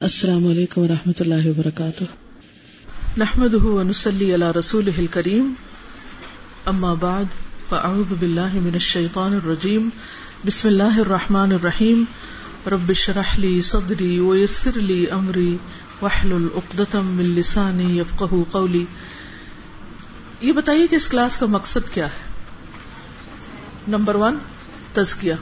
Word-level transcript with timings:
السلام 0.00 0.46
علیکم 0.46 0.80
و 0.80 0.88
رحمۃ 0.88 1.12
اللہ 1.20 1.46
وبرکاتہ۔ 1.46 2.04
نحمد 3.16 3.54
ونسلی 3.54 4.34
علی 4.34 4.58
رسول 4.58 5.06
کریم 5.10 5.54
اما 6.66 6.94
بعد، 6.94 7.24
فاعوذ 7.68 8.12
باللہ 8.20 8.54
من 8.54 8.70
الشیطان 8.72 9.34
الرجیم۔ 9.34 9.88
بسم 10.46 10.68
اللہ 10.68 10.98
الرحمن 10.98 11.52
الرحیم۔ 11.52 12.04
رب 12.66 12.88
اشرح 12.88 13.38
لی 13.38 13.60
صدری 13.62 14.18
ویسر 14.18 14.70
لی 14.74 15.10
امری۔ 15.10 15.56
واحلل 16.02 16.46
عقدۃ 16.54 16.94
من 16.94 17.24
لسانی 17.24 17.98
یفقهوا 17.98 18.44
قولی۔ 18.50 18.84
یہ 20.40 20.52
بتائیے 20.52 20.86
کہ 20.86 20.96
اس 20.96 21.08
کلاس 21.08 21.36
کا 21.36 21.46
مقصد 21.46 21.94
کیا 21.94 22.06
ہے؟ 22.06 22.32
نمبر 23.88 24.14
ون، 24.14 24.38
تزکیہ۔ 24.92 25.34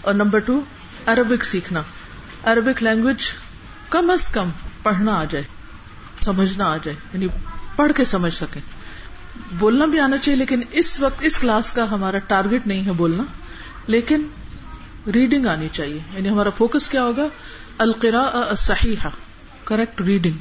اور 0.00 0.14
نمبر 0.14 0.38
ٹو، 0.38 0.60
عربک 1.06 1.44
سیکھنا۔ 1.44 1.82
عربک 2.42 2.82
لینگویج 2.82 3.16
کم 3.92 4.10
از 4.10 4.28
کم 4.28 4.48
پڑھنا 4.82 5.12
آ 5.14 5.24
جائے، 5.24 5.44
سمجھنا 6.20 6.66
آ 6.66 6.76
جائے 6.76 6.96
یعنی 7.12 7.26
پڑھ 7.76 7.92
کے 7.96 8.04
سمجھ 8.04 8.34
سکے۔ 8.34 8.60
بولنا 9.58 9.84
بھی 9.84 9.98
آنا 9.98 10.18
چاہیے، 10.18 10.38
لیکن 10.38 10.62
اس 10.70 11.00
وقت، 11.00 11.14
اس 11.20 11.38
کلاس 11.38 11.72
کا 11.72 11.90
ہمارا 11.90 12.18
ٹارگیٹ 12.18 12.66
نہیں 12.66 12.86
ہے 12.86 12.92
بولنا، 12.92 13.22
لیکن 13.86 14.26
ریڈنگ 15.14 15.46
آنی 15.46 15.68
چاہیے۔ 15.72 15.98
یعنی 16.12 16.28
ہمارا 16.28 16.50
فوکس 16.50 16.88
کیا 16.88 17.04
ہوگا؟ 17.04 17.26
القرا 17.78 18.54
صحیح 18.56 19.06
کریکٹ 19.64 20.00
ریڈنگ 20.00 20.38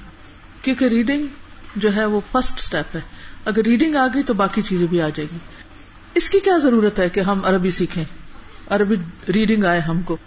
کیونکہ 0.61 0.85
ریڈنگ 0.85 1.27
جو 1.75 1.95
ہے 1.95 2.05
وہ 2.05 2.21
فرسٹ 2.31 2.59
اسٹیپ 2.59 2.95
ہے۔ 2.95 3.01
اگر 3.45 3.61
ریڈنگ 3.61 3.95
آ 3.95 4.07
گئی 4.13 4.23
تو 4.23 4.33
باقی 4.33 4.61
چیزیں 4.61 4.87
بھی 4.87 5.01
آ 5.01 5.09
جائیں 5.09 5.33
گی۔ 5.33 5.37
اس 6.15 6.29
کی 6.29 6.39
کیا 6.39 6.57
ضرورت 6.57 6.99
ہے 6.99 7.09
کہ 7.09 7.19
ہم 7.19 7.45
عربی 7.45 7.71
سیکھیں؟ 7.71 8.03
عربی 8.69 8.95
ریڈنگ 9.31 9.63
آئے 9.63 9.79
ہم 9.79 10.01
کو۔ 10.01 10.17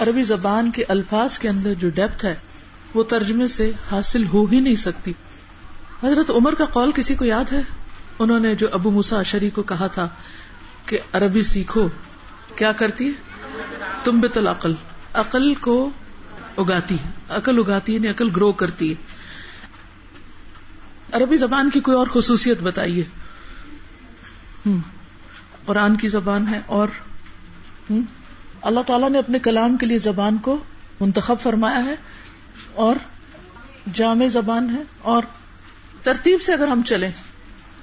عربی 0.00 0.22
زبان 0.22 0.70
کے 0.70 0.84
الفاظ 0.88 1.38
کے 1.38 1.48
اندر 1.48 1.74
جو 1.74 1.90
ڈیپتھ 1.94 2.24
ہے، 2.24 2.34
وہ 2.94 3.02
ترجمے 3.02 3.48
سے 3.48 3.72
حاصل 3.90 4.26
ہو 4.26 4.44
ہی 4.44 4.60
نہیں 4.60 4.76
سکتی۔ 4.76 5.12
حضرت 6.02 6.30
عمر 6.30 6.54
کا 6.54 6.64
قول 6.64 6.92
کسی 6.94 7.14
کو 7.14 7.24
یاد 7.24 7.52
ہے؟ 7.52 7.60
انہوں 8.18 8.40
نے 8.40 8.54
جو 8.54 8.66
ابو 8.72 8.90
موسا 8.90 9.22
شری 9.22 9.50
کو 9.50 9.62
کہا 9.62 9.86
تھا 9.86 10.08
کہ 10.86 10.98
عربی 11.12 11.42
سیکھو، 11.42 11.88
کیا 12.56 12.72
کرتی 12.72 13.06
ہے؟ 13.06 13.12
تم 14.04 14.20
بت 14.20 14.38
العقل، 14.38 14.74
عقل 15.14 15.54
کو 15.54 15.90
اگاتی 16.56 16.94
ہے، 16.94 17.10
عقل 17.28 17.58
اگاتی 17.58 18.04
ہے 18.04 18.08
عقل 18.08 18.28
گرو 18.36 18.52
کرتی 18.52 18.90
ہے۔ 18.90 18.94
عربی 21.12 21.36
زبان 21.36 21.70
کی 21.70 21.80
کوئی 21.80 21.96
اور 21.96 22.06
خصوصیت 22.12 22.60
بتائیے۔ 22.62 23.04
قرآن 25.66 25.96
کی 25.96 26.08
زبان 26.08 26.48
ہے 26.48 26.60
اور 26.66 26.88
اللہ 28.62 28.80
تعالیٰ 28.86 29.10
نے 29.10 29.18
اپنے 29.18 29.38
کلام 29.38 29.76
کے 29.76 29.86
لیے 29.86 29.98
زبان 29.98 30.38
کو 30.38 30.56
منتخب 31.00 31.36
فرمایا 31.42 31.84
ہے 31.84 31.94
اور 32.74 32.96
جامع 33.92 34.26
زبان 34.26 34.70
ہے 34.70 34.82
اور 35.02 35.22
ترتیب 36.02 36.40
سے 36.40 36.52
اگر 36.52 36.68
ہم 36.68 36.82
چلیں، 36.82 37.10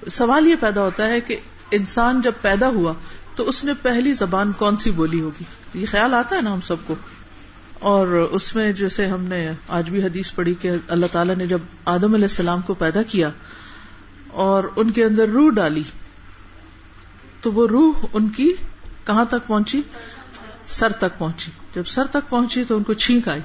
سوال 0.08 0.48
یہ 0.48 0.56
پیدا 0.60 0.82
ہوتا 0.82 1.08
ہے 1.08 1.22
کہ 1.22 1.36
انسان 1.72 2.22
جب 2.22 2.32
پیدا 2.42 2.68
ہوا 2.68 2.94
تو 3.36 3.48
اس 3.48 3.64
نے 3.66 3.74
پہلی 3.82 4.14
زبان 4.14 4.52
کون 4.52 4.78
سی 4.78 4.92
بولی 4.92 5.22
ہوگی؟ 5.22 5.44
یہ 5.74 5.86
خیال 5.92 6.14
آتا 6.14 6.36
ہے 6.36 6.42
نا 6.42 6.54
ہم 6.54 6.62
سب 6.62 6.76
کو؟ 6.86 6.96
اور 7.80 8.08
اس 8.32 8.56
میں 8.56 8.72
جیسے 8.72 9.06
ہم 9.06 9.24
نے 9.24 9.52
آج 9.68 9.90
بھی 9.90 10.04
حدیث 10.04 10.34
پڑھی 10.36 10.54
کہ 10.54 10.72
اللہ 10.88 11.06
تعالیٰ 11.12 11.36
نے 11.36 11.46
جب 11.46 11.60
آدم 11.86 12.14
علیہ 12.14 12.32
السلام 12.32 12.62
کو 12.62 12.74
پیدا 12.74 13.02
کیا 13.02 13.30
اور 14.32 14.64
ان 14.76 14.92
کے 14.92 15.06
اندر 15.06 15.30
روح 15.30 15.50
ڈالی، 15.50 15.84
تو 17.42 17.52
وہ 17.52 17.68
روح 17.68 18.06
ان 18.14 18.30
کی 18.30 18.52
کہاں 19.06 19.26
تک 19.26 19.48
پہنچی؟ 19.48 19.82
سر 20.68 20.92
تک 20.92 21.18
پہنچی۔ 21.18 21.52
جب 21.76 21.84
سر 21.84 22.06
تک 22.08 22.30
پہنچی 22.30 22.64
تو 22.64 22.78
ان 22.78 22.84
کو 22.84 22.94
چھینک 22.94 23.28
آئی۔ 23.28 23.42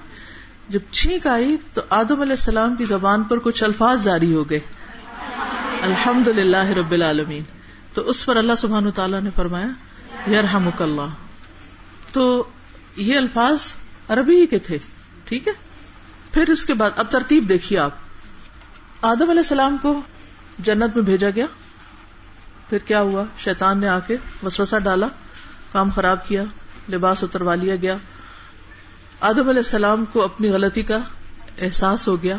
جب 0.69 0.79
چھینک 0.91 1.27
آئی 1.27 1.57
تو 1.75 1.81
آدم 1.91 2.21
علیہ 2.21 2.33
السلام 2.33 2.75
کی 2.75 2.85
زبان 2.85 3.23
پر 3.23 3.39
کچھ 3.39 3.65
الفاظ 3.65 4.05
جاری 4.05 4.35
ہو 4.35 4.51
گئے۔ 4.51 4.61
الحمد 5.83 6.29
للہ 6.29 6.67
رب 6.67 6.93
العالمین۔ 6.93 7.43
تو 7.95 8.03
اس 8.03 8.27
پر 8.27 8.37
اللہ 8.37 8.53
سبحان 8.59 8.91
تعالیٰ 8.91 9.21
نے 9.21 9.31
فرمایا 9.37 9.67
یرحم 10.31 10.69
اللہ۔ 10.81 11.09
تو 12.13 12.45
یہ 12.97 13.17
الفاظ 13.17 13.73
عربی 14.09 14.37
ہی 14.37 14.47
کے 14.47 14.59
تھے، 14.59 14.79
ٹھیک 15.25 15.49
ہے؟ 15.49 15.53
پھر 16.33 16.51
اس 16.51 16.67
کے 16.67 16.75
بعد 16.75 16.91
اب 16.97 17.07
ترتیب 17.11 17.49
دیکھیے 17.49 17.79
آپ۔ 17.79 17.91
آدم 19.03 19.31
علیہ 19.31 19.41
السلام 19.41 19.77
کو 19.83 20.01
جنت 20.59 20.97
میں 20.97 21.05
بھیجا 21.05 21.31
گیا۔ 21.31 21.47
پھر 22.69 22.79
کیا 22.79 23.01
ہوا؟ 23.01 23.25
شیطان 23.39 23.79
نے 23.79 23.89
آ 23.89 23.99
کے 23.99 24.17
وسوسہ 24.43 24.77
ڈالا، 24.77 25.09
کام 25.73 25.91
خراب 25.91 26.29
کیا۔ 26.29 26.45
لباس 26.89 27.25
اتروا 27.25 27.55
لیا 27.55 27.77
گیا۔ 27.77 27.97
آدم 29.21 29.49
علیہ 29.49 29.59
السلام 29.59 30.05
کو 30.05 30.25
اپنی 30.25 30.51
غلطی 30.51 30.83
کا 30.83 30.99
احساس 31.59 32.09
ہو 32.09 32.23
گیا۔ 32.23 32.37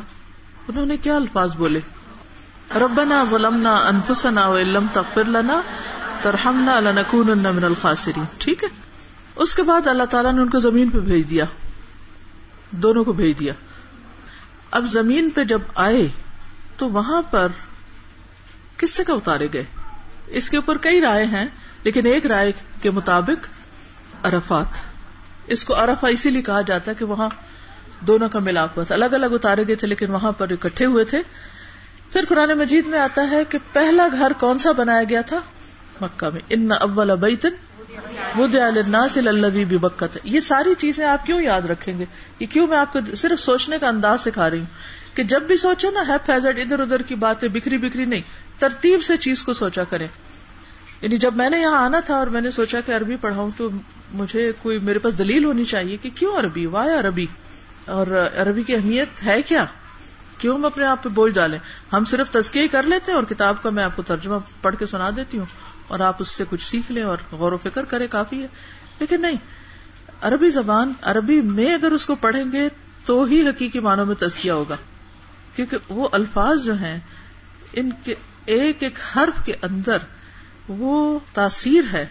انہوں 0.67 0.85
نے 0.85 0.97
کیا 0.97 1.15
الفاظ 1.15 1.55
بولے؟ 1.55 1.79
ربنا 2.75 3.23
ظلمنا 3.29 3.75
انفسنا 3.75 4.47
وإن 4.47 4.87
تغفر 4.93 5.23
لنا 5.23 5.61
ترحمنا 6.21 6.79
لنكونن 6.79 7.43
من 7.55 7.63
الخاسرین۔ 7.63 8.23
ٹھیک 8.37 8.63
ہے۔ 8.63 8.69
اس 9.35 9.55
کے 9.55 9.63
بعد 9.63 9.87
اللہ 9.87 10.03
تعالیٰ 10.03 10.33
نے 10.33 10.41
ان 10.41 10.49
کو 10.49 10.59
زمین 10.59 10.89
پہ 10.89 10.99
بھیج 10.99 11.29
دیا۔ 11.29 11.45
دونوں 12.71 13.03
کو 13.03 13.13
بھیج 13.13 13.39
دیا۔ 13.39 13.53
اب 14.71 14.85
زمین 14.85 15.29
پہ 15.29 15.43
جب 15.43 15.59
آئے 15.75 16.07
تو 16.77 16.89
وہاں 16.89 17.21
پر 17.21 17.47
کس 18.77 18.91
سے 18.93 19.03
کا 19.03 19.13
اتارے 19.13 19.47
گئے۔ 19.53 19.65
اس 20.27 20.49
کے 20.49 20.57
اوپر 20.57 20.77
کئی 20.77 21.01
رائے 21.01 21.25
ہیں، 21.25 21.45
لیکن 21.83 22.05
ایک 22.05 22.25
رائے 22.25 22.51
کے 22.81 22.91
مطابق 22.91 23.47
ارفات 24.23 24.65
اس 25.47 25.65
کو 25.65 25.75
ارفا 25.75 26.07
اسی 26.07 26.29
لیے 26.29 26.41
کہا 26.41 26.61
جاتا 26.61 26.91
ہے 26.91 26.95
کہ 26.95 27.05
وہاں 27.05 27.29
دونوں 27.99 28.29
کا 28.29 28.39
ملاپ 28.39 28.69
ہوا 28.75 28.85
تھا۔ 28.85 28.95
الگ 28.95 29.05
الگ 29.05 29.25
اتارے 29.25 29.67
گئے 29.67 29.75
تھے 29.75 29.87
لیکن 29.87 30.11
وہاں 30.11 30.31
پر 30.31 30.47
اکٹھے 30.51 30.85
ہوئے 30.85 31.03
تھے۔ 31.03 31.21
پھر 32.11 32.25
قرآن 32.29 32.49
مجید 32.49 32.87
میں 32.87 32.99
آتا 32.99 33.29
ہے 33.31 33.45
کہ 33.45 33.57
پہلا 33.73 34.07
گھر 34.11 34.31
کون 34.39 34.57
سا 34.57 34.71
بنایا 34.71 35.03
گیا 35.03 35.21
تھا؟ 35.21 35.39
مکہ 36.01 36.29
میں۔ 36.33 36.41
ان 36.49 36.71
اول 36.71 37.15
بیتن 37.15 37.49
بکت۔ 39.77 40.17
یہ 40.23 40.39
ساری 40.39 40.73
چیزیں 40.77 41.07
آپ 41.07 41.25
کیوں 41.25 41.41
یاد 41.41 41.61
رکھیں 41.61 41.99
گے؟ 41.99 42.05
یہ 42.39 42.45
کیوں 42.45 42.67
میں 42.67 42.77
آپ 42.77 42.93
کو 42.93 42.99
صرف 43.15 43.39
سوچنے 43.39 43.79
کا 43.79 43.87
انداز 43.87 44.21
سکھا 44.21 44.49
رہی 44.49 44.59
ہوں؟ 44.59 44.65
کہ 45.13 45.23
جب 45.23 45.41
بھی 45.41 45.55
سوچے 45.55 45.91
نا 45.91 46.03
ہے 46.07 46.13
فیزٹ 46.25 46.59
ادھر 46.59 46.79
ادھر 46.79 47.01
کی 47.01 47.15
باتیں، 47.15 47.49
بکھری 47.49 47.77
بکھری 47.77 48.05
نہیں۔ 48.05 48.21
ترتیب 48.59 49.03
سے 49.03 49.17
چیز 49.17 49.43
کو 49.43 49.53
سوچا 49.53 49.83
کریں۔ 49.83 50.07
یعنی 51.01 51.17
جب 51.17 51.35
میں 51.35 51.49
نے 51.49 51.59
یہاں 51.59 51.85
آنا 51.85 51.99
تھا 51.99 52.15
اور 52.15 52.27
میں 52.27 52.41
نے 52.41 52.51
سوچا 52.51 52.81
کہ 52.81 52.91
عربی 52.91 53.15
پڑھاؤں 53.15 53.51
تو 53.57 53.69
مجھے 54.13 54.51
کوئی 54.61 54.79
میرے 54.79 54.99
پاس 54.99 55.17
دلیل 55.17 55.45
ہونی 55.45 55.63
چاہیے 55.63 55.97
کہ 55.97 56.09
کیوں 56.15 56.37
عربی؟ 56.37 56.65
واہ 56.65 56.99
عربی؟ 56.99 57.25
اور 57.85 58.27
عربی 58.35 58.63
کی 58.63 58.75
اہمیت 58.75 59.23
ہے 59.25 59.41
کیا؟ 59.41 59.65
کیوں 60.37 60.55
ہم 60.55 60.65
اپنے 60.65 60.85
آپ 60.85 61.03
پہ 61.03 61.09
بوجھ 61.09 61.33
ڈالیں؟ 61.33 61.59
ہم 61.93 62.05
صرف 62.05 62.31
تزکیے 62.31 62.67
کر 62.67 62.83
لیتے 62.83 63.11
ہیں 63.11 63.19
اور 63.19 63.23
کتاب 63.29 63.63
کا 63.63 63.69
میں 63.69 63.83
آپ 63.83 63.95
کو 63.95 64.01
ترجمہ 64.01 64.35
پڑھ 64.61 64.75
کے 64.79 64.85
سنا 64.85 65.09
دیتی 65.15 65.37
ہوں 65.37 65.45
اور 65.87 65.99
آپ 65.99 66.15
اس 66.19 66.27
سے 66.27 66.43
کچھ 66.49 66.67
سیکھ 66.67 66.91
لیں 66.91 67.03
اور 67.03 67.17
غور 67.31 67.51
و 67.51 67.57
فکر 67.57 67.85
کرے 67.85 68.07
کافی 68.07 68.41
ہے۔ 68.41 68.47
لیکن 68.99 69.21
نہیں، 69.21 69.35
عربی 70.21 70.49
زبان، 70.49 70.93
عربی 71.01 71.41
میں 71.41 71.73
اگر 71.73 71.91
اس 71.91 72.05
کو 72.05 72.15
پڑھیں 72.15 72.43
گے 72.51 72.69
تو 73.05 73.23
ہی 73.23 73.49
حقیقی 73.49 73.79
معنوں 73.79 74.05
میں 74.05 74.15
تزکیہ 74.15 74.51
ہوگا۔ 74.51 74.75
کیونکہ 75.55 75.77
وہ 75.89 76.09
الفاظ 76.11 76.63
جو 76.63 76.73
ہیں، 76.73 76.99
ان 77.73 77.89
کے 78.03 78.15
ایک 78.45 78.83
ایک 78.83 78.99
حرف 79.15 79.45
کے 79.45 79.53
اندر 79.61 79.97
وہ 80.67 81.19
تاثیر 81.33 81.83
ہے۔ 81.93 82.05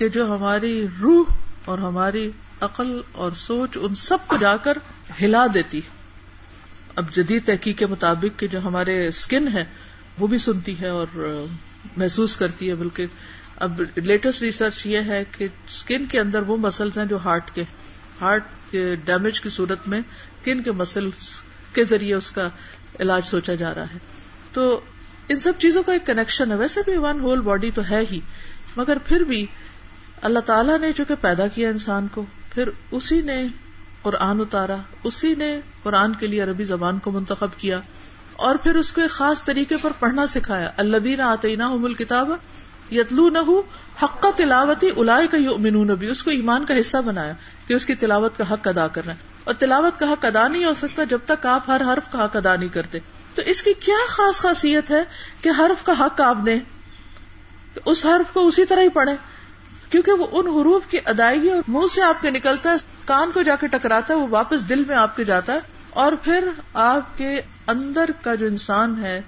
کہ 0.00 0.08
جو 0.08 0.34
ہماری 0.34 0.86
روح 1.00 1.32
اور 1.64 1.78
ہماری 1.78 2.30
عقل 2.60 3.00
اور 3.12 3.32
سوچ 3.32 3.70
ان 3.74 3.94
سب 3.94 4.18
کو 4.26 4.36
جا 4.36 4.56
کر 4.56 4.78
ہلا 5.22 5.46
دیتی۔ 5.54 5.80
اب 6.96 7.12
جدید 7.12 7.46
تحقیق 7.46 7.78
کے 7.78 7.86
مطابق 7.86 8.38
کہ 8.38 8.46
جو 8.46 8.58
ہمارے 8.64 9.08
اسکن 9.08 9.48
ہے 9.48 9.64
وہ 10.18 10.26
بھی 10.26 10.38
سنتی 10.38 10.80
ہے 10.80 10.88
اور 10.88 11.06
محسوس 11.96 12.36
کرتی 12.36 12.70
ہے۔ 12.70 12.74
بلکہ 12.74 13.06
اب 13.56 13.82
لیٹسٹ 13.96 14.42
ریسرچ 14.42 14.86
یہ 14.86 14.98
ہے 14.98 15.24
کہ 15.38 15.46
اسکن 15.68 16.06
کے 16.06 16.20
اندر 16.20 16.42
وہ 16.42 16.56
مسلس 16.56 16.98
ہیں 16.98 17.04
جو 17.04 17.18
ہارٹ 17.24 17.50
کے 17.54 17.64
ہارٹ 18.20 18.44
کے 18.70 18.96
ڈیمیج 18.96 19.40
کی 19.40 19.50
صورت 19.50 19.88
میں 19.88 19.98
اسکن 19.98 20.62
کے 20.62 20.72
مسلس 20.72 21.42
کے 21.74 21.84
ذریعے 21.84 22.14
اس 22.14 22.30
کا 22.30 22.48
علاج 23.00 23.26
سوچا 23.26 23.54
جا 23.54 23.74
رہا 23.74 23.84
ہے۔ 23.84 23.98
تو 24.52 24.80
ان 25.28 25.38
سب 25.38 25.52
چیزوں 25.58 25.82
کا 25.82 25.92
ایک 25.92 26.06
کنیکشن 26.06 26.52
ہے۔ 26.52 26.56
ویسے 26.56 26.80
بھی 26.84 26.96
ون 26.96 27.20
ہول 27.20 27.40
باڈی 27.40 27.70
تو 27.74 27.82
ہے 27.90 28.04
ہی، 28.12 28.20
مگر 28.76 28.96
پھر 29.06 29.20
بھی 29.20 29.46
اللہ 30.22 30.38
تعالیٰ 30.38 30.78
نے 30.78 30.92
جو 30.92 31.04
کہ 31.08 31.14
پیدا 31.20 31.46
کیا 31.46 31.68
انسان 31.68 32.08
کو، 32.08 32.24
پھر 32.50 32.68
اسی 32.90 33.20
نے 33.20 33.46
قرآن 34.02 34.40
اتارا، 34.40 34.76
اسی 35.04 35.34
نے 35.34 35.60
قرآن 35.82 36.14
کے 36.14 36.26
لیے 36.26 36.42
عربی 36.42 36.64
زبان 36.64 36.98
کو 36.98 37.10
منتخب 37.10 37.58
کیا، 37.58 37.80
اور 38.32 38.54
پھر 38.54 38.74
اس 38.74 38.92
کو 38.92 39.00
ایک 39.00 39.10
خاص 39.10 39.44
طریقے 39.44 39.76
پر 39.76 39.90
پڑھنا 39.98 40.26
سکھایا۔ 40.26 40.70
اللہ 40.76 40.96
دین 40.96 41.20
آتے 41.20 41.56
کتاب 41.98 42.30
یتلو 42.92 43.28
نہ 43.28 43.38
حق 44.04 44.22
کا 44.22 44.30
تلاوت 44.36 44.84
کا 45.30 45.36
یؤمنون، 45.36 45.86
بھی 45.86 46.08
اس 46.08 46.22
کو 46.22 46.30
ایمان 46.30 46.64
کا 46.64 46.80
حصہ 46.80 46.96
بنایا 46.96 47.32
کہ 47.66 47.74
اس 47.74 47.86
کی 47.86 47.94
تلاوت 47.94 48.38
کا 48.38 48.52
حق 48.52 48.68
ادا 48.68 48.88
کرنا 48.88 49.12
ہے۔ 49.12 49.18
اور 49.44 49.54
تلاوت 49.54 50.00
کا 50.00 50.06
حق 50.06 50.24
ادا 50.24 50.48
نہیں 50.48 50.64
ہو 50.64 50.74
سکتا 50.74 51.04
جب 51.04 51.18
تک 51.24 51.46
آپ 51.46 51.70
ہر 51.70 51.80
حرف 51.86 52.12
کا 52.12 52.24
حق 52.24 52.36
ادا 52.36 52.56
نہیں 52.56 52.68
کرتے۔ 52.68 52.98
تو 53.34 53.42
اس 53.46 53.62
کی 53.62 53.72
کیا 53.72 54.06
خاص 54.08 54.36
خاصیت 54.36 54.90
ہے 54.90 55.04
کہ 55.40 55.50
حرف 55.58 55.84
کا 55.84 55.92
حق 56.00 56.20
آپ 56.20 56.36
نے؟ 56.44 56.58
اس 57.84 58.06
حرف 58.06 58.32
کو 58.32 58.46
اسی 58.46 58.64
طرح 58.64 58.80
ہی 58.80 58.88
پڑھے 58.88 59.12
کیونکہ 59.90 60.12
وہ 60.12 60.26
ان 60.32 60.46
حروف 60.46 60.90
کی 60.90 60.98
ادائیگی 61.04 61.50
اور 61.50 61.62
منہ 61.68 61.86
سے 61.94 62.02
آپ 62.02 62.22
کے 62.22 62.30
نکلتا 62.30 62.70
ہے، 62.70 62.76
کان 63.04 63.30
کو 63.34 63.42
جا 63.42 63.56
کے 63.56 63.66
ٹکراتا 63.66 64.14
ہے، 64.14 64.18
وہ 64.18 64.26
واپس 64.30 64.68
دل 64.68 64.84
میں 64.84 64.96
آپ 64.96 65.16
کے 65.16 65.24
جاتا 65.24 65.52
ہے۔ 65.52 65.58
اور 65.90 66.12
پھر 66.22 66.48
آپ 66.74 67.18
کے 67.18 67.40
اندر 67.66 68.10
کا 68.22 68.34
جو 68.34 68.46
انسان 68.46 69.04
ہے، 69.04 69.20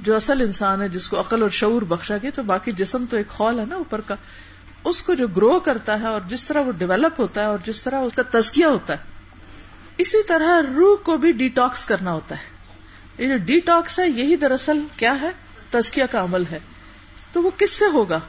جو 0.00 0.16
اصل 0.16 0.40
انسان 0.40 0.82
ہے، 0.82 0.88
جس 0.88 1.08
کو 1.08 1.20
عقل 1.20 1.42
اور 1.42 1.50
شعور 1.50 1.82
بخشا 1.82 2.16
گیا، 2.22 2.30
تو 2.34 2.42
باقی 2.42 2.72
جسم 2.72 3.04
تو 3.10 3.16
ایک 3.16 3.28
خول 3.28 3.58
ہے 3.58 3.64
نا 3.68 3.74
اوپر 3.74 4.00
کا۔ 4.00 4.14
اس 4.84 5.02
کو 5.02 5.14
جو 5.14 5.28
گرو 5.28 5.60
کرتا 5.60 6.00
ہے 6.00 6.06
اور 6.06 6.20
جس 6.26 6.44
طرح 6.44 6.60
وہ 6.60 6.72
ڈیولپ 6.72 7.20
ہوتا 7.20 7.40
ہے 7.40 7.46
اور 7.46 7.58
جس 7.64 7.82
طرح 7.82 8.00
اس 8.00 8.12
کا 8.16 8.40
تزکیہ 8.40 8.66
ہوتا 8.66 8.92
ہے، 8.92 8.98
اسی 9.98 10.22
طرح 10.22 10.62
روح 10.76 10.96
کو 10.96 11.16
بھی 11.16 11.32
ڈیٹاکس 11.32 11.84
کرنا 11.84 12.12
ہوتا 12.12 12.34
ہے۔ 12.34 12.58
یہ 13.22 13.28
جو 13.28 13.44
ڈیٹاکس 13.44 13.98
ہے، 13.98 14.08
یہی 14.08 14.36
دراصل 14.36 14.86
کیا 14.96 15.20
ہے؟ 15.20 15.30
تزکیہ 15.70 16.04
کا 16.10 16.22
عمل 16.22 16.42
ہے۔ 16.50 16.58
تو 17.32 17.42
وہ 17.42 17.50
کس 17.56 17.70
سے 17.70 17.84
ہوگا؟ 17.92 18.20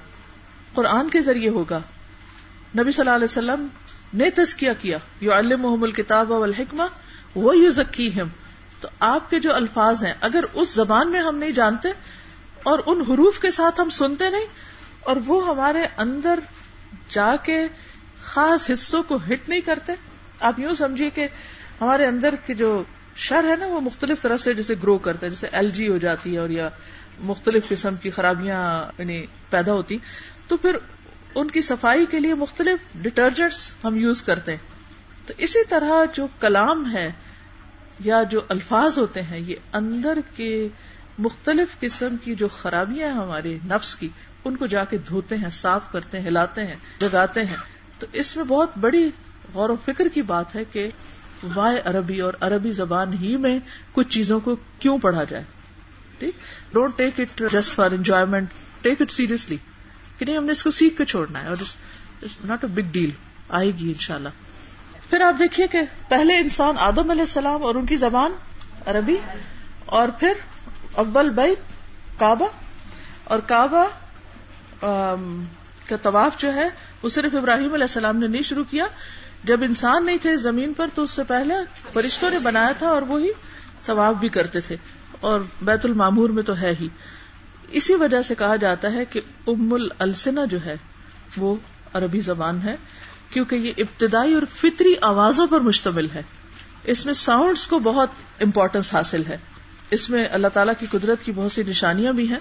قرآن 0.74 1.10
کے 1.10 1.22
ذریعے 1.22 1.50
ہوگا۔ 1.50 1.80
نبی 2.78 2.92
صلی 2.92 3.02
اللہ 3.02 3.16
علیہ 3.16 3.24
وسلم 3.24 3.68
نے 4.14 4.30
تزکیہ 4.30 4.72
کیا۔ 4.80 4.98
یو 5.22 5.34
المحم 5.34 5.84
الکتاب 5.84 6.32
والحکمہ 6.32 6.84
وہ 7.36 7.58
یو 7.58 7.70
ذکی 7.72 8.10
تو 8.82 8.88
آپ 9.00 9.30
کے 9.30 9.40
جو 9.40 9.54
الفاظ 9.56 10.04
ہیں، 10.04 10.14
اگر 10.22 10.44
اس 10.54 10.74
زبان 10.74 11.12
میں 11.12 11.20
ہم 11.20 11.38
نہیں 11.38 11.52
جانتے 11.52 11.90
اور 12.64 12.80
ان 12.86 13.02
حروف 13.02 13.40
کے 13.40 13.52
ساتھ 13.52 13.80
ہم 13.80 13.90
سنتے 13.90 14.30
نہیں، 14.30 14.46
اور 15.00 15.18
وہ 15.26 15.48
ہمارے 15.48 15.86
اندر 15.98 16.40
جا 17.10 17.36
کے 17.44 17.58
خاص 18.24 18.70
حصوں 18.70 19.04
کو 19.04 19.18
ہٹ 19.28 19.50
نہیں 19.50 19.62
کرتے، 19.62 19.94
آپ 20.40 20.60
یوں 20.60 20.74
سمجھیے 20.74 21.10
کہ 21.10 21.28
ہمارے 21.82 22.06
اندر 22.06 22.36
کی 22.46 22.54
جو 22.54 22.72
شر 23.16 23.44
ہے 23.44 23.56
نا، 23.56 23.66
وہ 23.66 23.82
مختلف 23.82 24.22
طرح 24.22 24.38
سے 24.38 24.54
جیسے 24.54 24.76
گرو 24.84 24.98
کرتا 24.98 25.26
ہے، 25.26 25.32
جیسے 25.32 25.48
ایل 25.52 25.70
جی 25.70 25.88
ہو 25.88 25.98
جاتی 25.98 26.34
ہے 26.34 26.38
اور 26.38 26.50
یا 26.50 26.70
مختلف 27.24 27.68
قسم 27.70 27.96
کی 27.96 28.10
خرابیاں 28.10 28.62
یعنی 28.98 29.26
پیدا 29.50 29.74
ہوتی۔ 29.74 29.98
تو 30.50 30.58
پھر 30.58 30.78
ان 31.36 31.52
کی 31.52 31.62
صفائی 31.62 32.06
کے 32.06 32.20
لیے 32.20 32.34
مختلف 32.34 32.80
ڈٹرجنٹس 32.96 33.72
ہم 33.84 33.96
یوز 33.96 34.22
کرتے 34.22 34.52
ہیں۔ 34.52 34.58
تو 35.26 35.34
اسی 35.38 35.66
طرح 35.66 36.06
جو 36.14 36.28
کلام 36.40 36.94
ہے 36.94 37.12
یا 38.00 38.24
جو 38.24 38.42
الفاظ 38.50 39.00
ہوتے 39.00 39.22
ہیں، 39.22 39.40
یہ 39.40 39.56
اندر 39.74 40.20
کے 40.36 40.68
مختلف 41.20 41.80
قسم 41.80 42.16
کی 42.24 42.36
جو 42.36 42.48
خرابیاں 42.48 43.08
ہیں 43.08 43.16
ہمارے 43.16 43.58
نفس 43.66 43.96
کی، 43.96 44.10
ان 44.46 44.56
کو 44.56 44.66
جا 44.66 44.84
کے 44.84 44.98
دھوتے 44.98 45.36
ہیں، 45.36 45.50
صاف 45.50 45.92
کرتے 45.92 46.20
ہیں، 46.20 46.28
ہلاتے 46.28 46.68
ہیں، 46.68 46.76
جگاتے 47.00 47.46
ہیں۔ 47.46 47.58
تو 48.00 48.08
اس 48.14 48.36
میں 48.36 48.44
بہت 48.44 48.78
بڑی 48.78 49.12
غور 49.54 49.70
و 49.70 49.76
فکر 49.86 50.08
کی 50.08 50.22
بات 50.22 50.56
ہے 50.56 50.66
کہ 50.66 50.90
وائے 51.56 51.82
عربی 51.86 52.20
اور 52.20 52.34
عربی 52.40 52.72
زبان 52.72 53.14
ہی 53.14 53.38
میں 53.38 53.60
کچھ 53.92 54.10
چیزوں 54.10 54.40
کو 54.40 54.56
کیوں 54.80 54.98
پڑھا 54.98 55.24
جائے؟ 55.24 55.44
ٹھیک؟ 56.20 56.36
Don't 56.74 56.98
take 56.98 57.20
it 57.20 57.44
just 57.52 57.76
for 57.76 57.92
enjoyment 57.92 58.50
take 58.82 59.02
it 59.02 59.12
seriously 59.12 59.58
کہ 60.20 60.26
نہیں 60.26 60.38
ہم 60.38 60.46
نے 60.46 60.52
اس 60.52 60.64
کو 60.64 60.72
سیکھ 60.72 60.98
کے 60.98 61.06
چھوڑنا 61.06 61.44
ہے 61.44 61.48
اور 61.48 61.58
ناٹ 62.46 62.64
اے 62.64 62.70
بگ 62.70 62.92
ڈیل 62.92 63.12
آئے 63.50 63.72
گی 63.72 63.88
ان 63.88 64.00
شاء 64.00 64.16
اللہ 64.16 64.30
پھر 65.10 65.22
آپ 65.22 65.40
دیکھیے 65.40 65.68
کہ 65.68 65.80
پہلے 66.10 66.38
انسان 66.38 66.76
آدم 66.78 67.10
علیہ 67.12 67.22
السلام 67.22 67.64
اور 67.64 67.76
ان 67.76 67.86
کی 67.86 67.96
زبان 67.96 68.32
عربی، 68.86 69.16
اور 69.86 70.10
پھر 70.20 70.34
اول 70.92 71.30
بیت 71.30 71.60
کعبہ، 72.20 72.48
اور 73.24 73.40
کعبہ 73.40 73.86
کا 75.86 75.96
طواف 76.02 76.38
جو 76.38 76.54
ہے، 76.54 76.70
وہ 77.04 77.10
صرف 77.10 77.36
ابراہیم 77.36 77.74
علیہ 77.74 77.84
السلام 77.84 78.18
نے 78.18 78.28
نہیں 78.28 78.42
شروع 78.42 78.64
کیا۔ 78.70 78.86
جب 79.44 79.64
انسان 79.64 80.06
نہیں 80.06 80.18
تھے 80.22 80.38
زمین 80.38 80.74
پر، 80.74 80.88
تو 80.96 81.04
اس 81.04 81.12
سے 81.12 81.24
پہلے 81.24 81.54
فرشتوں 81.94 82.30
نے 82.30 82.40
بنایا 82.40 82.72
تھا 82.72 82.88
اور 82.88 83.02
وہی 83.02 83.32
طواف 83.86 84.16
بھی 84.16 84.30
کرتے 84.30 84.60
تھے۔ 84.60 84.76
اور 85.20 85.40
بیت 85.62 85.86
المامور 85.86 86.30
میں 86.30 86.44
تو 86.44 86.58
ہے 86.58 86.74
ہی۔ 86.80 86.88
اسی 87.72 87.94
وجہ 87.94 88.22
سے 88.22 88.36
کہا 88.36 88.56
جاتا 88.56 88.94
ہے 88.94 89.06
کہ 89.06 89.22
ام 89.48 89.76
السنا 90.00 90.46
جو 90.46 90.66
ہے، 90.66 90.76
وہ 91.38 91.56
عربی 91.94 92.20
زبان 92.20 92.60
ہے، 92.64 92.76
کیونکہ 93.30 93.56
یہ 93.56 93.72
ابتدائی 93.78 94.34
اور 94.34 94.42
فطری 94.56 94.94
آوازوں 95.02 95.48
پر 95.48 95.60
مشتمل 95.60 96.08
ہے۔ 96.16 96.22
اس 96.84 97.06
میں 97.06 97.14
ساؤنڈس 97.14 97.68
کو 97.68 97.80
بہت 97.80 98.10
امپورٹینس 98.40 98.94
حاصل 98.94 99.24
ہے۔ 99.30 99.38
اس 99.92 100.10
میں 100.10 100.28
اللہ 100.32 100.48
تعالیٰ 100.48 100.74
کی 100.80 100.86
قدرت 100.92 101.26
کی 101.26 101.32
بہت 101.36 101.52
سی 101.52 101.64
نشانیاں 101.68 102.14
بھی 102.14 102.30
ہیں۔ 102.30 102.40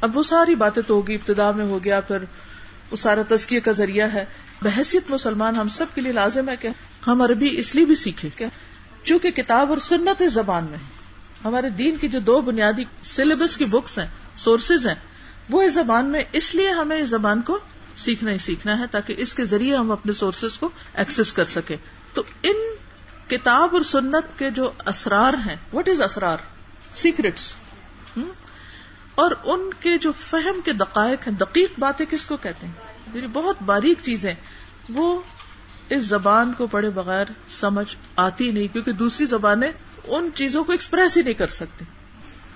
اب 0.00 0.16
وہ 0.18 0.22
ساری 0.22 0.54
باتیں 0.54 0.82
تو 0.86 0.94
ہوگی، 0.94 1.14
ابتدا 1.14 1.50
میں 1.50 1.64
ہو 1.64 1.84
گیا، 1.84 2.00
پھر 2.00 2.18
وہ 2.90 2.96
سارا 2.96 3.20
تزکیے 3.28 3.60
کا 3.60 3.72
ذریعہ 3.72 4.12
ہے۔ 4.12 4.24
بحثیت 4.62 5.02
مسلمان 5.08 5.54
ہم 5.54 5.68
سب 5.68 5.86
کے 5.94 6.00
لیے 6.00 6.12
لازم 6.12 6.48
ہے 6.48 6.56
کہ 6.56 6.68
ہم 7.06 7.22
عربی 7.22 7.58
اس 7.58 7.74
لیے 7.74 7.84
بھی 7.84 7.94
سیکھیں 7.94 8.38
کیا 8.38 8.48
چونکہ 9.02 9.30
کتاب 9.30 9.70
اور 9.70 9.78
سنت 9.78 10.22
اس 10.22 10.32
زبان 10.32 10.66
میں 10.70 10.78
ہمارے 11.44 11.70
دین 11.70 11.96
کی 11.96 12.08
جو 12.08 12.20
دو 12.20 12.40
بنیادی 12.40 12.84
سلیبس 13.02 13.56
کی 13.56 13.64
بکس 13.64 13.98
ہیں 13.98 14.06
سورسز 14.38 14.86
ہیں۔ 14.86 14.94
وہ 15.50 15.62
اس 15.62 15.74
زبان 15.74 16.06
میں 16.06 16.24
اس 16.32 16.54
لیے 16.54 16.70
ہمیں 16.70 16.98
اس 16.98 17.08
زبان 17.08 17.42
کو 17.42 17.58
سیکھنا 17.96 18.32
ہی 18.32 18.38
سیکھنا 18.38 18.78
ہے 18.78 18.84
تاکہ 18.90 19.14
اس 19.18 19.34
کے 19.34 19.44
ذریعے 19.44 19.76
ہم 19.76 19.90
اپنے 19.90 20.12
سورسز 20.12 20.58
کو 20.58 20.68
ایکسس 20.94 21.32
کر 21.32 21.44
سکے 21.44 21.76
تو 22.12 22.22
ان 22.42 22.56
کتاب 23.28 23.68
اور 23.72 23.80
سنت 23.80 24.38
کے 24.38 24.50
جو 24.50 24.70
اسرار 24.86 25.34
ہیں 25.34 25.56
وٹ 25.72 25.88
از 25.88 26.00
اسرار؟ 26.00 26.36
سیکرٹس 26.90 27.54
اور 29.14 29.30
ان 29.44 29.70
کے 29.80 29.98
جو 29.98 30.12
فہم 30.18 30.60
کے 30.64 30.72
دقائق 30.72 31.28
ہیں، 31.28 31.34
دقیق 31.34 31.78
باتیں 31.78 32.06
کس 32.10 32.26
کو 32.26 32.36
کہتے 32.36 32.66
ہیں؟ 32.66 32.74
یعنی 33.14 33.26
بہت 33.26 33.56
باریک 33.62 33.98
چیزیں 34.02 34.34
وہ 34.88 35.20
اس 35.88 36.04
زبان 36.04 36.52
کو 36.52 36.66
پڑھے 36.66 36.90
بغیر 36.90 37.24
سمجھ 37.48 37.96
آتی 38.16 38.50
نہیں، 38.50 38.68
کیونکہ 38.72 38.92
دوسری 38.92 39.26
زبانیں 39.26 39.72
ان 40.04 40.30
چیزوں 40.34 40.64
کو 40.64 40.72
ایکسپریس 40.72 41.16
ہی 41.16 41.22
نہیں 41.22 41.34
کر 41.34 41.46
سکتی۔ 41.46 41.84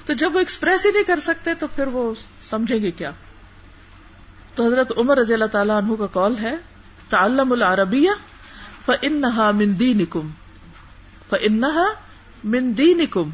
تو 0.06 0.12
جب 0.12 0.34
وہ 0.34 0.38
ایکسپریس 0.38 0.87
ہی 0.87 0.90
نہیں 0.90 1.04
کر 1.04 1.19
سکتے 1.19 1.54
تو 1.54 1.66
پھر 1.66 1.87
وہ 1.87 2.14
سمجھیں 2.43 2.81
گے 2.81 2.90
کیا؟ 2.90 3.10
تو 4.54 4.66
حضرت 4.66 4.93
عمر 4.96 5.19
رضی 5.19 5.32
اللہ 5.32 5.44
تعالیٰ 5.44 5.82
عنہ 5.82 5.94
کا 5.99 6.06
کال 6.06 6.38
ہے، 6.43 6.56
تعلم 7.08 7.52
العربیہ 7.52 8.10
ف 8.87 8.90
انہا 9.02 9.50
مندی 9.50 9.93
نکم 9.93 10.31
ف 11.28 11.34
انہا 11.40 11.87
مندی 12.44 12.94
نکم 12.94 13.31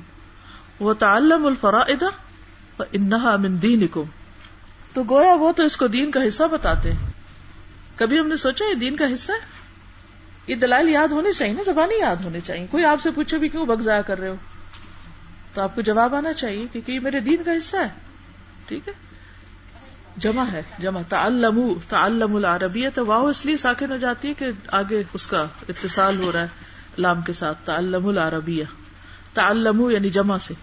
وہ 0.80 0.92
تعلم 0.92 1.46
الفرائدہ 1.46 2.06
انہا 2.92 3.36
من 3.36 3.62
دینکم۔ 3.62 4.02
تو 4.92 5.02
گویا 5.10 5.34
وہ 5.34 5.52
تو 5.52 5.62
اس 5.62 5.76
کو 5.76 5.86
دین 5.86 6.10
کا 6.10 6.28
حصہ 6.28 6.42
بتاتے۔ 6.44 6.92
ہیں 6.92 7.10
کبھی 7.96 8.20
ہم 8.20 8.28
نے 8.28 8.36
سوچا 8.36 8.64
یہ 8.64 8.74
دین 8.74 8.96
کا 8.96 9.04
حصہ 9.12 9.32
ہے؟ 9.32 9.46
یہ 10.46 10.56
دلائل 10.56 10.88
یاد 10.88 11.08
ہونے 11.08 11.32
چاہیے 11.32 11.54
نا، 11.54 11.62
زبانی 11.66 11.98
یاد 11.98 12.16
ہونے 12.24 12.40
چاہیے۔ 12.40 12.66
کوئی 12.70 12.84
آپ 12.84 13.02
سے 13.02 13.10
پوچھے 13.10 13.38
بھی 13.38 13.48
کیوں 13.48 13.66
بگ 13.66 13.80
ضائع 13.80 14.02
کر 14.02 14.20
رہے 14.20 14.28
ہو؟ 14.28 14.34
تو 15.54 15.60
آپ 15.60 15.74
کو 15.74 15.80
جواب 15.80 16.14
آنا 16.14 16.32
چاہیے 16.32 16.66
کیونکہ 16.72 16.92
یہ 16.92 17.00
میرے 17.00 17.20
دین 17.20 17.42
کا 17.44 17.50
حصہ 17.58 17.76
ہے۔ 17.76 17.88
ٹھیک 18.66 18.88
ہے؟ 18.88 18.92
جمع 20.16 20.44
ہے، 20.52 20.62
جمع۔ 20.78 21.00
تعلم 21.08 21.74
تعلم 21.88 22.36
العربیت۔ 22.36 22.98
واہ 22.98 23.18
اس 23.18 23.46
لیے 23.46 23.56
ساکن 23.56 23.92
ہو 23.92 23.96
جاتی 23.96 24.28
ہے 24.28 24.34
کہ 24.34 24.46
آگے 24.68 25.02
اس 25.14 25.26
کا 25.26 25.46
اتصال 25.68 26.20
ہو 26.20 26.32
رہا 26.32 26.42
ہے 26.42 26.46
لام 26.98 27.20
کے 27.20 27.32
ساتھ۔ 27.32 27.58
تعلم 27.64 28.08
العربیہ۔ 28.08 28.64
تعلم 29.34 29.90
یعنی 29.90 30.10
جمع 30.10 30.38
سے۔ 30.38 30.54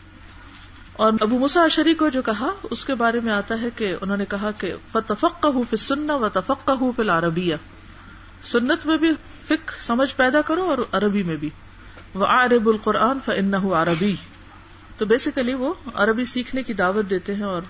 اور 0.93 1.13
ابو 1.21 1.39
مسا 1.39 1.67
شری 1.67 1.93
کو 1.93 2.09
جو 2.09 2.21
کہا، 2.21 2.49
اس 2.63 2.85
کے 2.85 2.95
بارے 2.95 3.19
میں 3.19 3.33
آتا 3.33 3.61
ہے 3.61 3.67
کہ 3.75 3.95
انہوں 4.01 4.17
نے 4.17 4.25
کہا 4.25 4.51
کہ 4.57 4.73
فتفق 4.91 5.47
فی 5.69 5.75
سننا 5.75 6.15
و 6.15 6.29
تفق 6.29 6.71
فی 6.95 7.01
العربیہ۔ 7.01 7.55
سنت 8.43 8.85
میں 8.85 8.97
بھی 8.97 9.11
فک 9.47 9.71
سمجھ 9.81 10.15
پیدا 10.15 10.41
کرو 10.41 10.63
اور 10.63 10.77
عربی 10.91 11.23
میں 11.23 11.35
بھی۔ 11.35 11.49
وہ 12.13 12.25
عرب 12.25 12.69
القرآن 12.69 13.17
فن 13.25 13.53
عربی۔ 13.53 14.15
تو 14.97 15.05
بیسیکلی 15.05 15.53
وہ 15.53 15.73
عربی 15.93 16.25
سیکھنے 16.25 16.63
کی 16.63 16.73
دعوت 16.73 17.09
دیتے 17.09 17.35
ہیں 17.35 17.43
اور 17.43 17.61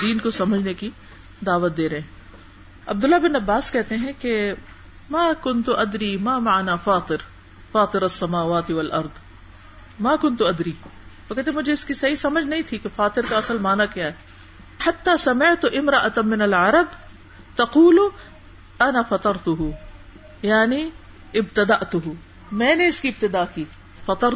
دین 0.00 0.18
کو 0.18 0.30
سمجھنے 0.30 0.74
کی 0.74 0.90
دعوت 1.46 1.76
دے 1.76 1.88
رہے 1.88 2.00
ہیں۔ 2.00 2.06
عبداللہ 2.86 3.16
بن 3.16 3.36
عباس 3.36 3.70
کہتے 3.70 3.96
ہیں 3.96 4.12
کہ 4.18 4.52
ماں 5.10 5.32
کن 5.42 5.62
تو 5.62 5.76
ادری 5.76 6.16
ماں 6.16 6.40
مانا 6.40 6.76
فاطر 6.76 7.16
فاطر 7.72 8.02
السماوات 8.02 8.70
والارض۔ 8.70 9.18
ماں 10.00 10.16
کن 10.20 10.36
تو 10.36 10.46
ادری۔ 10.46 10.72
وہ 11.30 11.34
کہتے 11.34 11.50
مجھے 11.50 11.72
اس 11.72 11.84
کی 11.84 11.94
صحیح 11.94 12.16
سمجھ 12.16 12.44
نہیں 12.44 12.62
تھی 12.66 12.78
کہ 12.78 12.88
فاتر 12.96 13.22
کا 13.28 13.36
اصل 13.36 13.58
مانا 13.58 13.86
کیا 13.86 14.06
ہے۔ 14.06 14.12
حتیٰ 14.86 15.16
سمے 15.16 15.46
تو 15.60 15.68
امرا 15.72 16.08
من 16.16 16.42
العرب 16.42 16.86
تقول 17.54 17.98
انا 18.80 19.02
فطر 19.02 19.36
تو 19.44 19.70
یعنی 20.42 20.90
ابتدا 21.34 21.76
تو 21.76 21.98
میں 22.52 22.74
نے 22.74 22.88
اس 22.88 23.00
کی 23.00 23.08
ابتدا 23.08 23.44
کی 23.54 23.64
فطر 24.06 24.34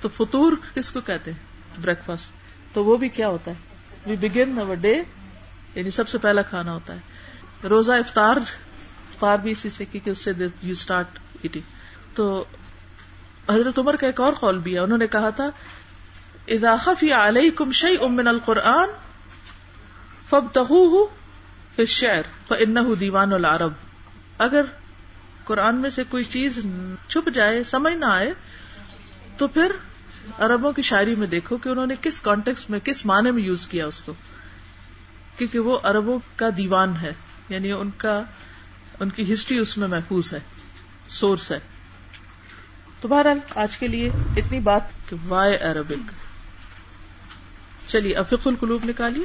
تو 0.00 0.08
فطور 0.16 0.52
کس 0.74 0.90
کو 0.90 1.00
کہتے 1.00 1.32
ہیں؟ 1.32 1.38
بریک 1.80 1.98
فاسٹ 2.06 2.28
تو 2.74 2.84
وہ 2.84 2.96
بھی 2.96 3.08
کیا 3.08 3.28
ہوتا 3.28 3.50
ہے؟ 3.50 3.56
وی 4.06 4.28
بگن 4.28 4.58
اوور 4.58 4.74
ڈے 4.74 5.02
یعنی 5.74 5.90
سب 5.90 6.08
سے 6.08 6.18
پہلا 6.18 6.42
کھانا 6.42 6.72
ہوتا 6.72 6.94
ہے۔ 6.94 6.98
روزہ 7.68 7.92
افطار 7.92 8.36
افطار 8.36 9.38
بھی 9.38 9.50
اسی 9.50 9.70
سے 9.70 9.84
کیونکہ 9.84 10.10
اس 10.10 10.18
سے 10.18 10.32
یو 10.62 10.72
اسٹارٹ 10.72 11.18
ایٹنگ 11.42 11.62
تو 12.14 12.44
حضرت 13.50 13.78
عمر 13.78 13.96
کا 13.96 14.06
ایک 14.06 14.20
اور 14.20 14.32
قول 14.32 14.58
بھی 14.58 14.74
ہے۔ 14.74 14.78
انہوں 14.78 14.98
نے 14.98 15.06
کہا 15.06 15.30
تھا، 15.30 15.50
اذا 16.48 16.76
خفی 16.76 17.12
علیکم 17.12 17.72
شیء 17.72 18.06
من 18.06 18.28
القرآن 18.28 18.88
فابتغوه 20.30 21.04
فی 21.76 21.82
الشعر 21.82 22.22
فانه 22.48 22.94
دیوان 23.00 23.32
العرب. 23.32 23.72
اگر 24.38 24.62
قرآن 25.44 25.76
میں 25.76 25.90
سے 25.90 26.04
کوئی 26.04 26.24
چیز 26.24 26.58
چھپ 27.08 27.28
جائے، 27.34 27.64
سمجھ 27.64 27.94
نہ 27.94 28.04
آئے 28.04 28.32
تو 29.36 29.46
پھر 29.46 29.72
عربوں 30.38 30.72
کی 30.72 30.82
شاعری 30.82 31.14
میں 31.14 31.26
دیکھو 31.26 31.56
کہ 31.56 31.68
انہوں 31.68 31.86
نے 31.86 31.94
کس 32.00 32.20
کانٹیکس 32.20 32.70
میں 32.70 32.80
کس 32.80 33.06
معنی 33.06 33.30
میں 33.30 33.42
یوز 33.42 33.68
کیا 33.68 33.86
اس 33.86 34.02
کو۔ 34.02 34.14
کیونکہ 35.38 35.58
وہ 35.58 35.78
عربوں 35.82 36.18
کا 36.36 36.48
دیوان 36.56 36.92
ہے 37.02 37.12
یعنی 37.48 37.72
ان 37.72 37.90
کا، 37.96 38.22
ان 39.00 39.10
کی 39.10 39.32
ہسٹری 39.32 39.58
اس 39.58 39.78
میں 39.78 39.88
محفوظ 39.88 40.34
ہے 40.34 40.40
سورس 41.08 41.52
ہے۔ 41.52 41.58
تو 43.00 43.08
بہرحال 43.08 43.38
آج 43.54 43.78
کے 43.78 43.88
لیے 43.88 44.10
اتنی 44.36 44.60
بات 44.60 44.82
کہ 45.08 45.16
وائے 45.28 45.56
عربک 45.56 46.12
چلیے 47.86 48.14
افق 48.14 48.46
القلوب 48.46 48.84
نکالیے۔ 48.84 49.24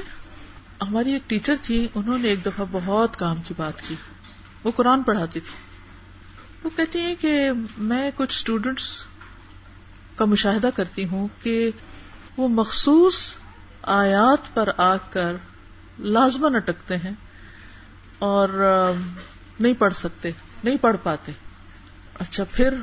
ہماری 0.82 1.13
ایک 1.13 1.30
ٹیچر 1.30 1.56
تھی، 1.62 1.88
انہوں 1.96 2.18
نے 2.18 2.30
ایک 2.30 2.46
دفعہ 2.46 2.65
بہت 2.72 3.20
کام 3.20 3.41
کی 3.48 3.53
بات 3.58 3.88
کی۔ 3.88 3.96
وہ 4.63 4.72
قرآن 4.75 5.03
پڑھاتی 5.03 5.39
تھی۔ 5.39 5.58
وہ 6.63 6.70
کہتی 6.75 7.00
ہیں 7.00 7.15
کہ 7.20 7.50
میں 7.77 8.12
کچھ 8.15 8.38
اسٹوڈینٹس 8.38 9.06
کا 10.22 10.25
مشاہدہ 10.25 10.70
کرتی 10.75 11.06
ہوں 11.06 11.28
کہ 11.44 11.72
وہ 12.38 12.48
مخصوص 12.48 13.20
آیات 13.84 14.54
پر 14.54 14.70
آ 14.78 14.96
کر 15.10 15.36
لازمن 16.00 16.56
اٹکتے 16.56 16.98
ہیں 16.98 17.12
اور 18.20 18.50
نہیں 19.60 19.74
پڑھ 19.74 19.94
سکتے، 19.94 20.32
نہیں 20.63 20.78
پڑھ 20.82 20.98
پاتے۔ 21.04 21.32
اچھا 22.20 22.44
پھر 22.51 22.74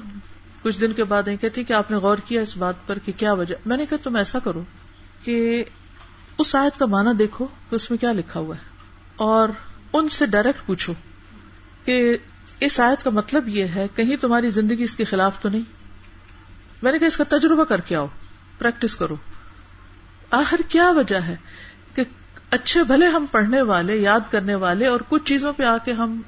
کچھ 0.62 0.80
دن 0.80 0.92
کے 0.92 1.04
بعد 1.04 1.28
یہ 1.28 1.36
کہتی 1.36 1.64
کہ 1.64 1.72
آپ 1.72 1.90
نے 1.90 1.96
غور 1.96 2.18
کیا 2.24 2.40
اس 2.40 2.56
بات 2.56 2.86
پر 2.86 2.98
کہ 2.98 3.12
کیا 3.16 3.32
وجہ۔ 3.32 3.54
میں 3.66 3.76
نے 3.76 3.86
کہا، 3.86 3.96
تم 4.02 4.16
ایسا 4.16 4.38
کرو 4.38 4.62
کہ 5.22 5.64
اس 6.38 6.54
آیت 6.54 6.78
کا 6.78 6.86
معنی 6.86 7.10
دیکھو 7.18 7.46
کہ 7.70 7.74
اس 7.74 7.90
میں 7.90 7.98
کیا 7.98 8.12
لکھا 8.12 8.40
ہوا 8.40 8.56
ہے 8.56 8.76
اور 9.16 9.48
ان 9.92 10.08
سے 10.08 10.26
ڈائریکٹ 10.26 10.66
پوچھو 10.66 10.92
کہ 11.84 12.16
اس 12.60 12.80
آیت 12.80 13.04
کا 13.04 13.10
مطلب 13.10 13.48
یہ 13.48 13.64
ہے، 13.64 13.86
کہیں 13.94 14.16
تمہاری 14.16 14.50
زندگی 14.50 14.84
اس 14.84 14.96
کے 14.96 15.04
خلاف 15.04 15.42
تو 15.42 15.48
نہیں؟ 15.48 15.77
میں 16.82 16.92
نے 16.92 16.98
کہا 16.98 17.06
اس 17.06 17.16
کا 17.16 17.24
تجربہ 17.28 17.64
کر 17.64 17.80
کے 17.80 17.96
آؤ 17.96 18.06
پریکٹس 18.58 18.96
کرو۔ 18.96 19.16
آخر 20.30 20.56
کیا 20.68 20.90
وجہ 20.90 21.16
ہے 21.16 21.36
کہ 21.94 22.02
اچھے 22.50 22.82
بھلے 22.82 23.06
ہم 23.06 23.26
پڑھنے 23.30 23.62
والے، 23.62 23.96
یاد 23.96 24.20
کرنے 24.30 24.54
والے 24.54 24.86
اور 24.86 25.00
کچھ 25.08 25.24
چیزوں 25.24 25.52
پہ 25.52 25.62
آ 25.62 25.76
کے 25.84 25.92
ہم، 25.92 26.20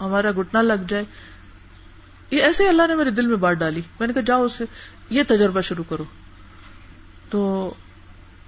ہمارا 0.00 0.30
گٹنا 0.30 0.62
لگ 0.62 0.86
جائے؟ 0.88 1.04
یہ 2.30 2.42
ایسے 2.42 2.68
اللہ 2.68 2.82
نے 2.88 2.94
میرے 2.94 3.10
دل 3.10 3.26
میں 3.26 3.36
بات 3.36 3.56
ڈالی۔ 3.56 3.80
میں 4.00 4.06
نے 4.06 4.12
کہا 4.12 4.22
جاؤ 4.22 4.44
اسے، 4.44 4.64
یہ 5.10 5.22
تجربہ 5.28 5.60
شروع 5.60 5.84
کرو۔ 5.88 6.04
تو 7.30 7.74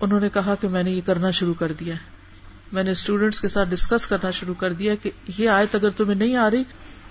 انہوں 0.00 0.20
نے 0.20 0.28
کہا 0.28 0.54
کہ 0.54 0.68
میں 0.68 0.82
نے 0.82 0.90
یہ 0.90 1.00
کرنا 1.06 1.30
شروع 1.30 1.54
کر 1.54 1.72
دیا 1.72 1.94
میں 2.72 2.82
نے 2.82 2.90
اسٹوڈینٹس 2.90 3.40
کے 3.40 3.48
ساتھ 3.48 3.68
ڈسکس 3.68 4.06
کرنا 4.06 4.30
شروع 4.30 4.54
کر 4.54 4.72
دیا 4.72 4.94
کہ 4.94 5.10
یہ 5.38 5.48
آیت 5.48 5.74
اگر 5.74 5.90
تمہیں 5.90 6.14
نہیں 6.14 6.36
آ 6.36 6.50
رہی 6.50 6.62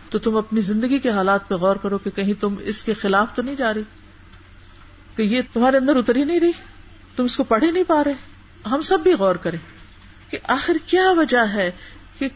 تو 0.09 0.19
تم 0.19 0.37
اپنی 0.37 0.61
زندگی 0.61 0.99
کے 0.99 1.09
حالات 1.09 1.47
پہ 1.47 1.55
غور 1.55 1.75
کرو 1.75 1.97
کہ 1.97 2.09
کہیں 2.09 2.33
تم 2.33 2.55
اس 2.59 2.83
کے 2.83 2.93
خلاف 2.93 3.35
تو 3.35 3.41
نہیں 3.41 3.55
جا 3.55 3.73
رہی۔ 3.73 3.81
کہ 5.17 5.21
یہ 5.21 5.41
تمہارے 5.53 5.77
اندر 5.77 5.95
اتر 5.95 6.15
ہی 6.15 6.23
نہیں 6.23 6.39
رہی۔ 6.39 6.51
تم 7.15 7.23
اس 7.23 7.37
کو 7.37 7.43
پڑھ 7.43 7.63
ہی 7.63 7.71
نہیں 7.71 7.83
پا 7.87 8.03
رہے۔ 8.03 8.13
ہم 8.71 8.81
سب 8.81 8.99
بھی 8.99 9.13
غور 9.13 9.35
کریں 9.35 9.59
کہ 10.31 10.37
آخر 10.43 10.77
کیا 10.85 11.11
وجہ 11.11 11.45
ہے 11.53 11.71
کہ 12.19 12.29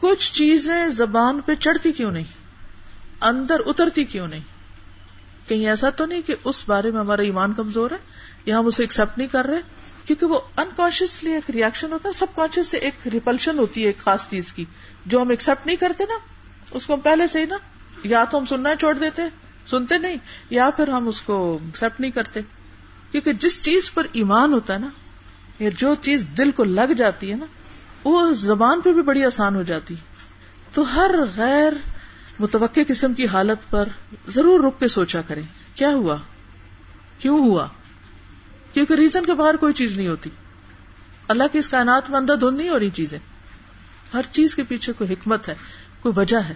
کچھ 0.00 0.32
چیزیں 0.32 0.88
زبان 0.88 1.40
پہ 1.40 1.54
چڑھتی 1.54 1.92
کیوں 1.92 2.10
نہیں؟ 2.10 2.24
اندر 3.20 3.60
اترتی 3.66 4.04
کیوں 4.04 4.28
نہیں؟ 4.28 4.40
کہیں 5.48 5.66
ایسا 5.66 5.90
تو 5.90 6.06
نہیں 6.06 6.22
کہ 6.22 6.34
اس 6.44 6.64
بارے 6.68 6.90
میں 6.90 7.00
ہمارا 7.00 7.22
ایمان 7.22 7.52
کمزور 7.52 7.90
ہے 7.90 7.96
یا 8.46 8.58
ہم 8.58 8.66
اسے 8.66 8.82
ایکسپٹ 8.82 9.18
نہیں 9.18 9.28
کر 9.28 9.44
رہے؟ 9.44 9.60
کیونکہ 10.04 10.26
وہ 10.26 10.40
انکانشیسلی 10.56 11.32
ایک 11.32 11.50
ریئیکشن 11.50 11.92
ہوتا 11.92 12.08
ہے 12.08 12.14
سب 12.14 12.26
کانشیس 12.34 12.68
سے 12.68 12.76
ایک 12.76 13.08
ریپلشن 13.08 13.58
ہوتی 13.58 13.82
ہے 13.82 13.86
ایک 13.86 13.98
خاص 13.98 14.28
چیز 14.28 14.52
کی۔ 14.52 14.64
جو 15.06 15.22
ہم 15.22 15.28
ایکسپٹ 15.28 15.66
نہیں 15.66 15.76
کرتے 15.76 16.04
نا، 16.04 16.14
اس 16.70 16.86
کو 16.86 16.94
ہم 16.94 17.00
پہلے 17.00 17.26
سے 17.26 17.40
ہی 17.40 17.44
نا، 17.44 17.56
یا 18.04 18.24
تو 18.24 18.38
ہم 18.38 18.44
سننا 18.44 18.74
چھوڑ 18.74 18.94
دیتے 18.94 19.22
سنتے 19.66 19.98
نہیں 19.98 20.16
یا 20.50 20.70
پھر 20.76 20.88
ہم 20.88 21.08
اس 21.08 21.22
کو 21.22 21.58
ایکسپٹ 21.64 22.00
نہیں 22.00 22.10
کرتے؟ 22.10 22.40
کیونکہ 23.12 23.32
جس 23.32 23.62
چیز 23.62 23.92
پر 23.92 24.06
ایمان 24.12 24.52
ہوتا 24.52 24.74
ہے 24.74 24.78
نا، 24.78 24.88
یا 25.58 25.70
جو 25.76 25.94
چیز 25.94 26.24
دل 26.38 26.50
کو 26.50 26.64
لگ 26.64 26.92
جاتی 26.98 27.30
ہے 27.30 27.36
نا، 27.36 27.46
وہ 28.04 28.32
زبان 28.32 28.80
پہ 28.80 28.92
بھی 28.92 29.02
بڑی 29.02 29.24
آسان 29.24 29.56
ہو 29.56 29.62
جاتی۔ 29.62 29.94
تو 30.72 30.94
ہر 30.94 31.10
غیر 31.36 31.72
متوقع 32.38 32.80
قسم 32.88 33.14
کی 33.14 33.26
حالت 33.26 33.70
پر 33.70 33.88
ضرور 34.28 34.60
رک 34.60 34.80
کے 34.80 34.88
سوچا 34.88 35.20
کریں۔ 35.20 35.42
کیا 35.74 35.88
ہوا؟ 35.88 36.16
کیوں 37.18 37.38
ہوا؟ 37.38 37.68
کیونکہ 38.72 38.94
ریزن 38.94 39.26
کے 39.26 39.34
باہر 39.34 39.56
کوئی 39.56 39.72
چیز 39.72 39.98
نہیں 39.98 40.08
ہوتی۔ 40.08 40.30
اللہ 41.28 41.42
کی 41.52 41.58
اس 41.58 41.68
کائنات 41.68 42.10
میں 42.10 42.18
اندر 42.18 42.36
دھند 42.36 42.56
نہیں 42.56 42.68
ہو 42.68 42.78
رہی 42.78 42.90
چیزیں۔ 42.90 43.18
ہر 44.14 44.20
چیز 44.30 44.54
کے 44.54 44.62
پیچھے 44.62 44.92
کوئی 44.92 45.12
حکمت 45.12 45.48
ہے، 45.48 45.54
کوئی 46.00 46.12
وجہ 46.16 46.36
ہے۔ 46.36 46.54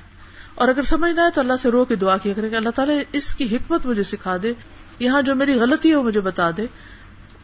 اور 0.57 0.69
اگر 0.69 0.83
سمجھنا 0.83 1.25
ہے 1.25 1.31
تو 1.31 1.41
اللہ 1.41 1.57
سے 1.57 1.71
رو 1.71 1.85
کے 1.85 1.95
دعا 1.95 2.17
کیا 2.17 2.33
کرے 2.33 2.51
کہ 2.51 2.55
اللہ 2.55 2.71
تعالیٰ 2.71 2.99
اس 3.13 3.35
کی 3.35 3.57
حکمت 3.57 3.87
مجھے 3.87 4.03
سکھا 4.03 4.37
دے۔ 4.43 4.53
یہاں 4.99 5.23
جو 5.23 5.35
میری 5.35 5.55
غلطی 5.55 5.91
ہے 5.91 5.97
وہ 5.97 6.03
مجھے 6.03 6.21
بتا 6.21 6.51
دے۔ 6.57 6.67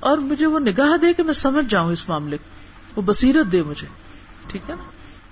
اور 0.01 0.19
مجھے 0.19 0.47
وہ 0.47 0.59
نگاہ 0.59 0.97
دے 0.97 1.13
کہ 1.13 1.23
میں 1.23 1.33
سمجھ 1.33 1.65
جاؤں 1.69 1.93
اس 1.93 2.09
معاملے 2.09 2.37
کو۔ 2.39 2.45
وہ 2.97 3.03
بصیرت 3.07 3.53
دے 3.53 3.63
مجھے۔ 3.63 3.87
ٹھیک 4.49 4.71
ہے 4.71 4.75
نا؟ 4.75 4.83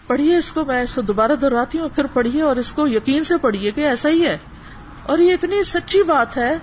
پڑھیے 0.06 0.36
اس 0.36 0.52
کو، 0.52 0.64
میں 0.64 0.82
اس 0.82 0.94
کو 0.94 1.02
دوبارہ 1.02 1.32
دہراتی 1.32 1.78
ہوں 1.78 1.88
پھر 1.94 2.06
پڑھیے 2.06 2.42
اور 2.42 2.56
اس 2.56 2.72
کو 2.72 2.86
یقین 2.86 3.24
سے 3.24 3.36
پڑھیے 3.36 3.70
کہ 3.70 3.80
ایسا 3.80 4.08
ہی 4.08 4.26
ہے۔ 4.26 4.38
اور 5.02 5.18
یہ 5.18 5.32
اتنی 5.32 5.62
سچی 5.62 6.02
بات 6.02 6.36
ہے۔ 6.36 6.58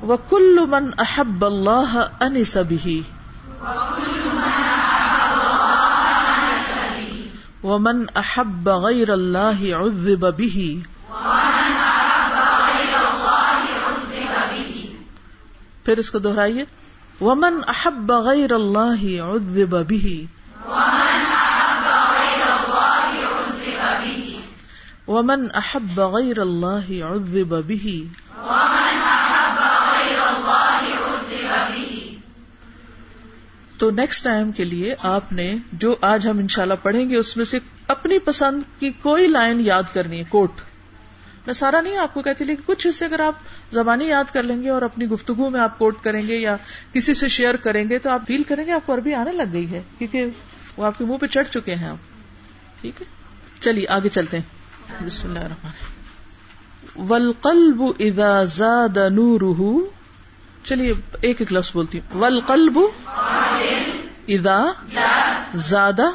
وہ 0.00 0.16
کل 0.28 0.58
من 0.68 0.86
احب 0.98 1.44
اللہ 1.44 2.06
ان 2.20 2.44
سبھی 2.44 3.02
ومن 7.68 8.04
احب 8.14 8.68
غیر 8.70 9.10
اللہ 9.10 9.74
عذب 9.74 10.36
به 10.36 10.56
پھر 15.84 15.98
اس 15.98 16.10
کو 16.10 16.18
دہرائیے۔ 16.18 16.64
ومن 17.20 17.54
احب 17.68 18.12
غیر 18.12 18.52
اللہ 18.52 19.20
عذب 19.20 19.88
به 19.88 20.24
ومن 25.06 25.46
احب 25.54 26.00
غیر 26.00 26.38
اللہ 26.38 27.04
عذب 27.04 27.54
به 27.66 28.04
تو 33.78 33.90
نیکسٹ 33.90 34.24
ٹائم 34.24 34.52
کے 34.52 34.64
لیے 34.64 34.94
آپ 35.02 35.32
نے 35.32 35.56
جو 35.72 35.96
آج 36.00 36.26
ہم 36.28 36.38
انشاءاللہ 36.38 36.74
پڑھیں 36.82 37.10
گے، 37.10 37.16
اس 37.16 37.36
میں 37.36 37.44
سے 37.44 37.58
اپنی 37.88 38.18
پسند 38.18 38.62
کی 38.78 38.90
کوئی 39.02 39.28
لائن 39.28 39.60
یاد 39.60 39.82
کرنی 39.92 40.18
ہے 40.18 40.24
کوٹ 40.24 40.60
میں 41.46 41.54
سارا 41.54 41.80
نہیں 41.80 41.96
آپ 41.96 42.14
کو 42.14 42.22
کہتی 42.22 42.44
لیکن 42.44 42.62
کچھ 42.66 42.86
حصے 42.86 43.04
اگر 43.04 43.20
آپ 43.20 43.34
زبانی 43.72 44.04
یاد 44.04 44.32
کر 44.32 44.42
لیں 44.42 44.62
گے 44.62 44.68
اور 44.68 44.82
اپنی 44.82 45.06
گفتگو 45.06 45.50
میں 45.50 45.60
آپ 45.60 45.78
کوٹ 45.78 46.02
کریں 46.02 46.28
گے 46.28 46.36
یا 46.36 46.56
کسی 46.92 47.14
سے 47.14 47.28
شیئر 47.28 47.56
کریں 47.56 47.88
گے، 47.90 47.98
تو 47.98 48.10
آپ 48.10 48.26
فیل 48.26 48.42
کریں 48.42 48.66
گے 48.66 48.72
آپ 48.72 48.86
کو 48.86 48.94
عربی 48.94 49.14
آنے 49.14 49.32
لگ 49.32 49.52
گئی 49.52 49.70
ہے، 49.70 49.82
کیونکہ 49.98 50.26
وہ 50.76 50.84
آپ 50.84 50.98
کے 50.98 51.04
منہ 51.04 51.16
پہ 51.16 51.26
چڑھ 51.26 51.48
چکے 51.48 51.74
ہیں 51.74 51.88
آپ۔ 51.88 51.96
ٹھیک 52.80 53.00
ہے؟ 53.00 53.06
چلیے، 53.60 53.88
آگے 53.88 54.08
چلتے 54.08 54.38
ہیں۔ 54.38 55.06
بسم 55.06 55.28
اللہ 55.28 55.38
الرحمن 55.38 57.06
ولقلب 57.08 57.82
اذا 57.98 58.44
زاد 58.44 58.98
نورہ 59.10 59.97
چلیے، 60.64 60.92
ایک 61.20 61.36
ایک 61.40 61.52
لفظ 61.52 61.70
بولتی 61.74 61.98
ہوں۔ 61.98 62.20
ولقلب 62.20 62.78
اذا 64.28 64.58
زادہ 65.54 66.10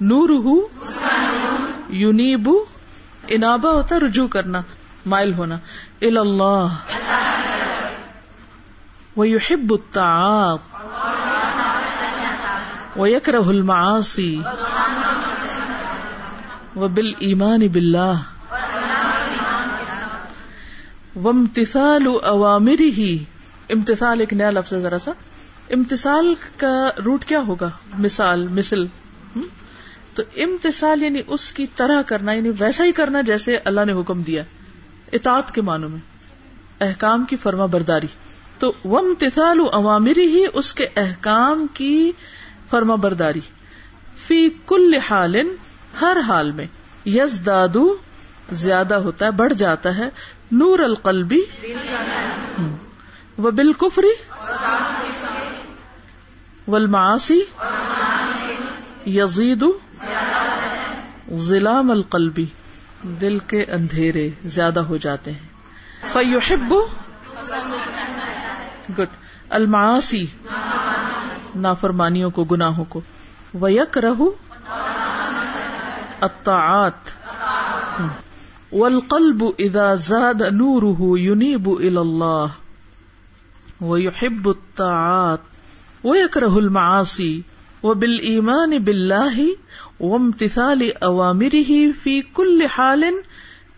نور 0.00 0.28
یونیب 1.88 2.50
انابا 3.28 3.70
ہوتا 3.70 3.96
رجوع 3.98 4.28
کرنا، 4.28 4.60
مائل 5.06 5.32
ہونا۔ 5.34 5.56
اللہ 6.00 6.66
ويحب 9.16 9.72
الطاعات 9.72 10.58
ويكره 12.98 13.48
المعاصي 13.48 14.40
وبالإيمان 16.76 17.68
بالله 21.16 21.26
وامتثال 21.26 22.06
أوامره 22.06 23.16
امتثال 23.70 24.20
ایک 24.20 24.32
نیا 24.32 24.50
لفظ 24.50 24.72
ہے 24.74 24.80
ذرا 24.80 24.98
سا. 24.98 25.12
امتسال 25.70 26.34
کا 26.56 26.90
روٹ 27.04 27.24
کیا 27.24 27.40
ہوگا؟ 27.46 27.68
مثال، 27.98 28.48
مثل. 28.48 28.84
تو 30.14 30.22
امتسال 30.36 31.02
یعنی 31.02 31.22
اس 31.26 31.52
کی 31.52 31.66
طرح 31.76 32.02
کرنا 32.02 32.32
یعنی 32.32 32.50
ویسا 32.58 32.84
ہی 32.84 32.92
کرنا 32.92 33.20
جیسے 33.20 33.56
اللہ 33.56 33.84
نے 33.84 33.92
حکم 33.92 34.22
دیا. 34.22 34.42
اطاعت 35.12 35.54
کے 35.54 35.62
معنوں 35.62 35.88
میں. 35.88 36.00
احکام 36.80 37.24
کی 37.24 37.36
فرما 37.36 37.66
برداری 37.66 38.06
تو 38.58 38.72
وم 38.84 39.12
تثال 39.18 39.60
عوامری 39.72 40.26
ہی 40.26 40.44
اس 40.52 40.74
کے 40.74 40.86
احکام 40.96 41.66
کی 41.74 42.12
فرما 42.70 42.94
برداری 42.94 43.40
فی 44.26 44.48
کل 44.66 44.94
حال 45.08 45.36
ہر 46.00 46.16
حال 46.26 46.52
میں. 46.52 46.66
یز 47.06 47.40
دادو 47.46 47.96
زیادہ 48.52 48.94
ہوتا 48.94 49.26
ہے، 49.26 49.30
بڑھ 49.30 49.54
جاتا 49.54 49.96
ہے. 49.96 50.08
نور 50.52 50.78
القلبی 50.78 51.40
وہ 53.38 53.50
بالکفری 53.50 54.12
والمعاصی. 56.68 57.40
یزید 59.06 59.64
ضلام 61.34 61.90
القلبی 61.90 62.46
دل 63.02 63.38
کے 63.38 63.64
اندھیرے 63.64 64.30
زیادہ 64.44 64.80
ہو 64.80 64.96
جاتے 64.96 65.32
ہیں. 65.32 65.48
فیحب. 66.12 66.74
گڈ 68.98 69.08
المعاصی. 69.50 70.26
نافرمانیوں 71.54 72.30
کو، 72.30 72.44
گناہوں 72.44 72.84
کو. 72.84 73.00
ویک 73.54 73.98
رہو 73.98 74.30
الطاعات. 76.20 77.26
والقلب 78.80 79.42
اذا 79.60 79.94
زاد 79.94 80.42
نوره 80.54 81.12
ينيب 81.18 81.68
الى 81.72 82.00
الله 82.00 82.50
ويحب 83.80 84.48
الطاعات 84.48 85.40
ويكره 86.04 86.58
المعاصي 86.58 87.42
وبالايمان 87.82 88.78
بالله 88.78 89.46
وامتثال 90.00 90.84
اوامره 91.04 91.72
في 92.02 92.22
كل 92.22 92.68
حال 92.68 93.04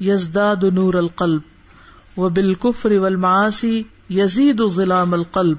يزداد 0.00 0.64
نور 0.64 0.98
القلب 0.98 1.42
وبالكفر 2.16 2.92
والمعاصي 2.92 3.86
يزيد 4.10 4.62
ظلام 4.62 5.14
القلب 5.14 5.58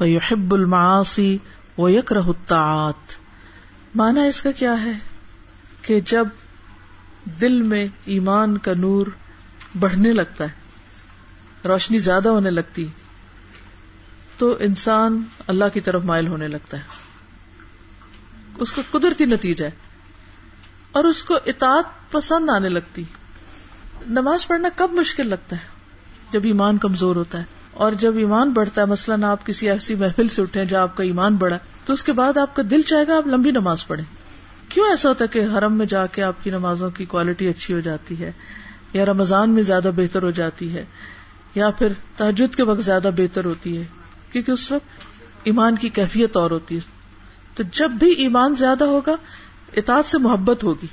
ويحب 0.00 0.54
المعاصي 0.54 1.40
ويكره 1.78 2.30
الطاعات 2.30 3.20
معنی 3.94 4.26
اس 4.28 4.42
کا 4.42 4.50
کیا 4.58 4.80
ہے 4.82 4.92
کہ 5.82 6.00
جب 6.00 6.28
دل 7.40 7.60
میں 7.62 7.86
ایمان 8.06 8.56
کا 8.58 8.72
نور 8.76 9.06
بڑھنے 9.78 10.12
لگتا 10.12 10.44
ہے، 10.44 11.68
روشنی 11.68 11.98
زیادہ 11.98 12.28
ہونے 12.28 12.50
لگتی، 12.50 12.86
تو 14.38 14.54
انسان 14.60 15.22
اللہ 15.46 15.64
کی 15.72 15.80
طرف 15.80 16.04
مائل 16.04 16.26
ہونے 16.26 16.48
لگتا 16.48 16.76
ہے۔ 16.76 17.02
اس 18.58 18.72
کو 18.72 18.82
قدرتی 18.90 19.24
نتیجہ 19.24 19.64
ہے، 19.64 19.70
اور 20.92 21.04
اس 21.04 21.22
کو 21.22 21.38
اطاعت 21.46 22.12
پسند 22.12 22.50
آنے 22.50 22.68
لگتی۔ 22.68 23.04
نماز 24.08 24.46
پڑھنا 24.46 24.68
کب 24.76 24.92
مشکل 24.92 25.28
لگتا 25.28 25.56
ہے؟ 25.56 25.72
جب 26.32 26.40
ایمان 26.44 26.78
کمزور 26.78 27.16
ہوتا 27.16 27.38
ہے، 27.38 27.44
اور 27.72 27.92
جب 27.92 28.16
ایمان 28.16 28.50
بڑھتا 28.50 28.80
ہے، 28.80 28.86
مثلاً 28.86 29.24
آپ 29.24 29.46
کسی 29.46 29.70
ایسی 29.70 29.94
محفل 29.94 30.28
سے 30.28 30.42
اٹھے 30.42 30.64
جہاں 30.64 30.82
آپ 30.82 30.96
کا 30.96 31.04
ایمان 31.04 31.36
بڑھا، 31.36 31.58
تو 31.84 31.92
اس 31.92 32.02
کے 32.02 32.12
بعد 32.12 32.38
آپ 32.38 32.54
کا 32.56 32.62
دل 32.70 32.82
چاہے 32.82 33.06
گا 33.08 33.16
آپ 33.16 33.26
لمبی 33.26 33.50
نماز 33.50 33.86
پڑھیں۔ 33.86 34.04
کیوں 34.74 34.88
ایسا 34.88 35.08
ہوتا 35.08 35.24
ہے 35.24 35.28
کہ 35.28 35.58
حرم 35.58 35.72
میں 35.72 35.86
جا 35.86 36.06
کے 36.06 36.22
آپ 36.22 36.34
کی 36.42 36.50
نمازوں 36.50 36.90
کی 36.90 37.04
کوالٹی 37.04 37.48
اچھی 37.48 37.74
ہو 37.74 37.80
جاتی 37.80 38.22
ہے؟ 38.22 38.32
یا 38.92 39.04
رمضان 39.04 39.50
میں 39.50 39.62
زیادہ 39.62 39.90
بہتر 39.96 40.22
ہو 40.22 40.30
جاتی 40.30 40.74
ہے؟ 40.74 40.84
یا 41.54 41.70
پھر 41.70 41.92
تحجد 42.16 42.54
کے 42.54 42.62
وقت 42.62 42.80
زیادہ 42.80 43.10
بہتر 43.16 43.44
ہوتی 43.44 43.78
ہے؟ 43.78 43.84
کیونکہ 44.32 44.50
اس 44.50 44.72
وقت 44.72 44.86
ایمان 45.44 45.76
کی 45.76 45.88
کیفیت 45.88 46.36
اور 46.36 46.50
ہوتی 46.50 46.74
ہے۔ 46.74 46.80
تو 47.54 47.62
جب 47.72 47.90
بھی 47.90 48.10
ایمان 48.10 48.54
زیادہ 48.56 48.84
ہوگا، 48.84 49.14
اطاعت 49.76 50.04
سے 50.04 50.18
محبت 50.18 50.64
ہوگی 50.64 50.86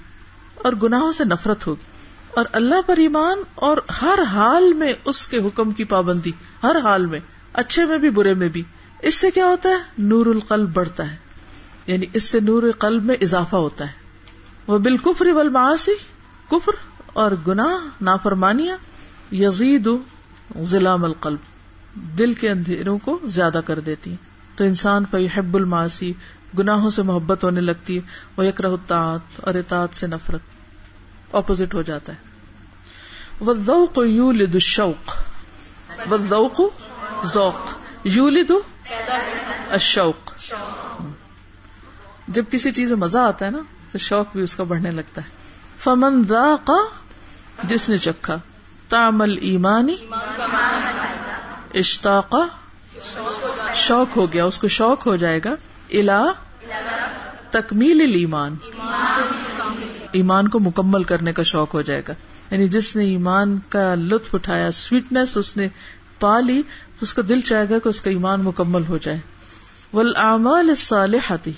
اور 0.55 0.73
گناہوں 0.73 1.11
سے 1.11 1.23
نفرت 1.23 1.67
ہوگی۔ 1.67 1.91
اور 2.35 2.45
اللہ 2.51 2.81
پر 2.85 2.97
ایمان 2.97 3.37
اور 3.55 3.77
ہر 4.01 4.19
حال 4.31 4.73
میں 4.73 4.93
اس 5.05 5.27
کے 5.27 5.37
حکم 5.37 5.71
کی 5.71 5.83
پابندی، 5.83 6.31
ہر 6.63 6.75
حال 6.83 7.05
میں، 7.05 7.19
اچھے 7.53 7.85
میں 7.85 7.97
بھی، 7.97 8.09
برے 8.09 8.33
میں 8.33 8.49
بھی۔ 8.49 8.63
اس 9.01 9.15
سے 9.15 9.31
کیا 9.31 9.45
ہوتا 9.45 9.69
ہے؟ 9.69 9.75
نور 9.97 10.25
القلب 10.25 10.73
بڑھتا 10.73 11.11
ہے۔ 11.11 11.20
یعنی 11.87 12.05
اس 12.13 12.23
سے 12.23 12.39
نور 12.39 12.63
قلب 12.79 13.03
میں 13.03 13.15
اضافہ 13.21 13.55
ہوتا 13.55 13.85
ہے۔ 13.85 13.91
وہ 14.67 14.77
بالکفر 14.77 15.27
والمعاصی، 15.27 15.91
کفر 16.51 16.71
اور 17.05 17.31
گناہ، 17.47 18.03
نافرمانیاں 18.03 18.77
یزید 19.33 19.89
ضلام 20.61 21.05
القلب۔ 21.05 21.39
دل 21.95 22.33
کے 22.33 22.49
اندھیروں 22.49 22.97
کو 22.97 23.19
زیادہ 23.23 23.61
کر 23.65 23.79
دیتی 23.79 24.09
ہیں۔ 24.09 24.31
تو 24.57 24.63
انسان 24.63 25.05
فیحب 25.11 25.55
المعاصی، 25.55 26.13
گناہوں 26.59 26.89
سے 26.89 27.01
محبت 27.01 27.43
ہونے 27.43 27.61
لگتی 27.61 27.95
ہے۔ 27.95 28.01
وہ 28.37 28.45
یک 28.45 28.61
رحت 28.61 28.91
اور 28.91 29.55
اطاعت 29.55 29.89
سے 29.93 30.07
نفرت۔ 30.07 30.41
اپوزٹ 31.31 31.73
ہو 31.73 31.81
جاتا 31.81 32.13
ہے۔ 32.13 32.17
وہ 33.39 33.53
ذوق 33.53 33.99
یولد 34.05 34.55
الشوق۔ 34.55 35.21
وہ 36.09 36.17
ذوق 36.29 36.61
ذوق۔ 37.25 37.73
یولد 38.03 38.51
الشوق۔ 39.69 40.31
جب 42.33 42.43
کسی 42.51 42.71
چیز 42.71 42.89
میں 42.89 42.97
مزہ 42.97 43.17
آتا 43.17 43.45
ہے 43.45 43.51
نا، 43.51 43.59
تو 43.91 43.97
شوق 43.97 44.25
بھی 44.33 44.41
اس 44.41 44.55
کا 44.55 44.63
بڑھنے 44.63 44.91
لگتا 44.91 45.21
ہے۔ 45.21 45.29
فمن 45.79 46.23
ذاق، 46.29 46.71
جس 47.63 47.89
نے 47.89 47.97
چکھا۔ 47.97 48.37
تامل 48.89 49.37
ایمانی 49.41 49.95
اشتاق، 51.73 52.35
شوق 53.75 54.17
ہو 54.17 54.33
گیا۔ 54.33 54.45
اس 54.45 54.59
کو 54.59 54.67
شوق 54.67 55.07
ہو 55.07 55.15
جائے 55.15 55.39
گا۔ 55.45 55.55
الا 55.89 56.25
تکمیل 57.51 58.11
ایمان 58.15 58.55
ایمان 60.11 60.47
کو 60.47 60.59
مکمل 60.59 61.03
کرنے 61.03 61.33
کا 61.33 61.43
شوق 61.43 61.73
ہو 61.73 61.81
جائے 61.81 62.01
گا۔ 62.07 62.13
یعنی 62.51 62.67
جس 62.67 62.95
نے 62.95 63.03
ایمان 63.03 63.59
کا 63.69 63.95
لطف 63.95 64.35
اٹھایا 64.35 64.71
سویٹنیس 64.71 65.37
اس 65.37 65.57
نے 65.57 65.67
پا 66.19 66.39
لی، 66.39 66.61
تو 66.61 66.97
اس 67.01 67.13
کا 67.13 67.21
دل 67.29 67.41
چاہے 67.41 67.69
گا 67.69 67.79
کہ 67.79 67.89
اس 67.89 68.01
کا 68.01 68.09
ایمان 68.09 68.41
مکمل 68.41 68.81
ہو 68.89 68.97
جائے۔ 68.97 69.19
ول 69.93 70.75
صالحاتی 70.77 71.51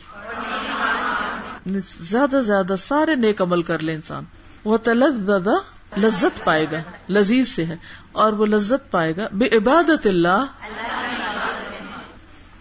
زیادہ 2.02 2.42
زیادہ 2.46 2.76
سارے 2.80 3.16
نیک 3.16 3.42
عمل 3.42 3.64
کر 3.64 3.80
لے 3.80 3.94
انسان۔ 3.94 4.24
وہ 4.66 4.78
تلق 4.78 5.26
زیادہ 5.26 5.54
لذت 5.98 6.44
پائے 6.44 6.66
گا، 6.72 6.78
لذیذ 7.10 7.48
سے 7.48 7.66
ہے، 7.66 7.78
اور 8.12 8.34
وہ 8.34 8.46
لذت 8.46 8.92
پائے 8.92 9.16
گا۔ 9.16 9.28
بے 9.32 9.46
عبادت 9.58 10.08
اللہ۔ 10.08 10.46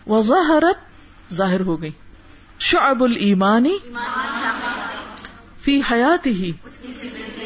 وضاحرت 0.07 0.79
ظاہر 1.35 1.61
ہو 1.61 1.83
گئی۔ 1.83 1.91
شعب 2.59 3.05
المانی 3.05 3.79
فی 5.63 5.81
حیات 5.93 6.27
ہی۔ 6.27 6.53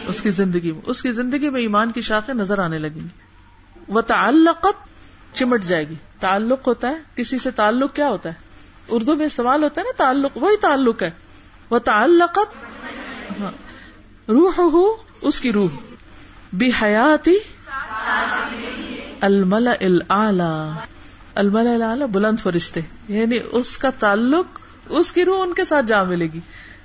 اس 0.09 0.23
کی 0.23 0.31
زندگی 0.31 0.73
میں، 0.73 0.81
اس 0.87 1.03
کی 1.03 1.13
زندگی 1.13 1.51
میں 1.51 1.61
ایمان 1.61 1.93
کی 1.93 2.01
شاخیں 2.01 2.35
نظر 2.35 2.59
آنے 2.59 2.79
لگیں 2.79 2.95
گی۔ 2.95 3.09
وہ 3.89 4.01
تعلقت 4.01 4.89
چمٹ 5.35 5.65
جائے 5.65 5.89
گی۔ 5.89 5.95
تعلق 6.21 6.69
ہوتا 6.69 6.89
ہے، 6.89 6.97
کسی 7.15 7.39
سے 7.39 7.51
تعلق 7.51 7.95
کیا 7.95 8.09
ہوتا 8.09 8.29
ہے؟ 8.29 8.35
اردو 8.89 9.17
میں 9.17 9.27
استعمال 9.27 9.63
ہوتا 9.63 9.81
ہے 9.81 9.87
نا 9.87 9.93
تعلق، 9.97 10.37
وہی 10.37 10.57
تعلق 10.57 11.03
ہے۔ 11.03 11.11
وہ 11.71 11.79
تعلقت 11.79 12.55
روح 14.29 14.55
ہو 14.59 15.03
اس 15.23 15.41
کی 15.41 15.53
روح 15.53 15.69
بھی 16.53 16.71
حیاتی 16.83 17.35
الملا 19.21 19.73
الملا 21.35 21.73
العلی 21.73 22.05
بلند 22.13 22.41
فرشتے 22.41 22.81
یعنی 23.09 23.39
اس 23.53 23.79
کا 23.79 23.91
تعلق، 23.91 24.59
اس 24.89 25.13
کی 25.13 25.25
روح 25.25 25.43
ان 25.43 25.55
کے 25.55 25.65
ساتھ 25.65 25.87
جا 25.87 26.03
ملے 26.03 26.29
گی۔ 26.33 26.41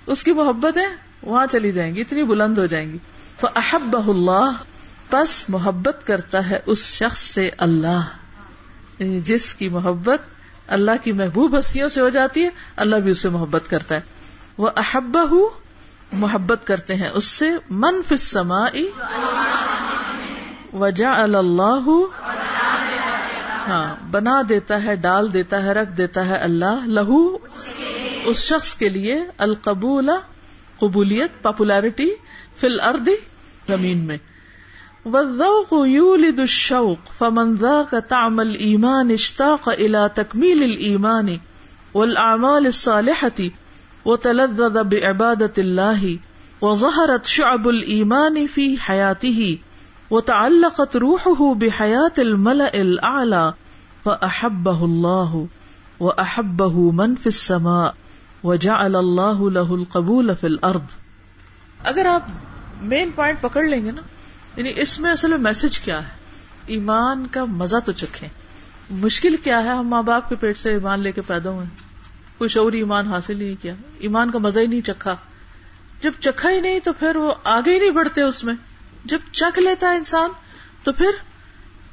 اس 0.06 0.24
کی 0.24 0.32
محبت 0.32 0.78
ہے 0.78 0.88
وہاں 1.24 1.48
چلی 1.52 1.72
جائیں 1.72 1.96
گی، 1.96 2.02
اتنی 2.02 2.24
بلند 2.24 2.58
ہو 2.58 2.66
جائیں 2.66 2.92
گی۔ 2.92 2.98
تو 3.40 3.48
احب 3.56 3.98
اللہ 4.08 4.52
بس 5.12 5.50
محبت 5.50 6.08
کرتا 6.08 6.50
ہے 6.50 6.60
اس 6.66 6.86
شخص 6.86 7.20
سے 7.20 7.50
اللہ۔ 7.58 8.02
یعنی 9.00 9.20
جس 9.20 9.54
کی 9.54 9.70
محبت 9.70 10.22
اللہ 10.68 10.92
کی 11.04 11.12
محبوب 11.12 11.60
ہستیوں 11.60 11.90
سے 11.90 12.02
ہو 12.02 12.10
جاتی 12.10 12.44
ہے، 12.44 12.50
اللہ 12.76 12.96
بھی 12.96 13.12
اس 13.12 13.18
سے 13.18 13.30
محبت 13.30 13.64
کرتا 13.70 13.96
ہے۔ 13.96 14.21
وہ 14.58 14.70
احبا 14.76 15.26
محبت 16.12 16.68
کرتے 16.68 16.96
ہیں۔ 16.96 17.10
اس 17.10 17.26
سے 17.26 17.50
منف 17.70 18.14
سما 18.18 18.68
وجا 20.74 21.14
اللہ 21.14 21.90
ہاں 23.68 23.96
بنا 24.12 24.42
دیتا 24.50 24.84
ہے، 24.84 24.96
ڈال 24.96 25.34
دیتا 25.34 25.64
ہے، 25.64 25.74
رکھ 25.74 25.90
دیتا 25.90 26.26
ہے 26.26 26.36
اللہ 26.36 26.86
لہو۔ 26.86 27.38
اس 28.26 28.38
شخص 28.38 28.76
کے 28.76 28.90
لیے 28.90 29.24
القبول 29.38 30.10
قبولیت 30.80 31.32
پاپولیرٹی 31.42 32.10
فل 32.58 32.80
اردی 32.80 33.16
زمین 33.68 33.98
میں۔ 33.98 34.18
والذوق 35.06 35.74
يولد 35.88 36.40
الشوق 36.40 37.18
فمن 37.18 37.56
ذاك 37.56 37.96
طعم 38.08 38.40
الإيمان 38.40 39.12
اشتاق 39.12 39.70
إلى 39.70 40.00
تكميل 40.16 40.64
الإيمان 40.64 41.28
والأعمال 41.94 42.66
الصالحة 42.66 43.48
وتلذذ 44.06 44.84
بعبادة 44.84 45.54
الله 45.58 46.20
وظهرت 46.62 47.26
شعب 47.26 47.68
الإيمان 47.68 48.48
في 48.48 48.78
حياته 48.78 49.58
وتعلقت 50.10 50.96
روحه 50.96 51.54
بحياة 51.54 52.14
الملأ 52.18 52.82
الأعلى 52.82 53.54
فأحبه 54.04 54.86
الله 54.86 55.48
وأحبه 56.00 56.92
من 56.92 57.16
في 57.16 57.28
السماء 57.28 57.96
وجعل 58.44 58.96
الله 58.96 59.52
له 59.52 59.76
القبول 59.76 60.36
في 60.36 60.48
الأرض. 60.48 60.86
اگر 61.84 62.06
آپ 62.06 62.22
مین 62.82 63.10
پوائنٹ 63.16 63.42
پکڑ 63.42 63.64
لیں 63.64 63.86
گے 63.86 63.92
نا 63.92 64.02
یعنی 64.56 64.74
اس 64.76 65.00
میں 65.00 65.12
اصل 65.12 65.30
میں 65.30 65.38
میسج 65.38 65.80
کیا 65.80 66.00
ہے؟ 66.00 66.20
ایمان 66.66 67.28
کا 67.28 67.46
مزہ 67.46 67.78
تو 67.86 67.92
چکھے 67.92 68.28
مشکل 68.90 69.36
کیا 69.44 69.64
ہے 69.64 69.70
ہم 69.70 69.88
ماں 69.88 70.02
باپ 70.04 70.30
کے 70.30 70.36
پیٹ 70.36 70.58
سے 70.58 70.72
ایمان 70.72 71.00
لے 71.00 71.12
کے 71.12 71.22
پیدا 71.22 71.50
ہوئے؟ 71.50 71.66
کوئی 72.42 72.50
شعوری 72.50 72.78
ایمان 72.78 73.08
حاصل 73.08 73.42
ہی 73.42 73.46
نہیں 73.46 73.62
کیا۔ 73.62 73.74
ایمان 74.00 74.32
کا 74.32 74.40
مزہ 74.40 74.60
ہی 74.60 74.68
نہیں 74.68 74.82
چکھا۔ 74.82 75.16
جب 76.02 76.12
چکھا 76.20 76.52
ہی 76.52 76.62
نہیں 76.62 76.80
تو 76.80 76.94
پھر 76.94 77.16
وہ 77.16 77.34
آگے 77.44 77.74
ہی 77.74 77.80
نہیں 77.80 77.92
بڑھتے 77.92 78.22
اس 78.22 78.44
میں۔ 78.44 78.54
جب 79.06 79.18
چکھ 79.32 79.60
لیتا 79.60 79.92
ہے 79.92 79.98
انسان 79.98 80.30
تو 80.84 80.92
پھر 80.92 81.10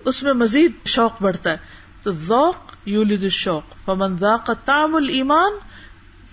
اس 0.05 0.23
میں 0.23 0.33
مزید 0.33 0.73
شوق 0.85 1.23
بڑھتا 1.23 1.51
ہے۔ 1.51 1.57
تو 2.03 2.13
ذوق 2.13 2.57
یولد 2.85 3.23
الشوق۔ 3.23 3.75
فمن 3.85 4.19
ذاق 4.19 4.51
تام 4.65 4.95
المان 4.95 5.53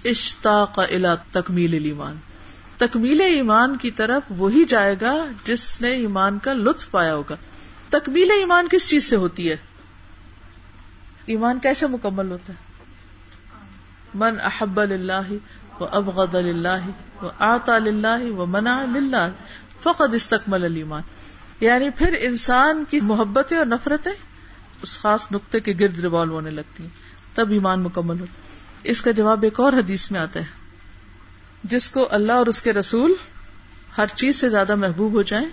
اشتاق 0.06 0.80
الى 0.80 1.10
تکمیل 1.32 1.74
ایمان 1.74 2.16
تکمیل 2.78 3.22
ایمان 3.22 3.78
کی 3.78 3.92
طرف 3.92 4.24
وہی 4.30 4.66
جائے 4.66 4.96
گا 5.02 5.26
جس 5.46 5.82
نے 5.82 5.90
ایمان 5.90 6.40
کا 6.40 6.54
لطف 6.54 6.92
پایا 6.92 7.16
ہوگا۔ 7.16 7.36
تکمیل 7.90 8.32
ایمان 8.32 8.68
کس 8.72 8.90
چیز 8.90 9.04
سے 9.04 9.16
ہوتی 9.16 9.50
ہے؟ 9.50 9.58
ایمان 11.26 11.60
کیسے 11.60 11.88
مکمل 11.88 12.32
ہوتا 12.32 12.54
ہے؟ 12.54 12.65
من 14.16 14.42
احب 14.44 14.80
اللہ 14.80 15.34
وہ 15.80 15.88
ابغد 15.92 16.36
اللہ 16.36 16.90
وہ 17.22 17.30
آتا 17.40 17.76
اللہ 17.76 18.32
و 18.32 18.46
منا 18.46 18.82
اللہ 18.82 19.30
فقط 19.84 20.14
استقمل 20.14 20.64
المان 20.64 21.02
یعنی 21.60 21.90
پھر 21.90 22.18
انسان 22.20 22.84
کی 22.90 23.00
محبتیں 23.00 23.58
اور 23.58 23.66
نفرتیں 23.66 24.12
اس 24.82 25.00
خاص 25.00 25.32
نقطے 25.32 25.60
کے 25.60 25.74
گرد 25.80 26.00
ریوالو 26.00 26.34
ہونے 26.34 26.50
لگتی 26.50 26.84
ہیں۔ 26.84 26.90
تب 27.36 27.50
ایمان 27.50 27.80
مکمل 27.80 28.20
ہو 28.20 28.26
اس 28.84 29.02
کا 29.02 29.12
جواب 29.12 29.44
ایک 29.44 29.60
اور 29.60 29.74
حدیث 29.74 30.12
میں 30.12 30.20
آتا 30.20 30.40
ہے۔ 30.40 30.46
جس 31.64 31.90
کو 31.90 32.08
اللہ 32.12 32.32
اور 32.32 32.46
اس 32.46 32.62
کے 32.62 32.74
رسول 32.74 33.14
ہر 33.98 34.06
چیز 34.16 34.36
سے 34.36 34.50
زیادہ 34.50 34.76
محبوب 34.76 35.14
ہو 35.14 35.22
جائیں، 35.22 35.46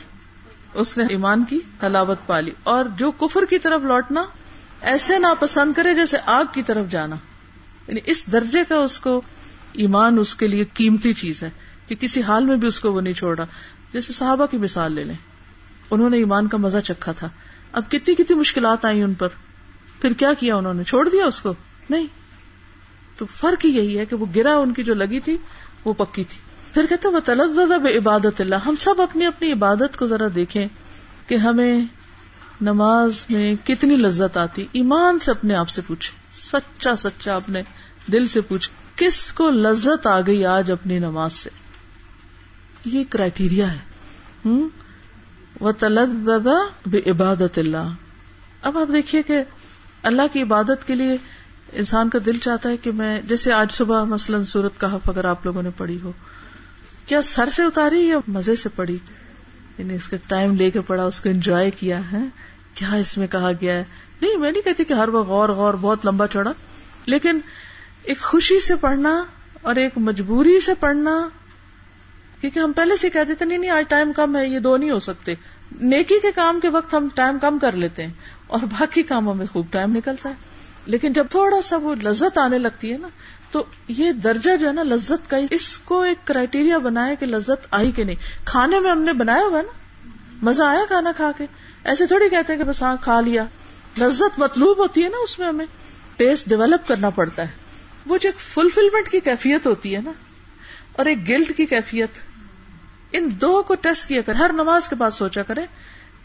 اس 0.75 0.99
نے 0.99 1.05
ایمان 1.05 1.45
کی 1.45 1.59
حلاوت 1.83 2.19
پالی۔ 2.27 2.51
اور 2.63 2.85
جو 2.85 3.11
کفر 3.11 3.45
کی 3.45 3.59
طرف 3.59 3.81
لوٹنا، 3.83 4.25
ایسے 4.81 5.19
ناپسند 5.19 5.73
کرے 5.73 5.95
جیسے 5.95 6.17
آگ 6.27 6.45
کی 6.53 6.63
طرف 6.63 6.87
جانا۔ 6.91 7.17
یعنی 7.89 8.01
اس 8.07 8.33
درجے 8.33 8.61
کا 8.69 8.75
اس 8.75 9.01
کو 9.01 9.23
ایمان 9.73 10.19
اس 10.19 10.35
کے 10.35 10.47
لیے 10.47 10.65
قیمتی 10.75 11.13
چیز 11.13 11.43
ہے 11.43 11.51
کہ 11.87 11.95
کسی 11.95 12.23
حال 12.23 12.45
میں 12.45 12.57
بھی 12.57 12.69
اس 12.69 12.81
کو 12.81 12.93
وہ 12.93 13.01
نہیں 13.01 13.15
چھوڑ 13.15 13.39
رہا۔ 13.39 13.45
جیسے 13.93 14.13
صحابہ 14.13 14.47
کی 14.47 14.57
مثال 14.57 14.93
لے 14.93 15.05
لیں۔ 15.05 15.15
انہوں 15.91 16.11
نے 16.11 16.17
ایمان 16.17 16.49
کا 16.49 16.57
مزہ 16.57 16.79
چکھا 16.79 17.13
تھا۔ 17.13 17.29
اب 17.73 17.83
کتنی 17.91 18.15
کتنی 18.15 18.35
مشکلات 18.35 18.85
آئی 18.85 19.03
ان 19.03 19.15
پر۔ 19.15 19.29
پھر 20.01 20.13
کیا 20.13 20.33
کیا 20.35 20.57
انہوں 20.57 20.75
نے؟ 20.75 20.85
چھوڑ 20.85 21.09
دیا 21.09 21.25
اس 21.25 21.43
کو؟ 21.43 21.55
نہیں۔ 21.91 22.07
تو 23.17 23.27
فرق 23.27 23.67
یہی 23.67 23.99
ہے 23.99 24.07
کہ 24.07 24.17
وہ 24.17 24.27
گرا 24.37 24.57
ان 24.57 24.75
کی 24.75 24.83
جو 24.83 24.95
لگی 24.95 25.21
تھی، 25.21 25.37
وہ 25.85 25.93
پکی 25.93 26.25
تھی۔ 26.25 26.39
پھر 26.75 26.87
کہتے 26.89 27.09
وہ 27.09 27.21
تلب 27.25 27.87
عبادت 27.97 28.41
اللہ 28.41 28.57
ہم 28.67 28.75
سب 28.79 29.03
اپنی 29.03 29.27
اپنی 29.27 29.53
عبادت 29.53 29.97
کو 29.97 30.07
ذرا 30.07 30.27
دیکھیں 30.35 30.69
کہ 31.27 31.35
ہمیں 31.35 31.81
نماز 32.61 33.13
میں 33.31 33.55
کتنی 33.67 33.97
لذت 33.97 34.37
آتی۔ 34.37 34.67
ایمان 34.73 35.19
سے 35.19 35.31
اپنے 35.31 35.55
آپ 35.55 35.69
سے 35.69 35.83
پوچھے 35.87 36.22
سچا 36.43 36.97
سچا 36.97 37.37
اپنے 37.37 37.63
دل 38.13 38.27
سے 38.27 38.41
پوچھ 38.41 38.71
کس 38.97 39.33
کو 39.33 39.51
لذت 39.51 40.07
آ 40.07 40.21
گئی 40.21 40.45
آج 40.45 40.71
اپنی 40.71 40.99
نماز 40.99 41.33
سے؟ 41.33 41.51
یہ 42.85 43.05
کرائٹیریا 43.11 43.73
ہے۔ 43.73 43.79
ہوں 44.45 44.69
وہ 45.61 45.73
تلد 45.73 46.29
بے 46.87 47.11
عبادت 47.11 47.59
اللہ۔ 47.59 47.89
اب 48.63 48.79
آپ 48.79 48.93
دیکھیے 48.93 49.23
کہ 49.23 49.43
اللہ 50.03 50.23
کی 50.33 50.43
عبادت 50.43 50.87
کے 50.87 50.95
لیے 50.95 51.17
انسان 51.73 52.09
کا 52.09 52.19
دل 52.27 52.39
چاہتا 52.39 52.69
ہے 52.69 52.77
کہ 52.77 52.93
میں، 52.93 53.21
جیسے 53.21 53.53
آج 53.53 53.73
صبح 53.73 54.05
مثلاً 54.05 54.45
سورت 54.45 54.81
کا 54.81 54.97
حف 54.97 55.09
اگر 55.09 55.25
آپ 55.25 55.47
لوگوں 55.47 55.63
نے 55.63 55.71
پڑھی 55.77 55.99
ہو، 56.03 56.13
کیا 57.07 57.23
سر 57.23 57.49
سے 57.49 57.63
اتاری 57.63 58.09
یا 58.09 58.17
مزے 58.29 58.57
سے 58.57 58.69
پڑھی؟ 58.69 58.99
یعنی 59.79 59.95
اس 59.95 60.09
کا 60.09 60.17
ٹائم 60.27 60.55
لے 60.55 60.71
کے 60.71 60.81
پڑھا، 60.81 61.05
اس 61.05 61.21
کو 61.21 61.29
انجوائے 61.29 61.71
کیا 61.71 62.13
ہے، 62.13 62.25
کیا 62.75 62.93
اس 62.93 63.19
میں 63.19 63.27
کہا 63.27 63.51
گیا 63.61 63.75
ہے؟ 63.75 63.85
نہیں، 64.23 64.37
میں 64.37 64.53
نہیں 64.53 64.63
کہتی 64.63 64.85
کہ 64.85 64.93
ہر 64.93 65.09
وقت 65.09 65.29
غور 65.29 65.49
غور، 65.49 65.75
بہت 65.75 66.07
لمبا 66.07 66.27
چڑھا 66.27 66.53
لیکن 67.07 67.39
ایک 68.03 68.19
خوشی 68.19 68.61
سے 68.61 68.77
پڑھنا 68.77 69.25
اور 69.63 69.77
ایک 69.77 69.93
مجبوری 69.97 70.61
سے 70.61 70.75
پڑھنا، 70.75 71.29
کیونکہ 72.41 72.59
ہم 72.59 72.73
پہلے 72.73 72.97
سے 72.97 73.11
کہتے 73.11 73.35
تھے 73.35 73.47
نہیں 73.47 73.59
نہیں، 73.59 73.71
آج 73.71 73.85
ٹائم 73.89 74.13
کم 74.13 74.37
ہے، 74.37 74.49
یہ 74.49 74.59
دو 74.59 74.77
نہیں 74.77 74.91
ہو 74.91 74.99
سکتے۔ 74.99 75.35
نیکی 75.81 76.21
کے 76.23 76.33
کام 76.33 76.61
کے 76.61 76.69
وقت 76.69 76.95
ہم 76.95 77.09
ٹائم 77.15 77.39
کم 77.39 77.59
کر 77.59 77.73
لیتے 77.73 78.03
ہیں 78.03 78.13
اور 78.47 78.61
باقی 78.63 79.03
کاموں 79.03 79.35
میں 79.35 79.47
خوب 79.47 79.67
ٹائم 79.71 79.97
نکلتا 79.97 80.29
ہے۔ 80.29 80.35
لیکن 80.87 81.13
جب 81.13 81.27
تھوڑا 81.31 81.63
سا 81.63 81.77
وہ 81.77 81.95
لذت 81.95 82.39
آنے 82.39 82.59
لگتی 82.59 82.93
ہے 82.93 82.99
نا، 82.99 83.09
تو 83.51 83.65
یہ 83.89 84.13
درجہ 84.13 84.57
جو 84.57 84.67
ہے 84.67 84.73
نا، 84.73 84.83
لذت 84.83 85.31
کا 85.31 85.37
اس 85.51 85.79
کو 85.79 86.01
ایک 86.01 86.27
کرائٹیریا 86.27 86.79
بنایا 86.79 87.15
کہ 87.15 87.27
لذت 87.27 87.67
آئی 87.71 87.91
کہ 87.91 88.05
نہیں۔ 88.05 88.17
کھانے 88.45 88.81
میں 88.81 88.91
ہم 88.91 89.01
نے 89.01 89.13
بنایا 89.13 89.43
ہوا 89.43 89.63
نا، 89.63 90.09
مزہ 90.43 90.63
آیا 90.63 90.85
کھانا 90.89 91.13
کھا 91.17 91.33
کے۔ 91.37 91.47
ایسے 91.85 92.07
تھوڑی 92.07 92.29
کہتے 92.29 92.53
ہیں 92.53 92.65
کہ 92.65 92.71
بس 92.71 92.83
ہاں 92.83 92.97
کھا 93.01 93.21
لیا۔ 93.21 93.45
لذت 93.99 94.39
مطلوب 94.39 94.79
ہوتی 94.79 95.05
ہے 95.05 95.09
نا 95.09 95.17
اس 95.23 95.39
میں 95.39 95.49
ہمیں۔ 95.49 95.67
ٹیسٹ 96.17 96.49
ڈیولپ 96.49 96.89
کرنا 96.89 97.11
پڑتا 97.11 97.43
ہے۔ 97.43 97.61
وہ 98.07 98.19
جو 98.19 98.29
ایک 98.29 98.41
فلفلمنٹ 98.41 99.09
کی 99.09 99.21
کیفیت 99.21 99.67
ہوتی 99.67 99.95
ہے 99.97 100.01
نا، 100.01 100.13
اور 100.93 101.07
ایک 101.07 101.29
گلٹ 101.29 101.57
کی 101.57 101.67
کیفیت۔ 101.67 102.19
ان 103.13 103.29
دو 103.41 103.63
کو 103.63 103.75
ٹیسٹ 103.75 104.09
کیا 104.09 104.23
کر، 104.23 104.35
ہر 104.35 104.51
نماز 104.53 104.89
کے 104.89 104.95
بعد 104.95 105.11
سوچا 105.11 105.43
کرے 105.43 105.65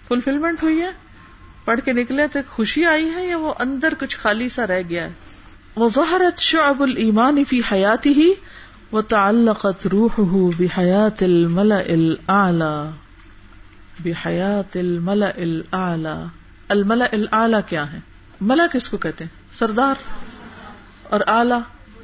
فلفلمنٹ 0.08 0.64
ہوئی 0.64 0.82
ہے، 0.82 0.92
پڑھ 1.66 1.80
کے 1.86 1.94
نکلے 1.94 2.28
تو 2.28 2.40
خوشی 2.50 2.86
آئی 2.86 3.10
ہے 3.16 3.26
یا 3.26 3.38
وہ 3.38 3.54
اندر 3.60 3.94
کچھ 4.00 4.18
خالی 4.18 4.50
سا 4.50 4.68
رہ 4.68 4.82
گیا 4.90 5.04
ہے۔ 5.04 5.12
وہ 5.76 5.90
شعب 6.38 6.82
المان 6.82 7.44
فی 7.44 7.60
حیاتی 7.72 8.14
ہی 8.14 8.34
وہ 8.92 9.02
تعلقت 9.02 9.88
روح 9.88 10.20
بحیات 10.58 11.24
المل 11.24 11.72
الا 12.28 12.72
بحیات 14.04 14.78
المل 14.78 15.24
الا 15.72 16.16
المل 16.70 17.04
الا 17.32 17.60
کیا 17.62 17.92
ہے 17.94 18.00
ملا 18.42 18.66
کس 18.72 18.90
کو 18.90 18.98
کہتے 18.98 19.24
ہیں؟ 19.24 19.56
سردار 19.56 19.96
اور 21.10 21.22
اعلی 21.28 21.60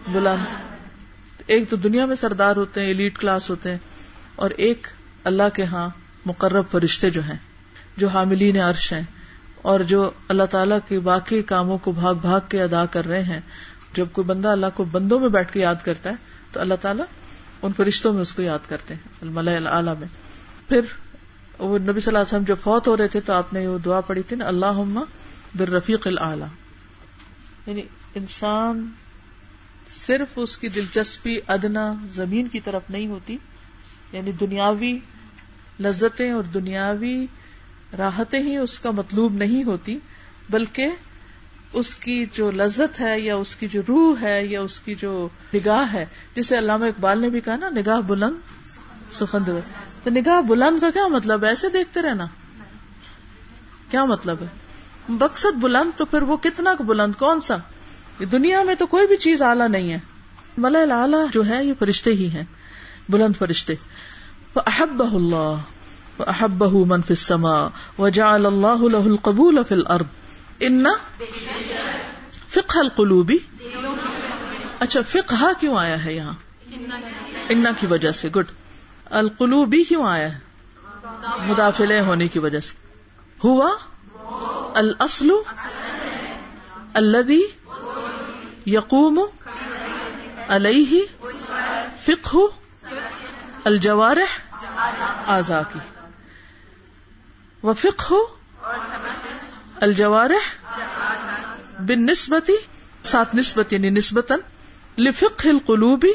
بلند۔ 0.08 0.46
ایک 1.48 1.70
تو 1.70 1.76
دنیا 1.78 2.06
میں 2.06 2.16
سردار 2.16 2.56
ہوتے 2.56 2.82
ہیں 2.82 2.88
ایلیٹ 2.88 3.18
کلاس 3.18 3.50
ہوتے 3.50 3.72
ہیں، 3.72 3.78
اور 4.36 4.50
ایک 4.58 4.88
اللہ 5.24 5.50
کے 5.54 5.64
ہاں 5.64 5.88
مقرب 6.26 6.66
فرشتے 6.72 7.10
جو 7.10 7.24
ہیں، 7.24 7.38
جو 7.98 8.08
حاملین 8.08 8.60
عرش 8.62 8.92
ہیں، 8.94 9.02
اور 9.62 9.80
جو 9.80 10.10
اللہ 10.28 10.44
تعالیٰ 10.52 10.78
کے 10.88 11.00
باقی 11.02 11.42
کاموں 11.44 11.78
کو 11.78 11.92
بھاگ 11.92 12.16
بھاگ 12.22 12.40
کے 12.50 12.62
ادا 12.62 12.86
کر 12.92 13.08
رہے 13.08 13.24
ہیں۔ 13.24 13.40
جب 13.94 14.08
کوئی 14.12 14.26
بندہ 14.28 14.48
اللہ 14.48 14.72
کو 14.76 14.84
بندوں 14.92 15.20
میں 15.20 15.30
بیٹھ 15.30 15.52
کے 15.54 15.60
یاد 15.60 15.84
کرتا 15.84 16.10
ہے، 16.10 16.16
تو 16.52 16.60
اللہ 16.60 16.82
تعالیٰ 16.82 17.06
ان 17.62 17.74
فرشتوں 17.74 18.14
میں 18.14 18.22
اس 18.22 18.34
کو 18.34 18.42
یاد 18.42 18.70
کرتے 18.70 18.94
ہیں 18.94 19.02
الملہ 19.22 19.94
میں۔ 20.00 20.08
پھر 20.70 20.82
وہ 21.60 21.78
نبی 21.78 22.00
صلی 22.00 22.12
اللہ 22.12 22.20
علیہ 22.20 22.28
وسلم 22.28 22.44
جب 22.48 22.56
فوت 22.64 22.88
ہو 22.88 22.98
رہے 22.98 23.08
تھے 23.08 23.20
تو 23.20 23.34
آپ 23.34 23.54
نے 23.54 23.68
وہ 23.68 23.78
دعا 23.78 24.00
پڑھی 24.02 24.22
تھی 24.22 24.36
نا 24.36 24.48
اللہ 24.48 24.82
بر 25.58 25.70
رفیق 25.70 26.08
یعنی 27.68 27.82
انسان 28.16 28.86
صرف 29.90 30.28
اس 30.36 30.58
کی 30.58 30.68
دلچسپی، 30.68 31.40
ادنا، 31.48 31.94
زمین 32.14 32.48
کی 32.48 32.60
طرف 32.60 32.90
نہیں 32.90 33.08
ہوتی 33.08 33.38
یعنی 34.12 34.32
دنیاوی 34.32 34.98
لذتیں 35.80 36.32
اور 36.32 36.44
دنیاوی 36.44 37.26
راحتیں 37.98 38.40
ہی 38.40 38.58
اس 38.58 38.80
کا 38.80 38.92
مطلوب 38.92 39.34
نہیں 39.34 39.64
ہوتی، 39.64 39.98
بلکہ 40.50 40.90
اس 41.74 41.96
کی 41.96 42.26
جو 42.32 42.52
لذت 42.52 43.00
ہے 43.02 43.20
یا 43.20 43.36
اس 43.36 43.56
کی 43.56 43.68
جو 43.68 43.82
روح 43.88 44.22
ہے 44.22 44.46
یا 44.46 44.62
اس 44.62 44.80
کی 44.80 44.96
جو 44.96 45.28
نگاہ 45.54 45.94
ہے، 45.94 46.06
جسے 46.36 46.58
علامہ 46.58 46.86
اقبال 46.86 47.22
نے 47.22 47.30
بھی 47.30 47.42
کہا 47.42 47.56
نا، 47.56 47.70
نگاہ 47.70 48.02
بلند 48.02 48.36
سخند 49.14 49.50
تو 50.04 50.10
نگاہ 50.10 50.42
بلند 50.42 50.80
کا 50.80 50.90
کیا 50.90 51.08
مطلب 51.08 51.44
ہے؟ 51.44 51.50
ایسے 51.50 51.70
دیکھتے 51.70 52.02
رہنا۔ 52.02 52.26
کیا 53.90 54.06
مطلب 54.06 54.38
ہے؟ 54.42 54.48
مقصد 55.10 55.56
بلند 55.56 55.98
تو 55.98 56.06
پھر 56.06 56.22
وہ 56.22 56.38
کتنا 56.38 56.74
بلند؟ 56.80 57.16
کون 57.16 57.42
سا؟ 57.42 57.58
دنیا 58.32 58.64
میں 58.64 58.76
تو 58.76 58.86
کوئی 58.86 59.08
بھی 59.08 59.18
چیز 59.18 59.42
اعلیٰ 59.42 59.70
نہیں 59.70 59.92
ہے۔ 59.92 60.00
ملال 60.58 60.92
اعلیٰ 60.92 61.26
جو 61.32 61.46
ہے، 61.46 61.66
یہ 61.66 61.74
فرشتے 61.80 62.12
ہی 62.12 62.30
ہیں۔ 62.30 62.44
بلند 63.10 63.34
فرشتے۔ 63.40 63.74
احب 64.56 65.04
اللہ 65.14 65.56
احب 66.20 66.64
منف 66.64 67.06
السماء 67.10 67.68
وجعل 68.00 68.46
اللہ 68.46 68.78
له 68.78 69.12
القبول 69.12 69.64
في 69.68 69.76
الارض 69.76 70.06
ان 70.60 70.84
فقہ 72.48 72.78
القلوبی 72.78 73.38
اچھا 74.80 75.00
فقہ 75.08 75.52
کیوں 75.60 75.78
آیا 75.78 76.06
ہے 76.06 76.14
یہاں؟ 76.14 76.34
انا 77.50 77.72
کی 77.80 77.88
وجہ 77.88 78.12
سے۔ 78.12 78.30
گڈ 78.30 78.46
القلوبی 79.14 79.84
کیوں 79.84 80.08
آیا 80.08 80.34
ہے؟ 80.34 80.40
مدافع 81.46 82.00
ہونے 82.00 82.28
کی 82.28 82.40
وجہ 82.40 82.60
سے۔ 82.60 82.74
ہوا؟ 83.44 83.76
الاصل 84.76 85.32
الذي 86.94 87.42
یقوم 88.66 89.20
علیہ 90.48 91.02
فقہ 92.06 92.38
الجوارح 93.64 94.38
آزا 95.28 95.62
کی 95.74 95.80
و 97.64 97.74
فقہ 97.74 98.14
الجوارح 99.82 100.52
بن 101.80 102.06
نسبتی 102.06 102.56
سات 103.04 103.36
نسبت 103.36 103.74
یعنی 103.74 103.90
نسبتاً 103.90 104.40
لفق 104.98 105.46
القلوبی 105.46 106.12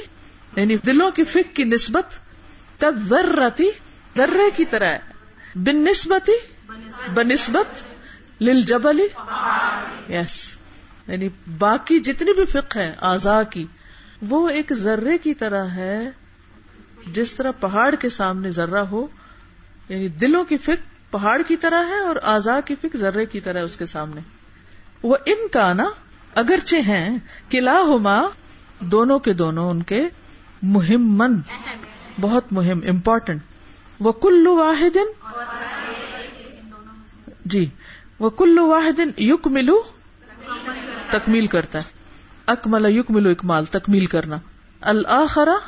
یعنی 0.56 0.76
دلوں 0.76 1.10
کی 1.10 1.24
فک 1.24 1.56
کی 1.56 1.64
نسبت 1.64 2.18
تب 2.78 2.94
ذرتی 3.08 3.70
ذرے 4.16 4.50
کی 4.56 4.64
طرح 4.64 4.96
بن 5.54 5.76
نسبتی 5.76 6.32
بنسبت 7.14 7.84
للجبلی 8.42 9.06
یس 10.14 10.58
یعنی 11.06 11.28
باقی 11.58 12.00
جتنی 12.00 12.32
بھی 12.32 12.44
فک 12.44 12.76
ہے 12.76 12.94
آزا 13.00 13.42
کی، 13.42 13.66
وہ 14.28 14.48
ایک 14.48 14.72
ذرے 14.72 15.18
کی 15.18 15.34
طرح 15.34 15.64
ہے۔ 15.64 16.10
جس 17.06 17.34
طرح 17.34 17.50
پہاڑ 17.50 17.94
کے 17.94 18.08
سامنے 18.08 18.50
ذرہ 18.50 18.82
ہو 18.84 19.06
یعنی 19.88 20.08
دلوں 20.08 20.44
کی 20.44 20.56
فک 20.56 21.12
پہاڑ 21.12 21.42
کی 21.46 21.56
طرح 21.56 21.84
ہے 21.84 21.98
اور 21.98 22.16
آزاد 22.22 22.62
کی 22.64 22.74
فک 22.74 22.96
ذرے 22.96 23.26
کی 23.26 23.40
طرح 23.40 23.62
اس 23.62 23.76
کے 23.76 23.86
سامنے۔ 23.86 24.20
وہ 25.02 25.16
ان 25.26 25.48
کا 25.48 25.72
نا، 25.72 25.86
اگرچہ 26.34 26.76
ہیں 26.76 27.18
قلعہ 27.48 27.78
ہوما 27.78 28.18
دونوں 28.80 29.18
کے 29.18 29.32
دونوں 29.32 29.70
ان 29.70 29.82
کے 29.82 30.08
مہم 30.62 31.18
من 31.18 31.40
بہت 32.20 32.52
مہم 32.52 32.80
امپورٹنٹ 32.88 33.42
وہ 34.00 34.12
کلو 34.12 34.56
واحد 34.56 34.96
جی 37.44 37.66
وہ 38.18 38.30
کلو 38.30 38.66
واحد 38.66 39.00
یق 39.18 39.46
ملو 39.46 39.82
تکمیل 41.10 41.46
کرتا 41.46 41.78
ہے۔ 41.78 41.84
اکمل 42.46 42.86
یق 42.96 43.10
ملو 43.10 43.30
اکمال، 43.30 43.64
تکمیل 43.64 44.06
کرنا۔ 44.06 44.36
الآخرہ 44.80 45.58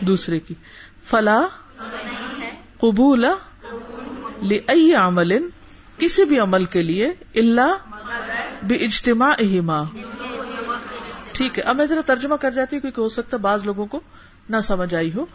دوسرے 0.00 0.40
کی۔ 0.40 0.54
فلا 1.04 1.46
قبول 2.78 3.24
عمل، 4.94 5.48
کسی 5.98 6.24
بھی 6.24 6.38
عمل 6.38 6.64
کے 6.64 6.82
لیے 6.82 7.12
اللہ 7.34 7.76
بے 8.62 8.74
اجتماع 8.74 9.32
اہما 9.38 9.82
ٹھیک 11.32 11.58
ہے، 11.58 11.62
اب 11.62 11.76
میں 11.76 11.86
ذرا 11.86 12.00
ترجمہ 12.06 12.34
کر 12.34 12.50
جاتی 12.50 12.76
ہوں 12.76 12.80
کیونکہ 12.80 13.00
ہو 13.00 13.08
سکتا 13.08 13.36
ہے 13.36 13.42
بعض 13.42 13.66
لوگوں 13.66 13.86
کو 13.86 14.00
نہ 14.48 14.60
سمجھ 14.62 14.94
آئی 14.94 15.12
ہو۔ 15.14 15.26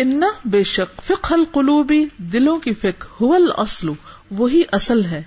ان 0.00 0.20
بے 0.44 0.62
شک 0.62 1.00
فک 1.02 1.32
القلوبی 1.32 2.04
دلوں 2.18 2.58
کی 2.58 2.72
فک 2.74 3.04
حل 3.22 3.50
اصل 3.56 3.88
وہی 4.30 4.62
اصل 4.72 5.04
ہے۔ 5.04 5.22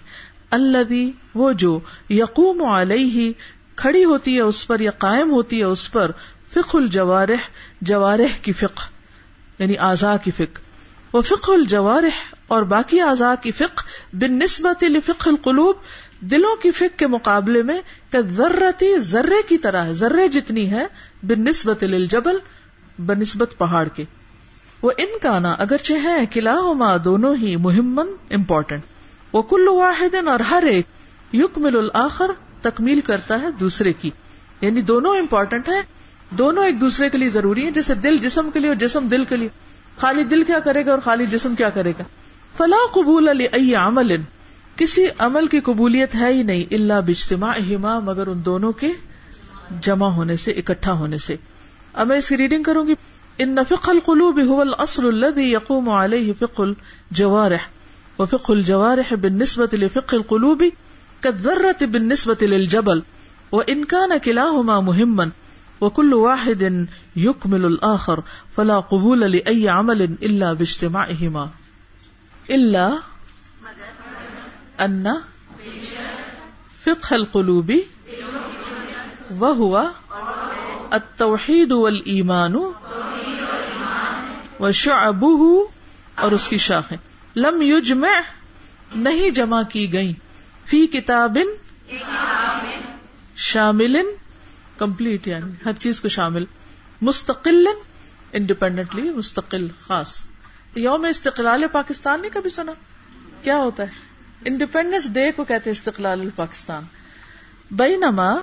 اللہ 0.52 0.94
وہ 1.36 1.52
جو 1.52 1.80
یقوم 2.10 2.64
علیہ، 2.64 3.32
کھڑی 3.76 4.04
ہوتی 4.06 4.36
ہے 4.36 4.42
اس 4.42 4.68
پر 4.68 4.80
یا 4.80 4.92
قائم 4.92 5.32
ہوتی 5.32 5.60
ہے 5.60 5.64
اس 5.64 5.92
پر 5.92 6.12
فک 6.54 6.76
الجوارح، 6.76 7.50
جوارح 7.82 8.38
کی 8.42 8.52
فک 8.52 8.80
یعنی 9.60 9.78
آزا 9.78 10.16
کی 10.18 10.32
فک 10.32 10.60
وہ 11.14 11.22
فک 11.22 11.50
الجوارح 11.50 12.24
اور 12.48 12.64
باقی 12.64 13.02
اعضاء 13.02 13.34
کی 13.42 13.52
فک 13.52 13.82
بن 14.14 14.40
نسبت 14.40 14.84
فک 15.06 15.28
القلوب، 15.28 15.76
دلوں 16.22 16.56
کی 16.56 16.72
فک 16.72 17.00
کے 17.00 17.08
مقابلے 17.08 17.64
میں 17.64 17.80
ذرتی 18.38 19.00
ذرے 19.00 19.42
کی 19.50 19.58
طرح 19.58 19.86
ہے، 19.86 19.94
ذرے 19.94 20.28
جتنی 20.28 20.72
ہے 20.72 20.86
بن 21.24 21.44
نسبت 21.44 21.84
الجبل 21.84 22.38
بنسبت 23.00 23.54
پہاڑ 23.58 23.88
کے۔ 23.88 24.04
وہ 24.84 24.92
ان 24.98 25.18
کا 25.22 25.38
نا 25.40 25.52
اگرچہ 25.60 26.04
ہے 26.04 26.18
قلعہ 26.32 26.98
دونوں 27.06 27.36
ہی 27.36 27.56
مہمن 27.60 28.08
امپورٹینٹ 28.32 29.34
وہ 29.34 29.42
کل 29.50 29.68
واحد، 29.68 30.16
اور 30.28 30.40
ہر 30.50 30.64
ایک 30.70 30.86
یق 31.34 31.58
مل 31.58 31.78
الآخر، 31.78 32.32
تکمیل 32.62 33.02
کرتا 33.02 33.42
ہے 33.42 33.52
دوسرے 33.60 33.94
کی. 33.94 34.10
یعنی 34.62 34.82
دونوں 34.84 35.16
امپورٹینٹ 35.18 35.70
ہے 35.70 35.82
دونوں 36.38 36.66
ایک 36.66 36.82
دوسرے 36.82 37.10
کے 37.10 37.18
لیے 37.18 37.30
ضروری 37.30 37.66
ہے 37.66 37.72
جیسے 37.72 37.96
دل 38.04 38.18
جسم 38.20 38.50
کے 38.54 38.60
لیے 38.60 38.70
اور 38.70 38.78
جسم 38.78 39.08
دل 39.08 39.24
کے 39.26 39.36
لیے. 39.36 39.50
خالی 39.98 40.24
دل 40.26 40.44
کیا 40.44 40.60
کرے 40.60 40.86
گا 40.86 40.92
اور 40.92 41.00
خالی 41.00 41.26
جسم 41.26 41.56
کیا 41.56 41.70
کرے 41.70 41.92
گا؟ 42.00 42.04
فلاں 42.58 42.86
قبول 42.94 43.30
علی 43.30 43.76
عمل. 43.78 44.16
کسی 44.76 45.06
عمل 45.20 45.48
کی 45.48 45.60
قبولیت 45.62 46.16
ہے 46.16 46.32
ہی 46.34 46.44
نہیں 46.44 46.74
اللہ 46.74 47.02
بجتما 47.06 47.52
اہما 47.54 47.98
مگر 48.02 48.28
ان 48.28 48.46
دونوں 48.46 48.72
کے 48.74 48.92
جمع 49.82 50.10
ہونے 50.10 50.36
سے، 50.38 50.52
اکٹھا 50.54 50.94
ہونے 50.94 51.18
سے. 51.18 51.36
اب 51.94 52.08
میں 52.08 52.18
اس 52.18 52.28
کی 52.28 52.38
ریڈنگ 52.38 52.64
کروں 52.64 52.88
گی. 52.88 52.96
ان 53.42 53.64
فق 53.64 53.90
القلوب 53.90 54.40
هو 54.40 54.62
الاصل 54.62 55.10
الذي 55.10 55.52
يقوم 55.52 55.90
عليه 55.90 56.34
فق 56.34 56.76
الجوارح. 57.12 57.70
وفق 58.20 58.52
الجوارح 58.52 59.14
بالنسبة 59.14 59.70
لفق 59.74 60.14
القلوب 60.14 60.72
كالذرة 61.24 61.78
بالنسبة 61.82 62.38
للجبل. 62.42 63.04
وإن 63.52 63.84
كان 63.84 64.18
كلاهما 64.18 64.80
مهما، 64.80 65.32
وكل 65.82 66.14
واحد 66.14 66.88
يكمل 67.16 67.66
الآخر، 67.66 68.24
فلا 68.58 68.80
قبول 68.80 69.20
لأي 69.20 69.70
عمل 69.70 70.02
إلا 70.02 70.54
باجتماعهما. 70.54 71.50
إلا 72.50 73.00
أن 74.80 75.22
فقه 76.86 77.16
القلوب 77.16 77.74
وهو 79.40 79.92
التوحيد 80.94 81.72
التوحید 81.72 81.74
والایمان 84.62 85.08
وشعبه 85.08 85.58
اور 86.16 86.32
اس 86.32 86.48
کی 86.48 86.58
شاخیں۔ 86.58 86.98
لم 87.36 87.62
یجمع، 87.62 88.10
نہیں 88.96 89.30
جمع 89.30 89.64
کی 89.64 89.94
گئی 89.94 90.14
فی 90.66 90.88
کتاب 90.88 91.38
شامل 93.36 94.02
کمپلیٹ 94.78 95.28
یعنی 95.28 95.52
ہر 95.66 95.74
چیز 95.74 96.02
کو 96.02 96.08
شامل۔ 96.08 96.46
مستقل 97.02 97.68
انڈیپینڈنٹلی 98.34 99.02
مستقل، 99.02 99.68
خاص۔ 99.80 100.22
یوم 100.76 101.06
استقلال 101.06 101.64
پاکستان 101.72 102.22
نے 102.22 102.30
کبھی 102.30 102.50
سنا؟ 102.50 102.72
کیا 103.42 103.58
ہوتا 103.58 103.84
ہے؟ 103.84 103.90
انڈیپینڈینس 104.46 105.14
ڈے 105.14 105.32
کو 105.32 105.44
کہتے 105.44 105.70
ہیں 105.70 105.78
استقلال 105.78 106.30
پاکستان۔ 106.36 106.84
بینما، 107.72 108.34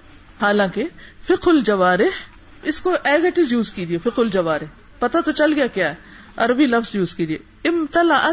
حالانکہ 0.42 0.84
فق 1.26 1.48
الجوارح، 1.48 2.38
اس 2.62 2.80
کو 2.80 2.96
ایز 3.04 3.24
اٹ 3.24 3.38
از 3.38 3.52
یوز 3.52 3.72
کیجیے 3.72 3.98
فک 3.98 4.18
الجوار 4.18 4.60
پتا 4.98 5.20
تو 5.20 5.32
چل 5.32 5.52
گیا 5.52 5.66
کیا 5.66 5.88
ہے؟ 5.88 5.94
عربی 6.36 6.66
لفظ 6.66 6.94
یوز 6.94 7.14
کیجیے۔ 7.14 7.38
امتلا 7.64 8.30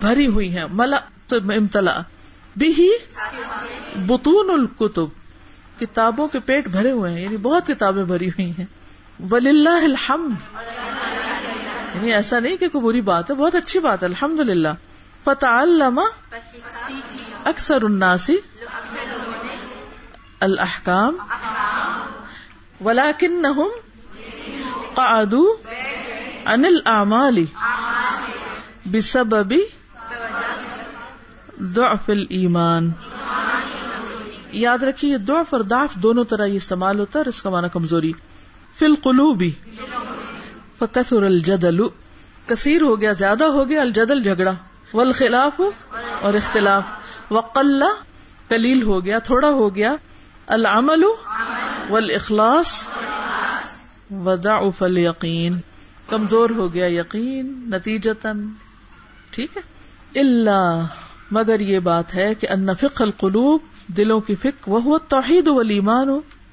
بھری 0.00 0.26
ہوئی 0.26 0.54
ہے 0.56 0.66
ملا 0.70 0.96
امتلا 1.30 2.02
بھی 2.56 2.92
بتون 4.06 4.50
القتب 4.50 5.06
کتابوں 5.80 6.28
کے 6.28 6.38
پیٹ 6.40 6.68
بھرے 6.68 6.90
ہوئے 6.90 7.12
ہیں۔ 7.12 7.20
یعنی 7.20 7.36
بہت 7.36 7.66
کتابیں 7.66 8.04
بھری 8.04 8.28
ہوئی 8.28 8.50
ہیں۔ 8.50 8.64
ولی 9.30 9.48
اللہ 9.48 9.84
الحمد۔ 9.84 10.56
یعنی 11.94 12.12
ایسا 12.12 12.38
نہیں 12.38 12.56
کہ 12.56 12.68
کوئی 12.68 12.84
بری 12.84 13.00
بات 13.00 13.30
ہے۔ 13.30 13.34
بہت 13.34 13.54
اچھی 13.54 13.80
بات 13.80 14.02
ہے۔ 14.02 14.08
الحمد 14.08 14.40
للہ 14.40 14.68
فتح 15.24 15.46
علامہ 15.46 16.34
اکثر 17.44 17.82
الناسی 17.82 18.36
الحکام 20.40 21.16
ولاکن 22.84 23.46
قعدوا 24.94 25.70
عن 26.46 26.64
الاعمال 26.64 27.44
بسبب 28.86 29.54
ضعف 31.60 32.10
الایمان. 32.10 32.90
یاد 34.52 34.82
رکھیے، 34.82 35.18
ضعف 35.18 35.54
اور 35.54 35.60
ضعف 35.60 35.94
دونوں 35.94 36.24
طرح 36.24 36.44
یہ 36.44 36.56
استعمال 36.56 36.98
ہوتا 36.98 37.18
ہے 37.18 37.20
اور 37.20 37.26
اس 37.26 37.42
کا 37.42 37.50
معنی 37.50 37.68
کمزوری. 37.72 38.12
فی 38.78 38.84
القلوب. 38.84 39.44
فکثر 40.78 41.22
الجدل. 41.22 41.80
کثیر 42.46 42.82
ہو 42.82 43.00
گیا، 43.00 43.12
زیادہ 43.12 43.44
ہو 43.44 43.68
گیا، 43.68 43.80
الجدل 43.80 44.22
جھگڑا. 44.22 44.52
والخلاف 44.94 45.60
اور 46.20 46.34
اختلاف. 46.34 46.82
وقل 47.30 47.82
قلیل 48.48 48.82
ہو 48.82 49.04
گیا، 49.04 49.18
تھوڑا 49.18 49.48
ہو 49.48 49.74
گیا. 49.74 49.96
العمل 50.46 51.04
والاخلاص 51.88 52.88
وضعف 54.10 54.82
الیقین 54.82 55.58
کمزور 56.06 56.50
ہو 56.50 56.74
گیا 56.74 56.86
یقین 56.86 57.70
نتیجتن 57.70 58.48
ٹھیک 59.30 59.56
ہے؟ 59.56 60.20
اللہ 60.20 60.86
مگر 61.30 61.60
یہ 61.60 61.78
بات 61.78 62.14
ہے 62.14 62.34
کہ 62.34 62.46
ان 62.50 62.74
فق 62.80 63.02
القلوب، 63.02 63.60
دلوں 63.88 64.20
کی 64.20 64.34
فک 64.34 64.68
وہ 64.68 64.98
توحید 64.98 65.48
ولیمان 65.48 66.08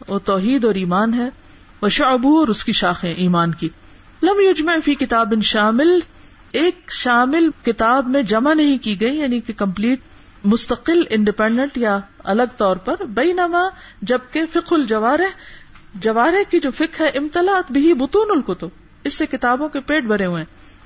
وہ 0.08 0.20
توحید 0.20 0.66
اور 0.66 0.76
ایمان 0.76 1.14
ہے 1.14 1.30
وہ 1.82 1.90
شعبو 1.90 2.40
اور 2.40 2.48
اس 2.48 2.64
کی 2.64 2.72
شاخیں 2.72 3.14
ایمان 3.14 3.54
کی۔ 3.54 3.70
لم 4.24 4.40
یجمع 4.40 4.74
فی 4.86 4.96
کتاب 4.96 5.34
شامل، 5.42 6.00
ایک 6.52 6.92
شامل 6.92 7.50
کتاب 7.66 8.08
میں 8.08 8.22
جمع 8.22 8.54
نہیں 8.54 8.78
کی 8.84 9.02
گئی 9.02 9.18
یعنی 9.18 9.40
کہ 9.40 9.54
کمپلیٹ، 9.54 10.00
مستقل، 10.44 11.04
انڈیپینڈنٹ 11.10 11.78
یا 11.78 12.00
الگ 12.24 12.56
طور 12.58 12.76
پر 12.76 13.04
بئی 13.04 13.34
نما 13.34 13.68
جبکہ 14.02 14.46
فک 14.54 14.74
الجوار 14.74 15.20
جوارح 15.96 16.50
کی 16.50 16.60
جو 16.60 16.72
فک 16.72 17.02
ہے 17.02 17.08
امتلاط 17.08 17.72
بھی 17.72 17.94
بتون 17.94 18.28
الکتب۔ 18.30 18.83
اس 19.04 19.14
سے 19.14 19.26
کتابوں 19.26 19.70
کے 19.70 19.80
پیٹ 19.80 20.04
بھرے 20.04 20.26
ہوئے 20.26 20.46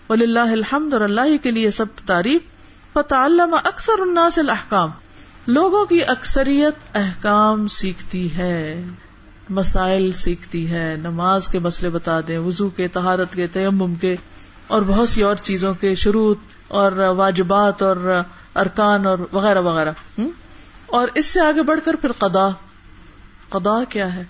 ولی 0.09 0.23
اللہ 0.23 0.39
الحمد 0.39 0.93
اور 0.93 1.01
اللہ 1.01 1.43
کے 1.43 1.51
لیے 1.51 1.71
سب 1.71 1.85
تعریف۔ 2.05 2.41
فتح 2.93 3.15
علامہ 3.15 3.55
اکثر 3.55 3.99
الناس 3.99 4.37
الحکام 4.37 4.89
لوگوں 5.47 5.85
کی 5.85 6.03
اکثریت 6.03 6.97
احکام 6.97 7.67
سیکھتی 7.67 8.37
ہے، 8.37 8.83
مسائل 9.49 10.11
سیکھتی 10.11 10.71
ہے، 10.71 10.95
نماز 10.97 11.47
کے 11.47 11.59
مسئلے 11.59 11.89
بتا 11.89 12.19
دیں، 12.27 12.39
وضو 12.39 12.69
کے 12.69 12.87
تہارت 12.87 13.33
کے، 13.33 13.47
تیمم 13.47 13.95
کے، 13.95 14.15
اور 14.67 14.81
بہت 14.81 15.09
سی 15.09 15.21
اور 15.21 15.35
چیزوں 15.35 15.73
کے 15.73 15.95
شروع 15.95 16.33
اور 16.67 16.91
واجبات 16.91 17.81
اور 17.81 18.21
ارکان 18.55 19.05
اور 19.05 19.17
وغیرہ 19.31 19.61
وغیرہ۔ 19.61 19.91
اور 20.85 21.07
اس 21.15 21.25
سے 21.25 21.39
آگے 21.39 21.61
بڑھ 21.61 21.79
کر 21.85 21.95
پھر 21.95 22.11
قدا 22.11 22.49
قدا 23.49 23.83
کیا 23.83 24.15
ہے؟ 24.15 24.23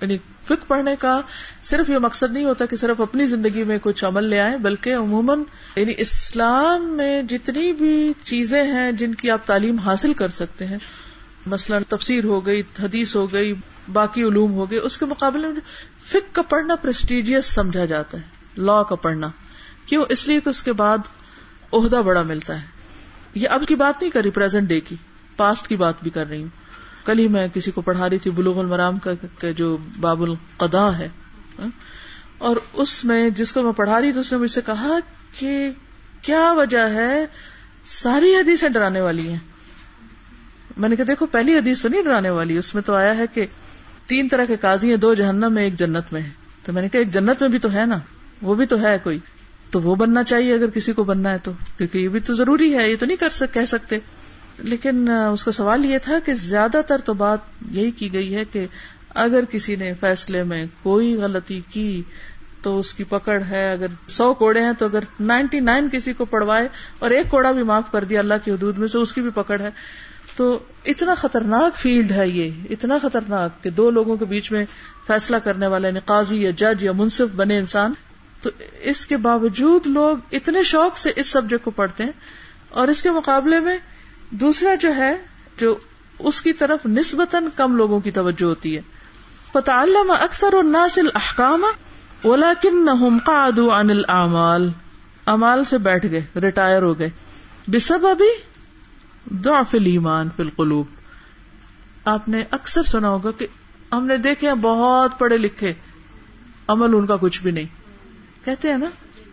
یعنی 0.00 0.18
فک 0.48 0.68
پڑھنے 0.68 0.96
کا 0.98 1.20
صرف 1.62 1.90
یہ 1.90 1.98
مقصد 1.98 2.32
نہیں 2.32 2.44
ہوتا 2.44 2.66
کہ 2.66 2.76
صرف 2.76 3.00
اپنی 3.00 3.26
زندگی 3.26 3.64
میں 3.64 3.78
کچھ 3.82 4.04
عمل 4.04 4.24
لے 4.24 4.40
آئے 4.40 4.58
بلکہ 4.58 4.94
عموماً 4.94 5.42
یعنی 5.76 5.92
اسلام 5.98 6.84
میں 6.84 7.22
جتنی 7.22 7.72
بھی 7.72 8.12
چیزیں 8.24 8.64
ہیں 8.64 8.92
جن 8.92 9.14
کی 9.14 9.30
آپ 9.30 9.46
تعلیم 9.46 9.78
حاصل 9.78 10.12
کر 10.12 10.28
سکتے 10.28 10.66
ہیں، 10.66 10.78
مثلاً 11.46 11.82
تفسیر 11.88 12.24
ہو 12.24 12.46
گئی، 12.46 12.62
حدیث 12.82 13.16
ہو 13.16 13.32
گئی، 13.32 13.52
باقی 13.92 14.22
علوم 14.22 14.52
ہو 14.52 14.70
گئے، 14.70 14.78
اس 14.78 14.98
کے 14.98 15.04
مقابلے 15.04 15.46
میں 15.46 15.60
فک 16.06 16.34
کا 16.34 16.42
پڑھنا 16.42 16.74
پرسٹیجیس 16.74 17.46
سمجھا 17.46 17.84
جاتا 17.84 18.18
ہے 18.18 18.22
لا 18.56 18.82
کا 18.82 18.94
پڑھنا۔ 18.94 19.28
کیوں؟ 19.86 20.04
اس 20.08 20.28
لیے 20.28 20.40
کہ 20.40 20.48
اس 20.48 20.62
کے 20.62 20.72
بعد 20.72 20.98
عہدہ 21.72 21.96
بڑا 21.96 22.22
ملتا 22.22 22.62
ہے۔ 22.62 22.66
یہ 23.34 23.48
اب 23.48 23.64
کی 23.68 23.74
بات 23.74 23.94
نہیں 24.00 24.10
کری 24.10 24.30
پرزینٹ 24.30 24.68
ڈے 24.68 24.80
کی 24.80 24.96
پاسٹ 25.36 25.68
کی 25.68 25.76
بات 25.76 25.94
بھی 26.02 26.10
کر 26.10 26.28
رہی 26.28 26.42
ہوں۔ 26.42 26.65
کل 27.06 27.18
ہی 27.18 27.28
میں 27.28 27.46
کسی 27.54 27.70
کو 27.70 27.80
پڑھا 27.80 28.10
رہی 28.10 28.18
تھی 28.18 28.30
بلوغ 28.30 28.58
المرام 28.58 28.98
کا 28.98 29.50
جو 29.56 29.76
باب 30.00 30.22
القدا 30.22 30.86
ہے 30.98 31.08
ہاں، 31.58 31.68
اور 32.38 32.56
اس 32.72 33.04
میں 33.04 33.30
جس 33.30 33.52
کو 33.52 33.62
میں 33.62 33.72
پڑھا 33.72 34.00
رہی 34.00 34.12
تھی، 34.12 34.20
اس 34.20 34.32
نے 34.32 34.38
مجھ 34.38 34.50
سے 34.50 34.60
کہا 34.66 34.98
کہ 35.38 35.70
کیا 36.22 36.52
وجہ 36.52 36.88
ہے؟ 36.92 37.24
ساری 37.86 38.34
حدیثیں 38.34 38.68
ڈرانے 38.68 39.00
والی 39.00 39.28
ہیں۔ 39.28 39.38
میں 40.76 40.88
نے 40.88 40.96
کہا، 40.96 41.04
دیکھو، 41.08 41.26
پہلی 41.26 41.54
حدیث 41.54 41.82
تو 41.82 41.88
نہیں 41.88 42.02
ڈرانے 42.02 42.30
والی، 42.30 42.58
اس 42.58 42.74
میں 42.74 42.82
تو 42.82 42.94
آیا 42.94 43.16
ہے 43.16 43.24
کہ 43.34 43.46
تین 44.06 44.28
طرح 44.28 44.44
کے 44.44 44.56
قاضی 44.56 44.90
ہیں، 44.90 44.96
دو 44.96 45.14
جہنم 45.14 45.52
میں، 45.52 45.64
ایک 45.64 45.78
جنت 45.78 46.12
میں 46.12 46.22
ہے 46.22 46.30
تو 46.64 46.72
میں 46.72 46.82
نے 46.82 46.88
کہا، 46.88 46.98
ایک 46.98 47.12
جنت 47.12 47.40
میں 47.40 47.48
بھی 47.48 47.58
تو 47.58 47.72
ہے 47.72 47.86
نا، 47.86 47.98
وہ 48.42 48.54
بھی 48.54 48.66
تو 48.66 48.80
ہے 48.82 48.96
کوئی۔ 49.02 49.18
تو 49.70 49.80
وہ 49.80 49.94
بننا 49.94 50.22
چاہیے 50.24 50.54
اگر 50.54 50.70
کسی 50.70 50.92
کو 50.92 51.04
بننا 51.04 51.30
ہے 51.30 51.38
تو، 51.38 51.52
کیونکہ 51.76 51.98
یہ 51.98 52.08
بھی 52.08 52.20
تو 52.20 52.34
ضروری 52.34 52.74
ہے، 52.74 52.90
یہ 52.90 52.96
تو 53.00 53.06
نہیں 53.06 53.16
کر 53.16 53.30
سک، 53.30 53.54
کہہ 53.54 53.64
سکتے۔ 53.64 53.98
لیکن 54.58 55.08
اس 55.08 55.44
کا 55.44 55.50
سوال 55.50 55.84
یہ 55.84 55.98
تھا 55.98 56.18
کہ 56.24 56.34
زیادہ 56.34 56.80
تر 56.86 57.00
تو 57.04 57.12
بات 57.12 57.38
یہی 57.70 57.90
کی 57.90 58.12
گئی 58.12 58.34
ہے 58.34 58.44
کہ 58.44 58.66
اگر 59.14 59.44
کسی 59.44 59.76
نے 59.76 59.94
فیصلے 59.94 60.42
میں 60.42 60.66
کوئی 60.82 61.16
غلطی 61.16 61.60
کی 61.70 62.02
تو 62.62 62.78
اس 62.78 62.94
کی 62.94 63.04
پکڑ 63.04 63.42
ہے، 63.42 63.70
اگر 63.72 63.86
سو 64.08 64.34
کوڑے 64.34 64.60
ہیں 64.60 64.72
تو 64.78 64.84
اگر 64.84 65.04
نائنٹی 65.20 65.60
نائن 65.60 65.88
کسی 65.92 66.12
کو 66.12 66.24
پڑوائے 66.24 66.68
اور 66.98 67.10
ایک 67.10 67.30
کوڑا 67.30 67.52
بھی 67.52 67.62
معاف 67.62 67.92
کر 67.92 68.04
دیا 68.04 68.18
اللہ 68.18 68.34
کی 68.44 68.50
حدود 68.50 68.78
میں 68.78 68.88
سے، 68.88 68.98
اس 68.98 69.12
کی 69.12 69.20
بھی 69.20 69.30
پکڑ 69.34 69.60
ہے۔ 69.60 69.70
تو 70.36 70.58
اتنا 70.84 71.14
خطرناک 71.14 71.76
فیلڈ 71.76 72.12
ہے 72.12 72.28
یہ، 72.28 72.50
اتنا 72.70 72.98
خطرناک 73.02 73.64
کہ 73.64 73.70
دو 73.70 73.90
لوگوں 73.90 74.16
کے 74.16 74.24
بیچ 74.24 74.52
میں 74.52 74.64
فیصلہ 75.06 75.36
کرنے 75.36 75.66
والا 75.66 75.88
یعنی 75.88 76.00
قاضی 76.04 76.42
یا 76.42 76.50
جج 76.50 76.84
یا 76.84 76.92
منصف 76.92 77.34
بنے 77.36 77.58
انسان۔ 77.58 77.92
تو 78.42 78.50
اس 78.80 79.06
کے 79.06 79.16
باوجود 79.16 79.86
لوگ 79.86 80.18
اتنے 80.32 80.62
شوق 80.62 80.98
سے 80.98 81.12
اس 81.16 81.26
سبجیکٹ 81.26 81.64
کو 81.64 81.70
پڑھتے 81.70 82.04
ہیں 82.04 82.12
اور 82.68 82.88
اس 82.88 83.02
کے 83.02 83.10
مقابلے 83.10 83.60
میں 83.60 83.78
دوسرا 84.30 84.74
جو 84.74 84.94
ہے، 84.94 85.16
جو 85.58 85.76
اس 86.18 86.42
کی 86.42 86.52
طرف 86.52 86.86
نسبتاً 86.86 87.44
کم 87.56 87.76
لوگوں 87.76 88.00
کی 88.00 88.10
توجہ 88.10 88.44
ہوتی 88.44 88.76
ہے۔ 88.76 88.82
پتا 89.52 89.82
علامہ 89.82 90.12
اکثر 90.12 90.52
اور 90.52 90.64
ناصل 90.64 91.06
احکام 91.14 91.64
اولا 92.22 92.52
کن 92.62 92.84
نہ 92.84 93.70
عن 93.72 93.90
العمال 93.90 94.70
امال 95.26 95.64
سے 95.64 95.78
بیٹھ 95.78 96.06
گئے، 96.10 96.40
ریٹائر 96.40 96.82
ہو 96.82 96.98
گئے۔ 96.98 97.10
بسب 97.66 98.06
ابھی 98.06 98.28
ضعف 99.44 99.74
الایمان 99.74 100.28
فی 100.36 100.42
القلوب۔ 100.42 100.86
آپ 102.04 102.28
نے 102.28 102.44
اکثر 102.50 102.82
سنا 102.82 103.08
ہوگا 103.08 103.30
کہ 103.30 103.46
ہم 103.92 104.06
نے 104.06 104.16
دیکھے 104.16 104.48
ہیں، 104.48 104.54
بہت 104.54 105.18
پڑھے 105.18 105.36
لکھے۔ 105.36 105.72
عمل 106.68 106.94
ان 106.94 107.06
کا 107.06 107.16
کچھ 107.16 107.42
بھی 107.42 107.50
نہیں۔ 107.50 107.64
کہتے 108.44 108.70
ہیں 108.70 108.78
نا 108.78 108.86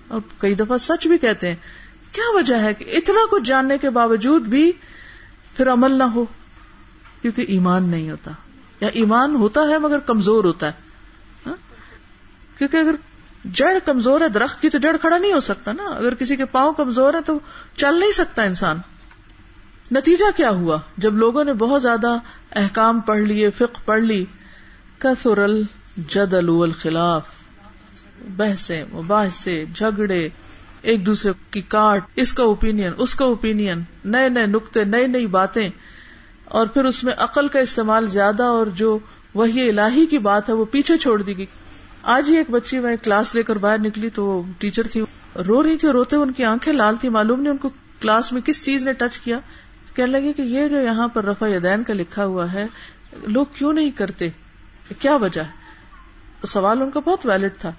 اب 0.09 0.21
کئی 0.37 0.53
دفعہ 0.53 0.77
سچ 0.77 1.07
بھی 1.07 1.17
کہتے 1.17 1.47
ہیں۔ 1.47 1.55
کیا 2.13 2.35
وجہ 2.35 2.55
ہے 2.55 2.73
کہ 2.73 2.85
اتنا 2.97 3.19
کچھ 3.31 3.43
جاننے 3.43 3.77
کے 3.77 3.89
باوجود 3.89 4.41
بھی 4.41 4.71
پھر 5.57 5.71
عمل 5.71 5.91
نہ 5.91 6.03
ہو؟ 6.03 6.25
کیونکہ 7.21 7.45
ایمان 7.47 7.83
نہیں 7.83 8.09
ہوتا۔ 8.09 8.31
یا 8.81 8.87
ایمان 8.87 9.35
ہوتا 9.35 9.61
ہے 9.61 9.79
مگر 9.79 9.99
کمزور 9.99 10.43
ہوتا 10.43 10.65
ہے۔ 10.67 10.71
ہاں؟ 11.47 11.53
کیونکہ 12.57 12.77
اگر 12.77 12.95
جڑ 13.53 13.77
کمزور 13.85 14.21
ہے 14.21 14.29
درخت 14.29 14.61
کی 14.61 14.69
تو 14.69 14.77
جڑ 14.77 14.97
کھڑا 14.97 15.17
نہیں 15.17 15.33
ہو 15.33 15.39
سکتا 15.39 15.73
نا۔ 15.73 15.83
اگر 15.83 16.13
کسی 16.13 16.35
کے 16.35 16.45
پاؤں 16.45 16.73
کمزور 16.73 17.13
ہے 17.13 17.19
تو 17.25 17.39
چل 17.75 17.99
نہیں 17.99 18.11
سکتا 18.11 18.43
انسان۔ 18.43 18.77
نتیجہ 19.91 20.37
کیا 20.37 20.49
ہوا؟ 20.49 20.77
جب 20.97 21.13
لوگوں 21.13 21.43
نے 21.43 21.53
بہت 21.53 21.81
زیادہ 21.81 22.17
احکام 22.51 22.99
پڑھ 22.99 23.21
لیے 23.21 23.49
فق 23.49 23.85
پڑھ 23.85 24.01
لی، 24.01 24.25
کثر 24.97 25.37
الجد 25.37 26.33
الخلاف 26.33 27.23
بحثیں، 28.37 28.85
مباحثے، 28.93 29.65
جھگڑے 29.75 30.29
ایک 30.83 31.05
دوسرے 31.05 31.31
کی 31.51 31.61
کاٹ، 31.61 32.01
اس 32.15 32.33
کا 32.33 32.43
اوپین 32.43 32.81
اس 32.97 33.15
کا 33.15 33.25
اوپین 33.25 33.83
نئے 34.05 34.29
نئے 34.29 34.45
نقطے، 34.45 34.83
نئی 34.83 35.07
نئی 35.07 35.25
باتیں۔ 35.25 35.69
اور 36.45 36.67
پھر 36.67 36.85
اس 36.85 37.03
میں 37.03 37.13
عقل 37.17 37.47
کا 37.47 37.59
استعمال 37.59 38.07
زیادہ 38.07 38.43
اور 38.43 38.67
جو 38.67 38.99
وہی 39.33 39.69
الہی 39.69 40.05
کی 40.05 40.17
بات 40.17 40.49
ہے 40.49 40.53
وہ 40.53 40.65
پیچھے 40.65 40.97
چھوڑ 40.97 41.21
دی 41.21 41.37
گئی۔ 41.37 41.45
آج 42.03 42.29
ہی 42.29 42.37
ایک 42.37 42.49
بچی 42.49 42.79
میں 42.79 42.97
کلاس 43.03 43.35
لے 43.35 43.43
کر 43.43 43.55
باہر 43.55 43.79
نکلی 43.79 44.09
تو 44.09 44.25
وہ 44.25 44.43
ٹیچر 44.57 44.87
تھی۔ 44.87 45.01
رو 45.47 45.63
رہی 45.63 45.77
تھی، 45.77 45.89
روتے 45.89 46.15
ان 46.15 46.31
کی 46.31 46.43
آنکھیں 46.43 46.73
لال 46.73 46.95
تھی 46.95 47.09
معلوم 47.09 47.39
نہیں 47.39 47.51
ان 47.51 47.57
کو 47.57 47.69
کلاس 48.01 48.31
میں 48.31 48.41
کس 48.41 48.65
چیز 48.65 48.83
نے 48.83 48.93
ٹچ 48.93 49.19
کیا۔ 49.19 49.39
کہنے 49.95 50.11
لگے 50.11 50.33
کہ 50.33 50.41
یہ 50.41 50.67
جو 50.67 50.77
یہاں 50.81 51.07
پر 51.07 51.25
رفا 51.25 51.47
یدین 51.49 51.83
کا 51.83 51.93
لکھا 51.93 52.25
ہوا 52.25 52.53
ہے، 52.53 52.67
لوگ 53.27 53.45
کیوں 53.53 53.73
نہیں 53.73 53.91
کرتے؟ 53.91 54.29
کیا 54.99 55.15
وجہ 55.15 55.41
ہے؟ 55.41 55.51
سوال 56.47 56.81
ان 56.81 56.91
کا 56.91 56.99
بہت 56.99 57.25
ویلڈ 57.25 57.51
تھا۔ 57.59 57.71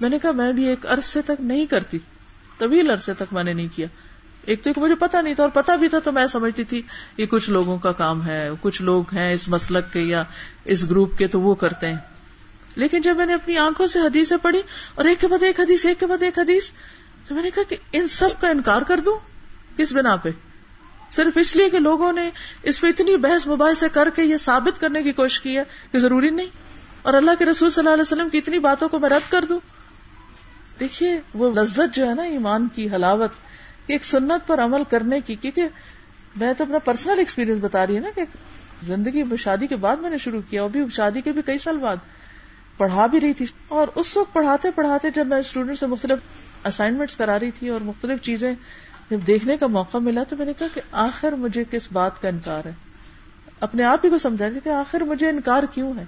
میں 0.00 0.08
نے 0.08 0.18
کہا، 0.18 0.30
میں 0.30 0.52
بھی 0.52 0.68
ایک 0.68 0.86
عرصے 0.86 1.22
تک 1.22 1.40
نہیں 1.40 1.66
کرتی۔ 1.66 1.98
طویل 2.58 2.90
عرصے 2.90 3.12
تک 3.14 3.32
میں 3.32 3.44
نے 3.44 3.52
نہیں 3.52 3.68
کیا۔ 3.76 3.86
ایک 4.44 4.62
تو 4.62 4.70
ایک 4.70 4.78
مجھے 4.78 4.94
پتا 4.94 5.20
نہیں 5.20 5.34
تھا 5.34 5.42
اور 5.42 5.50
پتا 5.50 5.76
بھی 5.76 5.88
تھا 5.88 5.98
تو 5.98 6.12
میں 6.12 6.26
سمجھتی 6.26 6.64
تھی 6.64 6.82
یہ 7.16 7.26
کچھ 7.26 7.50
لوگوں 7.50 7.78
کا 7.78 7.92
کام 7.92 8.26
ہے، 8.26 8.50
کچھ 8.60 8.82
لوگ 8.82 9.04
ہیں 9.12 9.34
اس 9.34 9.48
مسلک 9.48 9.92
کے 9.92 10.00
یا 10.00 10.22
اس 10.64 10.90
گروپ 10.90 11.18
کے 11.18 11.26
تو 11.26 11.40
وہ 11.40 11.54
کرتے 11.54 11.86
ہیں۔ 11.86 11.96
لیکن 12.76 13.02
جب 13.02 13.16
میں 13.16 13.26
نے 13.26 13.34
اپنی 13.34 13.56
آنکھوں 13.56 13.86
سے 13.86 13.98
حدیثیں 13.98 14.36
پڑھی 14.36 14.62
اور 14.94 15.04
ایک 15.04 15.20
کے 15.20 15.28
بعد 15.28 15.42
ایک 15.42 15.60
حدیث، 15.60 15.86
ایک 15.86 16.00
کے 16.00 16.06
بعد 16.06 16.22
ایک 16.22 16.38
حدیث، 16.38 16.70
تو 17.28 17.34
میں 17.34 17.42
نے 17.42 17.50
کہا 17.50 17.62
کہ 17.62 17.76
ان 17.92 18.06
سب 18.06 18.28
کا 18.40 18.48
انکار 18.48 18.82
کر 18.82 19.00
دوں 19.00 19.18
کس 19.76 19.92
بنا 19.92 20.16
پہ؟ 20.16 20.28
صرف 21.10 21.38
اس 21.40 21.56
لیے 21.56 21.70
کہ 21.70 21.78
لوگوں 21.78 22.12
نے 22.12 22.30
اس 22.62 22.80
پہ 22.80 22.86
اتنی 22.86 23.16
بحث 23.16 23.46
مباحث 23.46 23.84
کر 23.92 24.08
کے 24.14 24.22
یہ 24.22 24.36
ثابت 24.36 24.80
کرنے 24.80 25.02
کی 25.02 25.12
کوشش 25.12 25.40
کی 25.40 25.58
ہے 25.58 25.62
کہ 25.92 25.98
ضروری 25.98 26.30
نہیں۔ 26.30 26.46
اور 27.02 27.14
اللہ 27.14 27.30
کے 27.38 27.44
رسول 27.44 27.70
صلی 27.70 27.80
اللہ 27.80 27.92
علیہ 27.92 28.02
وسلم 28.02 28.28
کی 28.28 28.38
اتنی 28.38 28.58
باتوں 28.58 28.88
کو 28.88 28.98
میں 28.98 29.10
رد 29.10 29.30
کر 29.30 29.44
دوں۔ 29.44 29.60
دیکھیے، 30.80 31.20
وہ 31.34 31.52
لذت 31.52 31.94
جو 31.94 32.08
ہے 32.08 32.14
نا 32.14 32.22
ایمان 32.22 32.68
کی 32.74 32.88
حلاوت، 32.90 33.30
ایک 33.86 34.04
سنت 34.04 34.46
پر 34.46 34.64
عمل 34.64 34.82
کرنے 34.84 35.20
کی، 35.20 35.34
کیونکہ 35.34 35.64
میں 36.36 36.52
تو 36.52 36.64
اپنا 36.64 36.78
پرسنل 36.78 37.18
ایکسپیرینس 37.18 37.58
بتا 37.60 37.86
رہی 37.86 37.94
ہوں 37.94 38.02
نا 38.02 38.08
کہ 38.14 38.22
زندگی 38.86 39.22
شادی 39.38 39.66
کے 39.66 39.76
بعد 39.76 39.96
میں 39.96 40.10
نے 40.10 40.18
شروع 40.18 40.40
کیا 40.50 40.66
بھی 40.66 40.84
شادی 40.92 41.20
کے 41.20 41.32
بھی 41.32 41.42
کئی 41.42 41.58
سال 41.58 41.76
بعد 41.76 41.96
پڑھا 42.76 43.06
بھی 43.06 43.20
رہی 43.20 43.32
تھی۔ 43.32 43.46
اور 43.68 43.88
اس 43.94 44.16
وقت 44.16 44.32
پڑھاتے 44.32 44.70
پڑھاتے 44.70 45.08
جب 45.14 45.26
میں 45.26 45.38
اسٹوڈینٹ 45.38 45.78
سے 45.78 45.86
مختلف 45.86 46.18
اسائنمنٹس 46.64 47.16
کرا 47.16 47.38
رہی 47.38 47.50
تھی 47.50 47.68
اور 47.68 47.80
مختلف 47.80 48.22
چیزیں 48.22 48.54
جب 49.10 49.18
دیکھنے 49.26 49.56
کا 49.56 49.66
موقع 49.66 49.98
ملا 49.98 50.22
تو 50.22 50.36
میں 50.36 50.46
نے 50.46 50.52
کہا 50.58 50.66
کہ 50.74 50.80
آخر 50.92 51.32
مجھے 51.32 51.64
کس 51.70 51.88
بات 51.92 52.22
کا 52.22 52.28
انکار 52.28 52.66
ہے؟ 52.66 52.72
اپنے 53.60 53.84
آپ 53.84 54.04
ہی 54.04 54.10
کو 54.10 54.18
سمجھا 54.18 54.46
کہ 54.64 54.68
آخر 54.68 55.00
مجھے 55.00 55.28
انکار 55.28 55.62
کیوں 55.74 55.92
ہے؟ 55.96 56.04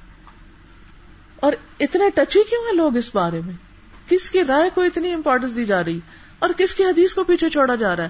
اور 1.37 1.52
اتنے 1.81 2.11
ٹچی 2.11 2.38
کیوں 2.50 2.62
ہیں 2.62 2.76
لوگ 2.76 2.96
اس 2.96 3.14
بارے 3.14 3.40
میں؟ 3.46 3.67
کس 4.09 4.31
کی 4.31 4.44
رائے 4.44 4.71
کو 4.75 4.83
اتنی 4.83 5.12
امپورٹینس 5.12 5.57
دی 5.57 5.64
جا 5.64 5.85
رہی 5.85 6.01
اور 6.38 6.51
کس 6.57 6.75
کی 6.75 6.85
حدیث 6.85 7.14
کو 7.14 7.25
پیچھے 7.25 7.49
چھوڑا 7.49 7.75
جا 7.75 7.97
رہا 7.97 8.05
ہے؟ 8.05 8.09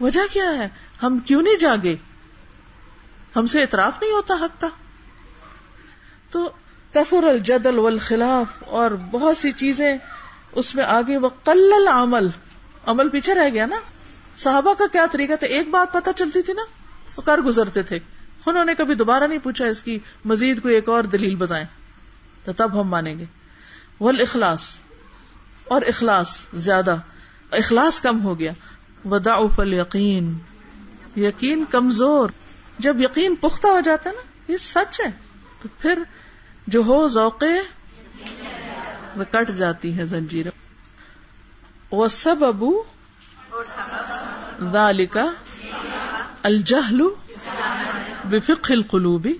وجہ 0.00 0.20
کیا 0.32 0.50
ہے؟ 0.50 0.68
ہم 1.02 1.18
کیوں 1.18 1.42
نہیں 1.42 1.56
جاگے؟ 1.56 1.96
ہم 3.36 3.46
سے 3.46 3.60
اعتراف 3.60 4.02
نہیں 4.02 4.12
ہوتا 4.12 4.34
حق 4.34 4.60
کا؟ 4.60 4.68
تو 6.30 6.50
کفر 6.92 7.22
الجدل 7.22 7.78
والخلاف 7.78 8.62
اور 8.66 8.90
بہت 8.90 9.36
سی 9.36 9.52
چیزیں 9.52 9.96
اس 10.52 10.74
میں 10.74 10.84
آگے 10.84 11.16
وہ 11.16 11.28
قلل 11.44 11.88
عمل 11.88 12.28
عمل 12.86 13.08
پیچھے 13.08 13.34
رہ 13.34 13.48
گیا 13.52 13.66
نا؟ 13.66 13.76
صحابہ 14.36 14.74
کا 14.74 14.84
کیا 14.92 15.06
طریقہ 15.10 15.34
تھا؟ 15.34 15.46
ایک 15.46 15.68
بات 15.68 15.92
پتہ 15.92 16.10
چلتی 16.16 16.42
تھی 16.42 16.52
نا، 16.52 16.62
وہ 17.16 17.22
کر 17.22 17.38
گزرتے 17.38 17.82
تھے۔ 17.82 17.98
انہوں 18.46 18.64
نے 18.64 18.74
کبھی 18.74 18.94
دوبارہ 18.94 19.24
نہیں 19.24 19.38
پوچھا 19.38 19.66
اس 19.66 19.82
کی 19.82 19.98
مزید 20.24 20.62
کوئی 20.62 20.74
ایک 20.74 20.88
اور 20.88 21.02
دلیل 21.02 21.34
بتائیں، 21.36 21.64
تو 22.44 22.52
تب 22.52 22.80
ہم 22.80 22.88
مانیں 22.88 23.18
گے۔ 23.18 23.24
ول 24.00 24.20
اخلاص 24.20 24.60
اور 25.70 25.82
اخلاص 25.82 26.38
زیادہ، 26.54 26.96
اخلاص 27.50 28.00
کم 28.00 28.24
ہو 28.24 28.38
گیا۔ 28.38 28.52
ودا 29.04 29.46
فل 29.56 29.74
یقین 29.74 30.38
یقین 31.16 31.64
کمزور۔ 31.70 32.30
جب 32.78 33.00
یقین 33.00 33.34
پختہ 33.36 33.66
ہو 33.66 33.80
جاتا 33.80 34.10
ہے 34.10 34.14
نا، 34.14 34.52
یہ 34.52 34.56
سچ 34.56 35.00
ہے۔ 35.00 35.10
تو 35.62 35.68
پھر 35.78 36.02
جو 36.66 36.82
ہو 36.82 37.08
ذوقے، 37.08 37.52
وہ 39.16 39.24
کٹ 39.30 39.50
جاتی 39.50 39.98
ہے 39.98 40.06
زنجیر۔ 40.06 40.46
وہ 41.90 42.08
سب 42.08 42.44
ابو 42.44 42.82
ذالکا 44.72 45.24
الجہل 46.42 47.02
بفقہ 48.24 48.72
القلوبی 48.72 49.38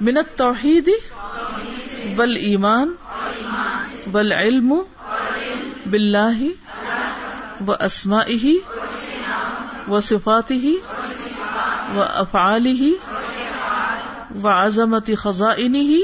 من 0.00 0.16
التوحید 0.16 0.90
والایمان 2.16 2.94
والعلم 4.12 4.72
باللہ 5.92 6.40
و 7.66 7.72
اسمائه 7.86 8.54
و 9.88 10.00
صفاته 10.00 10.72
و 11.96 12.00
افعاله 12.22 12.90
و 14.42 14.48
عظمت 14.48 15.14
خزائنه 15.14 15.98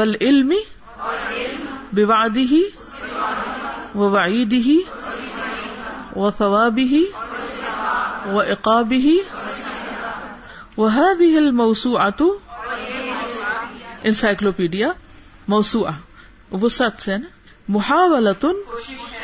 والعلم 0.00 0.52
بوعده 1.92 2.62
ووعیده 3.94 4.78
وثوابه 6.16 7.04
وعقابه 8.32 9.16
وهذه 10.76 11.38
الموسوعة 11.38 12.20
انسائکلوپیڈیا 14.04 14.92
موسوعہ۔ 15.48 15.92
وہ 16.50 16.68
سچ 16.68 17.08
ہے 17.08 17.18
نا؟ 17.18 17.26
محاولتن 17.68 18.56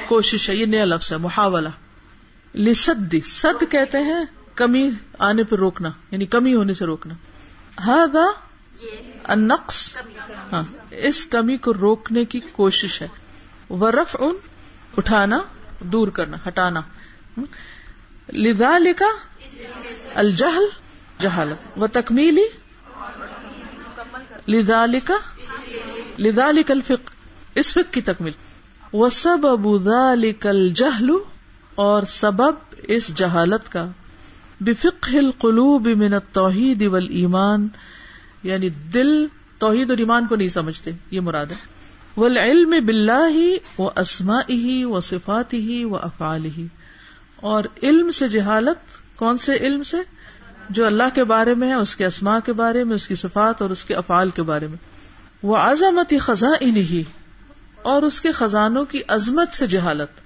کوشش 0.09 0.51
ہے، 0.51 0.55
یہ 0.55 0.66
نیا 0.66 0.85
لفظ 0.85 1.12
ہے، 1.12 1.16
محاولہ۔ 1.16 1.68
لسد 2.55 3.14
سد 3.27 3.64
کہتے 3.71 3.99
ہیں 3.99 4.25
کمی 4.55 4.91
آنے 5.18 5.45
پہ 5.45 5.57
روکنا 5.57 5.91
یعنی 6.11 6.27
کمی 6.27 6.55
ہونے 6.55 6.75
سے 6.75 6.87
روکنا۔ 6.87 7.14
النقص 9.25 9.97
ہاں 10.53 10.62
اس 10.91 11.27
کمی 11.27 11.57
کو 11.57 11.75
روکنے 11.75 12.25
کی 12.25 12.41
کوشش 12.41 13.03
ہے۔ 13.03 13.09
ورف 13.73 14.16
ان 14.18 14.35
اٹھانا، 14.99 15.41
دور 15.81 16.09
کرنا، 16.09 16.37
ہٹانا۔ 16.49 16.81
لدا 18.33 18.79
لکھا 18.79 19.07
الجہل، 20.14 20.64
جہالت۔ 21.21 21.79
و 21.79 21.87
تکمیلی 21.87 22.45
لذالک 24.49 25.12
لذالک 26.21 26.71
الفق 26.71 27.11
اس 27.55 27.73
فق 27.73 27.95
کی 27.95 28.01
تکمیل۔ 28.01 28.33
وہ 28.93 29.09
سب 29.09 29.47
ابو 29.47 29.79
الجہل، 30.45 31.11
اور 31.75 32.03
سبب 32.03 32.55
اس 32.83 33.14
جہالت 33.14 33.73
کا۔ 33.73 33.87
بفقہ 34.61 35.16
القلوب 35.16 35.87
من 35.87 36.14
التوحید 36.14 36.83
والایمان 36.83 37.68
یعنی 38.43 38.68
دل، 38.68 39.27
توحید 39.59 39.91
اور 39.91 39.99
ایمان 39.99 40.27
کو 40.27 40.37
نہیں 40.37 40.49
سمجھتے، 40.49 40.91
یہ 41.11 41.21
مراد 41.21 41.47
ہے۔ 41.47 41.57
والعلم 42.16 42.71
باللہ 42.87 43.81
و 43.81 43.91
اسمائی 43.97 44.85
و 44.85 45.01
صفات 45.01 45.55
ہی 45.55 45.85
و 45.85 45.97
افعال 45.97 46.45
ہی 46.45 46.66
اور 47.37 47.64
علم 47.83 48.11
سے 48.11 48.29
جہالت، 48.29 49.18
کون 49.18 49.39
سے 49.39 49.57
علم 49.57 49.83
سے؟ 49.83 49.97
جو 50.71 50.87
اللہ 50.87 51.14
کے 51.14 51.25
بارے 51.25 51.55
میں 51.55 51.68
ہے، 51.68 51.75
اس 51.75 51.97
کے 51.97 52.07
اسماء 52.07 52.39
کے 52.45 52.53
بارے 52.53 52.85
میں، 52.85 52.95
اس 52.95 53.09
کی 53.09 53.14
صفات 53.14 53.62
اور 53.62 53.71
اس 53.71 53.85
کے 53.85 53.95
افعال 53.95 54.31
کے 54.31 54.43
بارے 54.43 54.66
میں۔ 54.66 55.00
وہ 55.43 55.57
عظمت 55.57 56.14
خزاں 56.20 56.64
ہی 56.64 57.03
اور 57.82 58.03
اس 58.03 58.20
کے 58.20 58.32
خزانوں 58.32 58.84
کی 58.84 59.01
عظمت 59.09 59.53
سے 59.53 59.66
جہالت۔ 59.66 60.20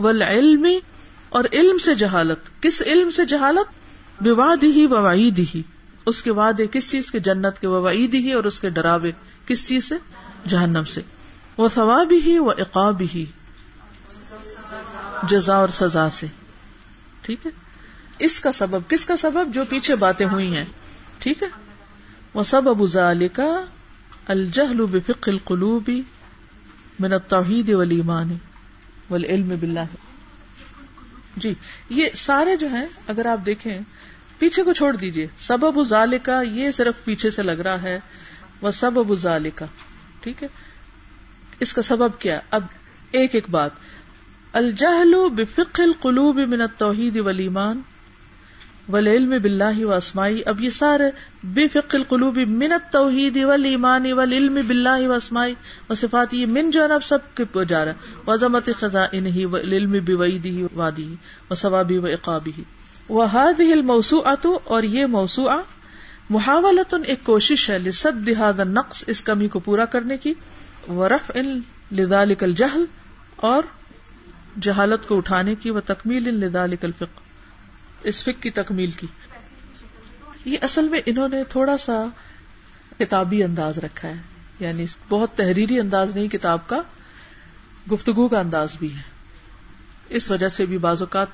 والعلم، 0.00 0.66
اور 1.28 1.44
علم 1.52 1.78
سے 1.78 1.94
جہالت۔ 1.94 2.62
کس 2.62 2.82
علم 2.86 3.10
سے 3.10 3.24
جہالت؟ 3.24 3.70
بواد 4.22 4.62
ہی 4.62 4.86
وعید 4.86 5.38
ہی 5.38 5.62
اس 6.06 6.22
کے 6.22 6.30
وعدے 6.30 6.66
کس 6.66 6.90
چیز 6.90 7.10
کے؟ 7.10 7.18
جنت 7.18 7.58
کے۔ 7.60 7.66
وعید 7.66 8.14
ہی 8.14 8.32
اور 8.32 8.44
اس 8.44 8.60
کے 8.60 8.68
ڈراوے 8.68 9.12
کس 9.46 9.68
چیز 9.68 9.84
سے؟ 9.84 9.94
جہنم 10.48 10.84
سے۔ 10.84 11.00
وہ 11.56 11.68
ثواب 11.74 12.12
ہی 12.26 12.38
وہ 12.38 12.52
اقاب 12.58 13.02
ہی 13.14 13.24
جزا 15.22 15.56
اور 15.56 15.68
سزا 15.68 16.10
سے۔ 16.10 16.26
ٹھیک 17.22 17.46
ہے؟ 17.46 17.50
اس 18.18 18.40
کا 18.40 18.52
سبب، 18.52 18.80
کس 18.88 19.06
کا 19.06 19.16
سبب؟ 19.16 19.54
جو 19.54 19.64
پیچھے 19.68 19.94
باتیں 19.94 20.26
ہوئی 20.26 20.56
ہیں۔ 20.56 20.64
ٹھیک 21.18 21.42
ہے؟ 21.42 21.48
وہ 22.34 22.42
سب 22.42 22.68
ابو 22.68 22.86
الجہل 24.28 24.86
بفق 24.86 25.28
القلوبی 25.28 26.02
من 27.00 27.12
التوحید 27.12 27.70
والایمان 27.70 28.36
والعلم 29.10 29.54
باللہ. 29.60 29.96
جی 31.36 31.54
یہ 31.90 32.08
سارے 32.14 32.56
جو 32.56 32.68
ہیں، 32.68 32.86
اگر 33.06 33.26
آپ 33.26 33.46
دیکھیں، 33.46 33.80
پیچھے 34.38 34.62
کو 34.62 34.72
چھوڑ 34.72 34.96
دیجیے۔ 34.96 35.26
سبب 35.38 35.80
کا 36.22 36.42
یہ 36.42 36.70
صرف 36.70 37.04
پیچھے 37.04 37.30
سے 37.30 37.42
لگ 37.42 37.50
رہا 37.50 37.82
ہے۔ 37.82 38.00
وہ 38.60 38.70
سب 38.70 38.98
ابو 38.98 39.14
کا 39.54 39.66
ٹھیک 40.20 40.42
ہے؟ 40.42 40.48
اس 41.60 41.72
کا 41.72 41.82
سبب 41.82 42.18
کیا؟ 42.18 42.40
اب 42.50 42.64
ایک 43.10 43.34
ایک 43.34 43.50
بات۔ 43.50 43.70
الجہل 44.52 45.14
بفق 45.32 45.80
القلوب 45.80 46.36
من 46.36 46.60
التوحید 46.60 47.16
والایمان 47.16 47.80
والعلم 48.92 49.34
باللہ 49.42 49.84
و 49.84 49.92
اسمائی 49.92 50.42
اب 50.46 50.60
یہ 50.60 50.70
سارے 50.70 51.10
بے 51.44 51.68
فق 51.68 51.94
القلوب 51.94 52.38
من 52.48 52.72
التوحید 52.72 53.36
والایمان 53.36 54.12
والعلم 54.12 54.58
باللہ 54.66 55.08
و 55.08 55.12
اسمائی 55.12 55.54
و 55.90 55.94
صفات 55.94 56.34
یہ 56.34 56.46
من 56.46 56.70
جو 56.70 56.82
ہے 56.82 56.92
اب 56.92 57.04
سب 57.04 57.18
کے 57.34 57.64
جا 57.64 57.84
رہا 57.84 57.92
ہے۔ 57.92 58.22
وعظمت 58.26 58.68
خزائنہ 58.78 59.46
والعلم 59.46 59.96
بوعیدہ 60.06 60.76
وعدہ 60.76 61.06
و 61.50 61.54
ثوابہ 61.54 61.98
و 61.98 62.06
عقابہ۔ 62.06 62.60
وهذه 63.12 63.72
الموسوعۃ، 63.72 64.46
اور 64.64 64.82
یہ 64.82 65.06
موسوعہ 65.06 65.60
محاولت 66.30 66.94
ایک 67.06 67.24
کوشش 67.24 67.70
ہے 67.70 67.78
لسد 67.78 68.28
هذا 68.28 68.62
النقص، 68.62 69.04
اس 69.06 69.22
کمی 69.22 69.48
کو 69.48 69.58
پورا 69.58 69.84
کرنے 69.84 70.16
کی۔ 70.16 70.34
ورفع 70.88 71.40
لذلك 71.92 72.42
الجهل 72.42 72.84
اور 73.36 73.62
جہالت 74.60 75.08
کو 75.08 75.16
اٹھانے 75.16 75.54
کی 75.54 75.70
و 75.70 75.80
تکمیل 75.80 76.34
لذلك 76.34 76.84
الفقہ۔ 76.84 77.29
اس 78.02 78.22
فک 78.22 78.42
کی 78.42 78.50
تکمیل 78.50 78.90
کی۔ 78.90 79.06
یہ 80.44 80.56
اصل 80.60 80.88
میں 80.88 81.00
انہوں 81.06 81.28
نے 81.28 81.44
تھوڑا 81.44 81.78
سا 81.78 82.04
کتابی 82.98 83.42
انداز 83.42 83.78
رکھا 83.78 84.08
ہے۔ 84.08 84.14
یعنی 84.60 84.86
بہت 85.08 85.36
تحریری 85.36 85.80
انداز 85.80 86.16
نہیں، 86.16 86.28
کتاب 86.28 86.66
کا 86.66 86.82
گفتگو 87.92 88.28
کا 88.28 88.40
انداز 88.40 88.76
بھی 88.78 88.94
ہے۔ 88.94 89.02
اس 90.08 90.30
وجہ 90.30 90.48
سے 90.48 90.66
بھی 90.66 90.78
بعض 90.78 91.02
اوقات 91.02 91.26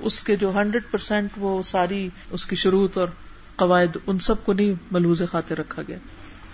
اس 0.00 0.24
کے 0.24 0.36
جو 0.36 0.52
ہنڈریڈ 0.54 0.82
پرسینٹ 0.90 1.30
وہ 1.36 1.62
ساری 1.62 2.08
اس 2.30 2.46
کی 2.46 2.56
شروط 2.56 2.98
اور 2.98 3.08
قواعد 3.56 3.96
ان 4.06 4.18
سب 4.18 4.44
کو 4.44 4.52
نہیں 4.52 4.72
ملوز 4.90 5.22
خاطر 5.30 5.58
رکھا 5.58 5.82
گیا۔ 5.88 5.98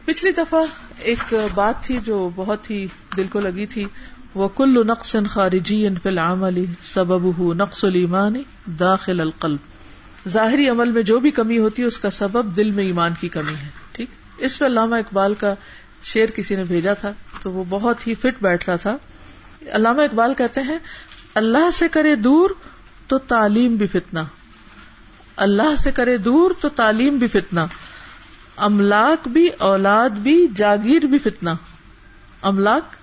پچھلی 0.04 0.32
دفعہ 0.32 0.60
ایک 0.98 1.34
بات 1.54 1.84
تھی 1.84 1.98
جو 1.98 2.30
بہت 2.34 2.70
ہی 2.70 2.86
دل 3.16 3.26
کو 3.32 3.40
لگی 3.40 3.66
تھی۔ 3.66 3.84
وہ 4.34 4.48
کل 4.48 4.86
نقص 4.86 5.16
خارجی 5.30 5.86
ان 5.86 5.94
فل 6.02 6.18
علی 6.18 6.64
سبب 6.82 7.54
نقص 7.54 7.84
المان 7.84 8.34
داخل 8.78 9.20
القلب۔ 9.20 10.28
ظاہری 10.28 10.68
عمل 10.68 10.90
میں 10.90 11.02
جو 11.02 11.18
بھی 11.18 11.30
کمی 11.30 11.58
ہوتی 11.58 11.82
ہے، 11.82 11.86
اس 11.86 11.98
کا 11.98 12.10
سبب 12.10 12.56
دل 12.56 12.70
میں 12.70 12.84
ایمان 12.84 13.12
کی 13.20 13.28
کمی 13.28 13.54
ہے، 13.54 13.68
ٹھیک؟ 13.92 14.10
اس 14.38 14.58
پہ 14.58 14.66
علامہ 14.66 14.96
اقبال 14.96 15.34
کا 15.34 15.54
شعر 16.02 16.26
کسی 16.26 16.56
نے 16.56 16.64
بھیجا 16.64 16.94
تھا، 16.94 17.12
تو 17.42 17.50
وہ 17.50 17.64
بہت 17.68 18.06
ہی 18.06 18.14
فٹ 18.14 18.42
بیٹھ 18.42 18.64
رہا 18.68 18.76
تھا۔ 18.76 18.96
علامہ 19.72 20.02
اقبال 20.02 20.34
کہتے 20.34 20.60
ہیں، 20.60 20.78
اللہ 21.34 21.70
سے 21.70 21.88
کرے 21.88 22.14
دور 22.14 22.50
تو 23.06 23.18
تعلیم 23.18 23.76
بھی 23.76 23.86
فتنا 23.86 24.22
اللہ 25.36 25.76
سے 25.76 25.92
کرے 25.92 26.16
دور 26.16 26.50
تو 26.60 26.68
تعلیم 26.68 27.16
بھی 27.16 27.26
فتنا 27.26 27.66
املاک 28.56 29.28
بھی، 29.28 29.48
اولاد 29.58 30.10
بھی، 30.10 30.46
جاگیر 30.56 31.06
بھی 31.06 31.18
فتنا 31.18 31.54
املاک 32.42 32.94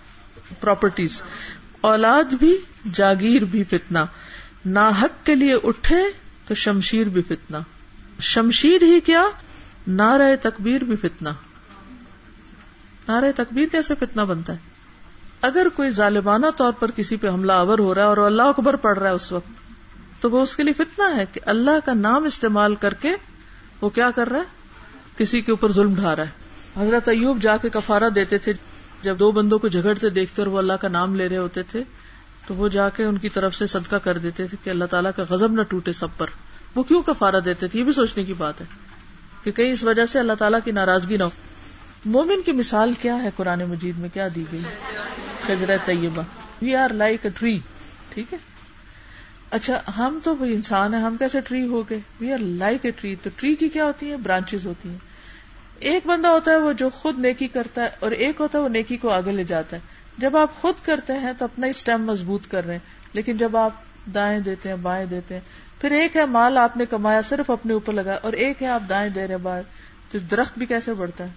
پراپرٹیز 0.60 1.22
اولاد 1.82 2.24
بھی، 2.24 2.58
جاگیر 2.94 3.44
بھی 3.44 3.64
فتنا 3.64 4.90
حق 4.90 5.26
کے 5.26 5.36
لیے 5.36 5.56
اٹھے 5.64 6.04
تو 6.48 6.54
شمشیر 6.54 7.08
بھی 7.08 7.22
فتنا 7.22 7.60
شمشیر 8.20 8.84
ہی 8.84 9.00
کیا؟ 9.00 9.26
نعرہ 9.88 10.36
تکبیر 10.42 10.84
بھی 10.84 10.96
فتنا 10.96 11.30
نعرہ 13.08 13.32
تکبیر 13.36 13.66
کیسے 13.72 13.96
فتنا 13.96 14.24
بنتا 14.24 14.54
ہے؟ 14.54 14.58
اگر 15.42 15.68
کوئی 15.76 15.90
ظالمانہ 15.90 16.46
طور 16.56 16.74
پر 16.80 16.92
کسی 16.92 17.16
پہ 17.16 17.28
حملہ 17.28 17.52
آور 17.52 17.80
ہو 17.80 17.96
رہا 17.96 18.02
ہے 18.02 18.08
اور 18.08 18.18
اللہ 18.18 18.42
اکبر 18.42 18.76
پڑ 18.76 18.98
رہا 18.98 19.10
ہے 19.10 19.16
اس 19.16 19.32
وقت، 19.32 19.52
تو 20.22 20.30
وہ 20.30 20.42
اس 20.42 20.56
کے 20.56 20.64
لیے 20.64 20.74
فتنا 20.74 21.18
ہے 21.18 21.26
کہ 21.34 21.40
اللہ 21.46 21.86
کا 21.86 21.94
نام 21.94 22.24
استعمال 22.24 22.76
کر 22.76 22.94
کے 22.94 23.16
وہ 23.82 23.90
کیا 23.90 24.12
کر 24.12 24.30
رہا 24.30 24.40
ہے؟ 24.40 24.64
کسی 25.18 25.42
کے 25.42 25.52
اوپر 25.52 25.72
ظلم 25.72 25.96
ڈھا 25.96 26.16
رہا 26.16 26.24
ہے۔ 26.24 26.44
حضرت 26.82 27.08
ایوب 27.08 27.42
جا 27.42 27.58
کے 27.58 27.70
کفارہ 27.70 28.10
دیتے 28.10 28.38
تھے۔ 28.38 28.54
جب 29.04 29.20
دو 29.20 29.32
بندوں 29.32 29.60
کو 29.60 29.68
جھگڑتے 29.68 30.10
دیکھتے 30.10 30.42
اور 30.42 30.48
وہ 30.48 30.58
اللہ 30.58 30.74
کا 30.74 30.88
نام 30.88 31.16
لے 31.16 31.30
رہے 31.30 31.38
ہوتے 31.38 31.64
تھے، 31.64 31.84
تو 32.48 32.56
وہ 32.56 32.68
جا 32.68 32.90
کے 32.90 33.04
ان 33.04 33.18
کی 33.18 33.30
طرف 33.30 33.56
سے 33.56 33.68
صدقہ 33.68 33.96
کر 33.96 34.18
دیتے 34.18 34.48
تھے 34.48 34.58
کہ 34.64 34.70
اللہ 34.70 34.86
تعالیٰ 34.86 35.12
کا 35.16 35.24
غزب 35.30 35.52
نہ 35.52 35.62
ٹوٹے 35.62 35.92
سب 35.92 36.08
پر۔ 36.18 36.28
وہ 36.76 36.84
کیوں 36.84 37.02
کفارہ 37.02 37.40
دیتے 37.46 37.68
تھے؟ 37.68 37.80
یہ 37.80 37.84
بھی 37.84 37.94
سوچنے 37.94 38.24
کی 38.24 38.34
بات 38.34 38.62
ہے 38.62 38.66
کہ 39.44 39.52
کہیں 39.52 39.72
اس 39.72 39.84
وجہ 39.84 40.06
سے 40.06 40.20
اللہ 40.20 40.34
تعالیٰ 40.40 40.60
کی 40.64 40.72
ناراضگی 40.72 41.18
نہ 41.18 41.24
ہو۔ 41.24 41.30
مومن 42.06 42.42
کی 42.42 42.52
مثال 42.52 42.94
کیا 43.02 43.24
ہے 43.24 43.30
قرآن 43.36 43.60
مجید 43.60 43.98
میں؟ 43.98 44.10
کیا 44.14 44.28
دی 44.36 44.44
گئی؟ 44.52 44.62
شجر 45.48 45.78
طیبہ۔ 45.86 46.22
We 46.62 46.76
are 46.76 46.94
like 46.94 47.20
a 47.24 47.30
tree 47.40 47.60
ٹھیک 48.10 48.34
ہے؟ 48.34 48.38
اچھا 49.52 49.82
ہم 49.98 50.20
تو 50.24 50.36
انسان 50.40 50.94
ہیں، 50.94 51.02
ہم 51.02 51.16
کیسے 51.20 51.40
ٹری 51.42 51.68
ہو 51.68 51.84
گئے 51.90 52.00
we 52.22 52.34
are 52.34 52.38
like 52.38 52.80
a 52.86 52.92
tree 52.92 53.16
تو 53.16 53.30
ٹری 53.36 53.56
کی 53.56 53.70
کیا 53.70 53.86
ہوتی 53.86 54.12
ہے 54.12 54.18
برانچز 54.18 54.66
ہوتی 54.66 54.90
ہیں۔ 54.90 55.13
ایک 55.84 56.08
بندہ 56.08 56.28
ہوتا 56.28 56.52
ہے 56.52 56.58
وہ 56.58 56.74
جو 56.74 56.90
خود 56.90 57.20
نیکی 57.20 57.48
کرتا 57.48 57.84
ہے 57.84 57.90
اور 58.00 58.12
ایک 58.12 58.36
ہوتا 58.40 58.58
ہے 58.58 58.64
وہ 58.64 58.70
نیکی 58.70 58.98
کو 58.98 59.10
آگے 59.10 59.32
لے 59.32 59.44
جاتا 59.44 59.76
ہے۔ 59.76 59.82
جب 60.18 60.38
آپ 60.38 60.56
خود 60.56 60.76
کرتے 60.84 61.14
ہیں 61.14 61.34
تو 61.38 61.46
اپنا 61.46 61.68
اسٹیم 61.68 62.06
مضبوط 62.06 62.48
کر 62.48 62.66
رہے 62.66 62.74
ہیں۔ 62.74 63.04
لیکن 63.14 63.38
جب 63.38 63.58
آپ 63.58 63.72
دائیں 64.16 64.40
دیتے 64.40 64.70
ہیں، 64.70 64.76
بائیں 64.76 65.06
دیتے 65.06 65.34
ہیں، 65.34 65.42
پھر 65.82 65.92
ایک 65.92 66.18
ہے 66.18 66.26
مال 66.26 66.58
آپ 66.58 66.78
نے 66.78 66.86
کمایا، 66.86 67.22
صرف 67.22 67.50
اپنے 67.50 67.74
اوپر 67.74 67.94
لگا 67.94 68.20
اور 68.22 68.34
ایک 68.34 68.64
ہے 68.64 68.68
آپ 68.68 68.82
دائیں 68.90 69.10
دے 69.10 69.28
رہے 69.28 69.38
بائیں 69.38 69.64
تو 70.12 70.20
درخت 70.20 70.58
بھی 70.58 70.66
کیسے 70.66 70.94
بڑھتا 70.94 71.24
ہے؟ 71.24 71.30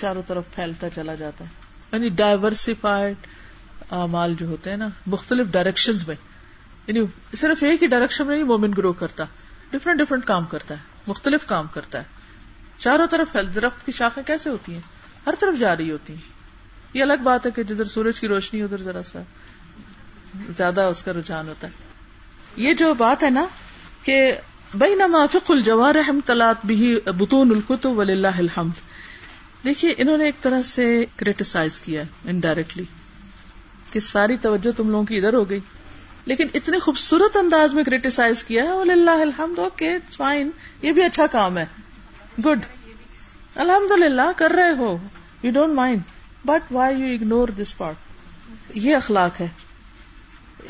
چاروں 0.00 0.22
طرف 0.26 0.44
پھیلتا 0.54 0.90
چلا 0.90 1.14
جاتا 1.14 1.44
ہے۔ 1.44 1.50
یعنی 1.92 2.08
ڈائورسفائڈ 2.08 3.16
مال 3.92 4.34
جو 4.38 4.46
ہوتے 4.46 4.70
ہیں 4.70 4.76
نا، 4.76 4.88
مختلف 5.06 5.46
ڈائریکشن 5.50 5.92
میں۔ 6.06 6.16
یعنی 6.86 7.00
صرف 7.36 7.62
ایک 7.62 7.82
ہی 7.82 7.88
ڈائریکشن 7.88 8.26
میں 8.26 8.38
ہی 8.38 8.42
مومن 8.42 8.70
گرو 8.78 8.92
کرتا۔ 8.92 9.24
ڈفرنٹ 9.70 9.98
ڈفرنٹ 9.98 10.24
کام 10.24 10.44
کرتا 10.44 10.74
ہے، 10.74 10.80
مختلف 11.06 11.46
کام 11.46 11.66
کرتا 11.72 11.98
ہے۔ 11.98 12.15
چاروں 12.78 13.06
طرف 13.06 13.36
درخت 13.54 13.86
کی 13.86 13.92
شاخیں 13.92 14.22
کیسے 14.22 14.50
ہوتی 14.50 14.72
ہیں؟ 14.72 14.80
ہر 15.26 15.34
طرف 15.38 15.60
جا 15.60 15.76
رہی 15.76 15.90
ہوتی 15.90 16.12
ہیں۔ 16.12 16.20
یہ 16.94 17.02
الگ 17.02 17.22
بات 17.22 17.46
ہے 17.46 17.50
کہ 17.50 17.62
جدھر 17.62 17.84
سورج 17.84 18.20
کی 18.20 18.28
روشنی، 18.28 18.62
ادھر 18.62 18.82
ذرا 18.82 19.02
سا 19.02 19.22
زیادہ 20.56 20.80
اس 20.80 21.02
کا 21.02 21.12
رجحان 21.12 21.48
ہوتا 21.48 21.66
ہے۔ 21.66 21.72
یہ 22.56 22.74
جو 22.74 22.94
بات 22.94 23.22
ہے 23.22 23.30
نا 23.30 23.46
کہ 24.02 24.34
بئی 24.74 24.94
نافق 24.94 25.50
الجوار 25.50 25.94
رحم 25.94 26.20
تلات 26.26 26.56
بھی 26.64 26.98
بتون 27.06 27.50
القت 27.50 27.86
ولی 27.86 28.12
اللہ 28.12 28.36
الحمد۔ 28.38 28.80
دیکھیے، 29.64 29.94
انہوں 29.96 30.18
نے 30.18 30.24
ایک 30.24 30.40
طرح 30.40 30.62
سے 30.62 31.04
کریٹیسائز 31.16 31.80
کیا 31.80 32.02
انڈائریکٹلی 32.24 32.84
کہ 33.92 34.00
ساری 34.00 34.36
توجہ 34.36 34.70
تم 34.76 34.90
لوگوں 34.90 35.04
کی 35.04 35.16
ادھر 35.16 35.34
ہو 35.34 35.50
گئی۔ 35.50 35.60
لیکن 36.24 36.46
اتنے 36.54 36.78
خوبصورت 36.78 37.36
انداز 37.36 37.74
میں 37.74 37.84
کریٹیسائز 37.84 38.44
کیا 38.44 38.64
ہے 38.64 38.72
ولی 38.72 38.92
اللہ 38.92 39.10
الحمد 39.10 39.58
اوکے 39.58 39.98
فائن 40.16 40.50
یہ 40.82 40.92
بھی 40.92 41.02
اچھا 41.02 41.26
کام 41.26 41.58
ہے۔ 41.58 41.66
گڈ 42.44 42.64
الحمد 43.54 43.92
للہ 43.92 44.30
کر 44.36 44.50
رہے 44.50 44.72
ہو 44.78 44.96
you 45.42 45.50
don't 45.52 45.74
mind 45.74 46.00
but 46.44 46.72
why 46.72 47.00
you 47.00 47.14
ignore 47.14 47.48
this 47.48 47.76
part 47.76 48.76
یہ 48.76 48.96
اخلاق 48.96 49.40
ہے 49.40 49.46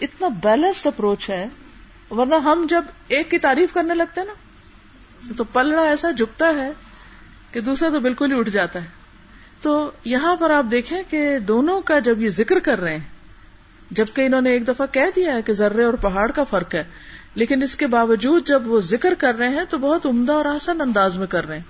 اتنا 0.02 0.28
بیلنسڈ 0.42 0.86
اپروچ 0.86 1.30
ہے 1.30 1.46
ورنہ 2.10 2.34
ہم 2.34 2.66
جب 2.70 2.84
ایک 3.08 3.30
کی 3.30 3.38
تعریف 3.38 3.72
کرنے 3.74 3.94
لگتے 3.94 4.20
نا 4.24 4.32
تو 5.36 5.44
پلڑا 5.44 5.82
ایسا 5.82 6.10
جھکتا 6.10 6.48
ہے 6.48 6.70
کہ 7.50 7.60
دوسرا 7.60 7.88
تو 7.88 8.00
بالکل 8.00 8.32
ہی 8.32 8.38
اٹھ 8.38 8.50
جاتا 8.50 8.82
ہے 8.82 8.88
تو 9.60 9.90
یہاں 10.04 10.36
پر 10.36 10.50
آپ 10.50 10.64
دیکھیں 10.70 11.02
کہ 11.10 11.38
دونوں 11.38 11.80
کا 11.80 11.98
جب 11.98 12.22
یہ 12.22 12.30
ذکر 12.30 12.58
کر 12.58 12.80
رہے 12.80 12.96
ہیں 12.96 13.04
جبکہ 13.90 14.26
انہوں 14.26 14.40
نے 14.40 14.50
ایک 14.50 14.68
دفعہ 14.68 14.86
کہہ 14.92 15.10
دیا 15.16 15.34
ہے 15.34 15.42
کہ 15.42 15.52
ذرے 15.52 15.84
اور 15.84 15.94
پہاڑ 15.94 16.30
کا 16.30 16.44
فرق 16.44 16.74
ہے 16.74 16.84
لیکن 17.36 17.62
اس 17.62 17.76
کے 17.76 17.86
باوجود 17.86 18.46
جب 18.46 18.68
وہ 18.68 18.80
ذکر 18.80 19.14
کر 19.14 19.34
رہے 19.34 19.48
ہیں 19.48 19.64
تو 19.68 19.78
بہت 19.78 20.06
عمدہ 20.06 20.32
اور 20.32 20.44
آسان 20.44 20.80
انداز 20.80 21.16
میں 21.16 21.26
کر 21.26 21.48
رہے 21.48 21.56
ہیں۔ 21.56 21.64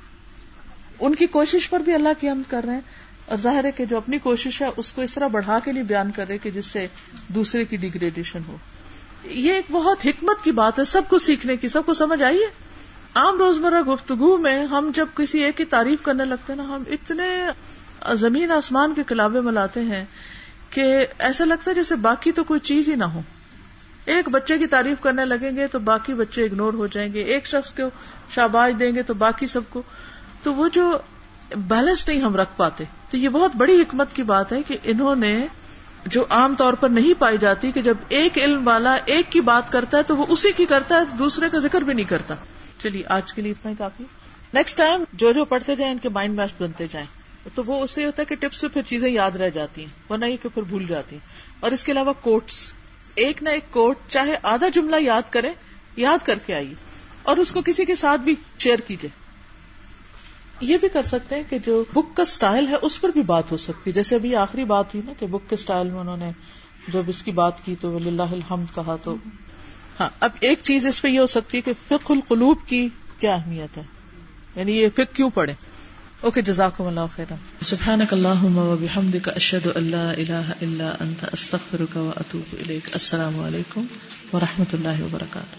ان 1.01 1.14
کی 1.14 1.27
کوشش 1.27 1.71
پر 1.71 1.81
بھی 1.81 1.95
اللہ 1.95 2.09
کی 2.21 2.29
حمد 2.29 2.51
کر 2.51 2.64
رہے 2.67 2.75
ہیں۔ 2.75 2.81
اور 3.27 3.39
ظاہر 3.39 3.64
ہے 3.64 3.71
کہ 3.73 3.85
جو 3.85 3.97
اپنی 3.97 4.19
کوشش 4.19 4.62
ہے 4.62 4.67
اس 4.77 4.93
کو 4.93 5.03
اس 5.03 5.14
طرح 5.14 5.27
بڑھا 5.27 5.59
کے 5.64 5.73
نہیں 5.73 5.83
بیان 5.83 6.11
کر 6.11 6.29
رہے 6.29 6.39
کہ 6.39 6.51
جس 6.51 6.67
سے 6.67 6.87
دوسرے 7.29 7.64
کی 7.64 7.77
ڈیگریڈیشن 7.77 8.39
ہو۔ 8.49 8.57
یہ 9.25 9.53
ایک 9.53 9.64
بہت 9.71 10.07
حکمت 10.07 10.45
کی 10.45 10.53
بات 10.53 10.79
ہے۔ 10.79 10.85
سب 10.85 11.03
کو 11.09 11.19
سیکھنے 11.19 11.57
کی، 11.57 11.69
سب 11.69 11.87
کو 11.87 11.95
سمجھ 11.95 12.23
آئیے 12.23 12.47
عام 13.14 13.39
روزمرہ 13.39 13.83
گفتگو 13.83 14.37
میں 14.37 14.67
ہم 14.67 14.91
جب 14.95 15.07
کسی 15.14 15.45
ایک 15.45 15.57
کی 15.57 15.64
تعریف 15.64 16.03
کرنے 16.03 16.25
لگتے 16.25 16.53
ہیں 16.53 16.57
نا، 16.57 16.77
ہم 16.77 16.83
اتنے 16.91 17.47
زمین 18.14 18.51
آسمان 18.51 18.95
کے 18.95 19.03
کلابے 19.07 19.41
ملاتے 19.41 19.81
ہیں 19.81 20.05
کہ 20.71 21.07
ایسا 21.19 21.45
لگتا 21.45 21.71
ہے 21.71 21.75
جیسے 21.75 21.97
باقی 21.97 22.33
تو 22.33 22.45
کوئی 22.45 22.61
چیز 22.61 22.89
ہی 22.89 22.95
نہ 22.95 23.05
ہو۔ 23.05 23.21
ایک 24.07 24.29
بچے 24.29 24.59
کی 24.59 24.67
تعریف 24.67 25.03
کرنے 25.03 25.25
لگیں 25.25 25.57
گے 25.57 25.67
تو 25.67 25.79
باقی 25.79 26.15
بچے 26.15 26.45
اگنور 26.45 26.75
ہو 26.75 26.87
جائیں 26.87 27.13
گے۔ 27.13 27.23
ایک 27.23 27.47
شخص 27.47 27.73
کو 27.73 27.83
شاباش 28.31 28.73
دیں 28.79 28.95
گے 28.95 29.03
تو 29.03 29.15
باقی 29.15 29.47
سب 29.47 29.61
کو۔ 29.71 29.83
تو 30.43 30.55
وہ 30.55 30.69
جو 30.69 30.99
بیلنس 31.57 32.09
نہیں 32.09 32.21
ہم 32.21 32.37
رکھ 32.37 32.49
پاتے، 32.57 32.85
تو 33.11 33.17
یہ 33.17 33.29
بہت 33.29 33.57
بڑی 33.57 33.81
حکمت 33.81 34.13
کی 34.13 34.23
بات 34.23 34.53
ہے 34.53 34.63
کہ 34.63 34.77
انہوں 34.85 35.17
نے 35.17 35.47
جو 36.07 36.25
عام 36.31 36.55
طور 36.55 36.73
پر 36.73 36.89
نہیں 36.89 37.21
پائی 37.21 37.39
جاتی 37.39 37.73
کہ 37.73 37.83
جب 37.83 37.97
ایک 38.09 38.39
علم 38.39 38.69
والا 38.69 38.97
ایک 39.05 39.33
کی 39.33 39.41
بات 39.41 39.73
کرتا 39.73 39.99
ہے 39.99 40.03
تو 40.03 40.17
وہ 40.17 40.27
اسی 40.29 40.53
کی 40.53 40.65
کرتا 40.65 40.97
ہے، 40.97 41.17
دوسرے 41.19 41.49
کا 41.53 41.59
ذکر 41.59 41.81
بھی 41.81 41.95
نہیں 41.95 42.09
کرتا۔ 42.09 42.35
چلیے، 42.79 43.03
آج 43.07 43.33
کے 43.33 43.43
لیے 43.43 43.53
اتنا 43.53 43.71
ہی 43.71 43.77
کافی۔ 43.79 44.05
نیکسٹ 44.55 44.79
ٹائم 44.79 45.05
جو 45.13 45.33
جو 45.33 45.45
پڑھتے 45.45 45.77
جائیں، 45.77 45.93
ان 45.93 45.99
کے 45.99 46.09
مائنڈ 46.09 46.37
میش 46.37 46.63
بنتے 46.63 46.87
جائیں۔ 46.93 47.07
تو 47.55 47.63
وہ 47.67 47.83
اس 47.83 47.91
سے 47.91 48.07
ہوتا 48.07 48.23
ہے 48.23 48.25
کہ 48.25 48.37
ٹپس 48.37 48.57
سے 48.57 48.69
پھر 48.69 48.83
چیزیں 48.83 49.11
یاد 49.11 49.31
رہ 49.31 49.51
جاتی 49.51 49.81
ہیں، 49.81 50.13
ورنہ 50.13 50.25
یہ 50.25 50.37
کہ 50.43 50.49
پھر 50.55 50.63
بھول 50.63 50.87
جاتی 50.87 51.17
ہیں۔ 51.17 51.27
اور 51.61 51.71
اس 51.71 51.85
کے 51.85 51.93
علاوہ 51.93 52.13
کوٹس 52.21 52.73
ایک 53.17 53.43
نہ 53.43 53.49
ایک 53.49 53.64
کوٹ 53.71 53.97
چاہے 54.09 54.37
آدھا 54.43 54.69
جملہ 54.69 54.97
یاد 55.01 55.23
کرے، 55.31 55.51
یاد 55.97 56.27
کر 56.27 56.39
کے 56.47 56.55
آئیے 56.55 56.75
اور 57.23 57.37
اس 57.37 57.53
کو 57.53 57.62
کسی 57.62 57.85
کے 57.85 57.95
ساتھ 57.95 58.21
بھی 58.21 58.35
شیئر 58.59 58.79
کیجیے 58.79 59.11
یہ 60.61 60.79
بھی 60.79 60.89
کر 60.89 61.03
سکتے 61.03 61.35
ہیں 61.35 61.43
کہ 61.49 61.59
جو 61.59 61.85
بک 61.93 62.17
کا 62.17 62.23
اسٹائل 62.23 62.69
ہے 62.69 62.77
اس 62.83 63.01
پر 63.01 63.09
بھی 63.09 63.23
بات 63.23 63.51
ہو 63.51 63.57
سکتی 63.57 63.91
ہے۔ 63.91 63.93
جیسے 63.93 64.14
ابھی 64.14 64.37
آخری 64.37 64.64
بات 64.64 64.95
ہوئی 64.95 65.07
نا 65.07 65.12
کہ 65.19 65.27
بک 65.27 65.49
کے 65.49 65.55
اسٹائل 65.55 65.91
میں 65.91 66.01
انہوں 66.01 66.17
نے 66.17 66.31
جب 66.89 67.03
اس 67.07 67.23
کی 67.23 67.31
بات 67.31 67.64
کی 67.64 67.75
تو 67.81 67.97
اللہ 67.97 68.23
الحمد 68.23 68.75
کہا 68.75 68.97
تو۔ 69.05 69.14
ہاں 70.01 70.09
اب 70.21 70.31
ایک 70.41 70.59
چیز 70.62 70.87
اس 70.87 71.03
پہ 71.03 71.09
یہ 71.09 71.21
ہو 71.21 71.27
سکتی 71.27 71.59
ہے 71.59 71.62
کہ 71.62 71.73
فک 71.89 72.11
القلوب 72.11 72.59
کی 72.67 72.89
کیا 73.19 73.35
اہمیت 73.35 73.77
ہے؟ 73.77 73.83
یعنی 74.57 74.81
یہ 74.81 74.89
فک 74.97 75.14
کیوں 75.14 75.31
پڑے 75.31 75.53
اوکے 76.21 76.43
جزاکم 76.43 76.87
اللہ 76.87 77.07
خیر 77.17 77.33
سبحانک 77.62 78.12
اللہم 78.12 78.59
و 78.59 78.77
بحمدک 78.81 79.29
اشہد 79.29 79.67
ان 79.75 79.85
لا 79.85 80.11
الہ 80.11 80.53
الا 80.62 80.91
انت، 81.01 81.25
استغفرک 81.33 81.97
و 81.97 82.11
اتوب 82.17 82.55
الیک. 82.61 82.89
السلام 82.93 83.41
علیکم 83.41 83.87
و 84.33 84.41
رحمۃ 84.41 84.73
اللہ 84.73 85.03
وبرکاتہ. 85.03 85.57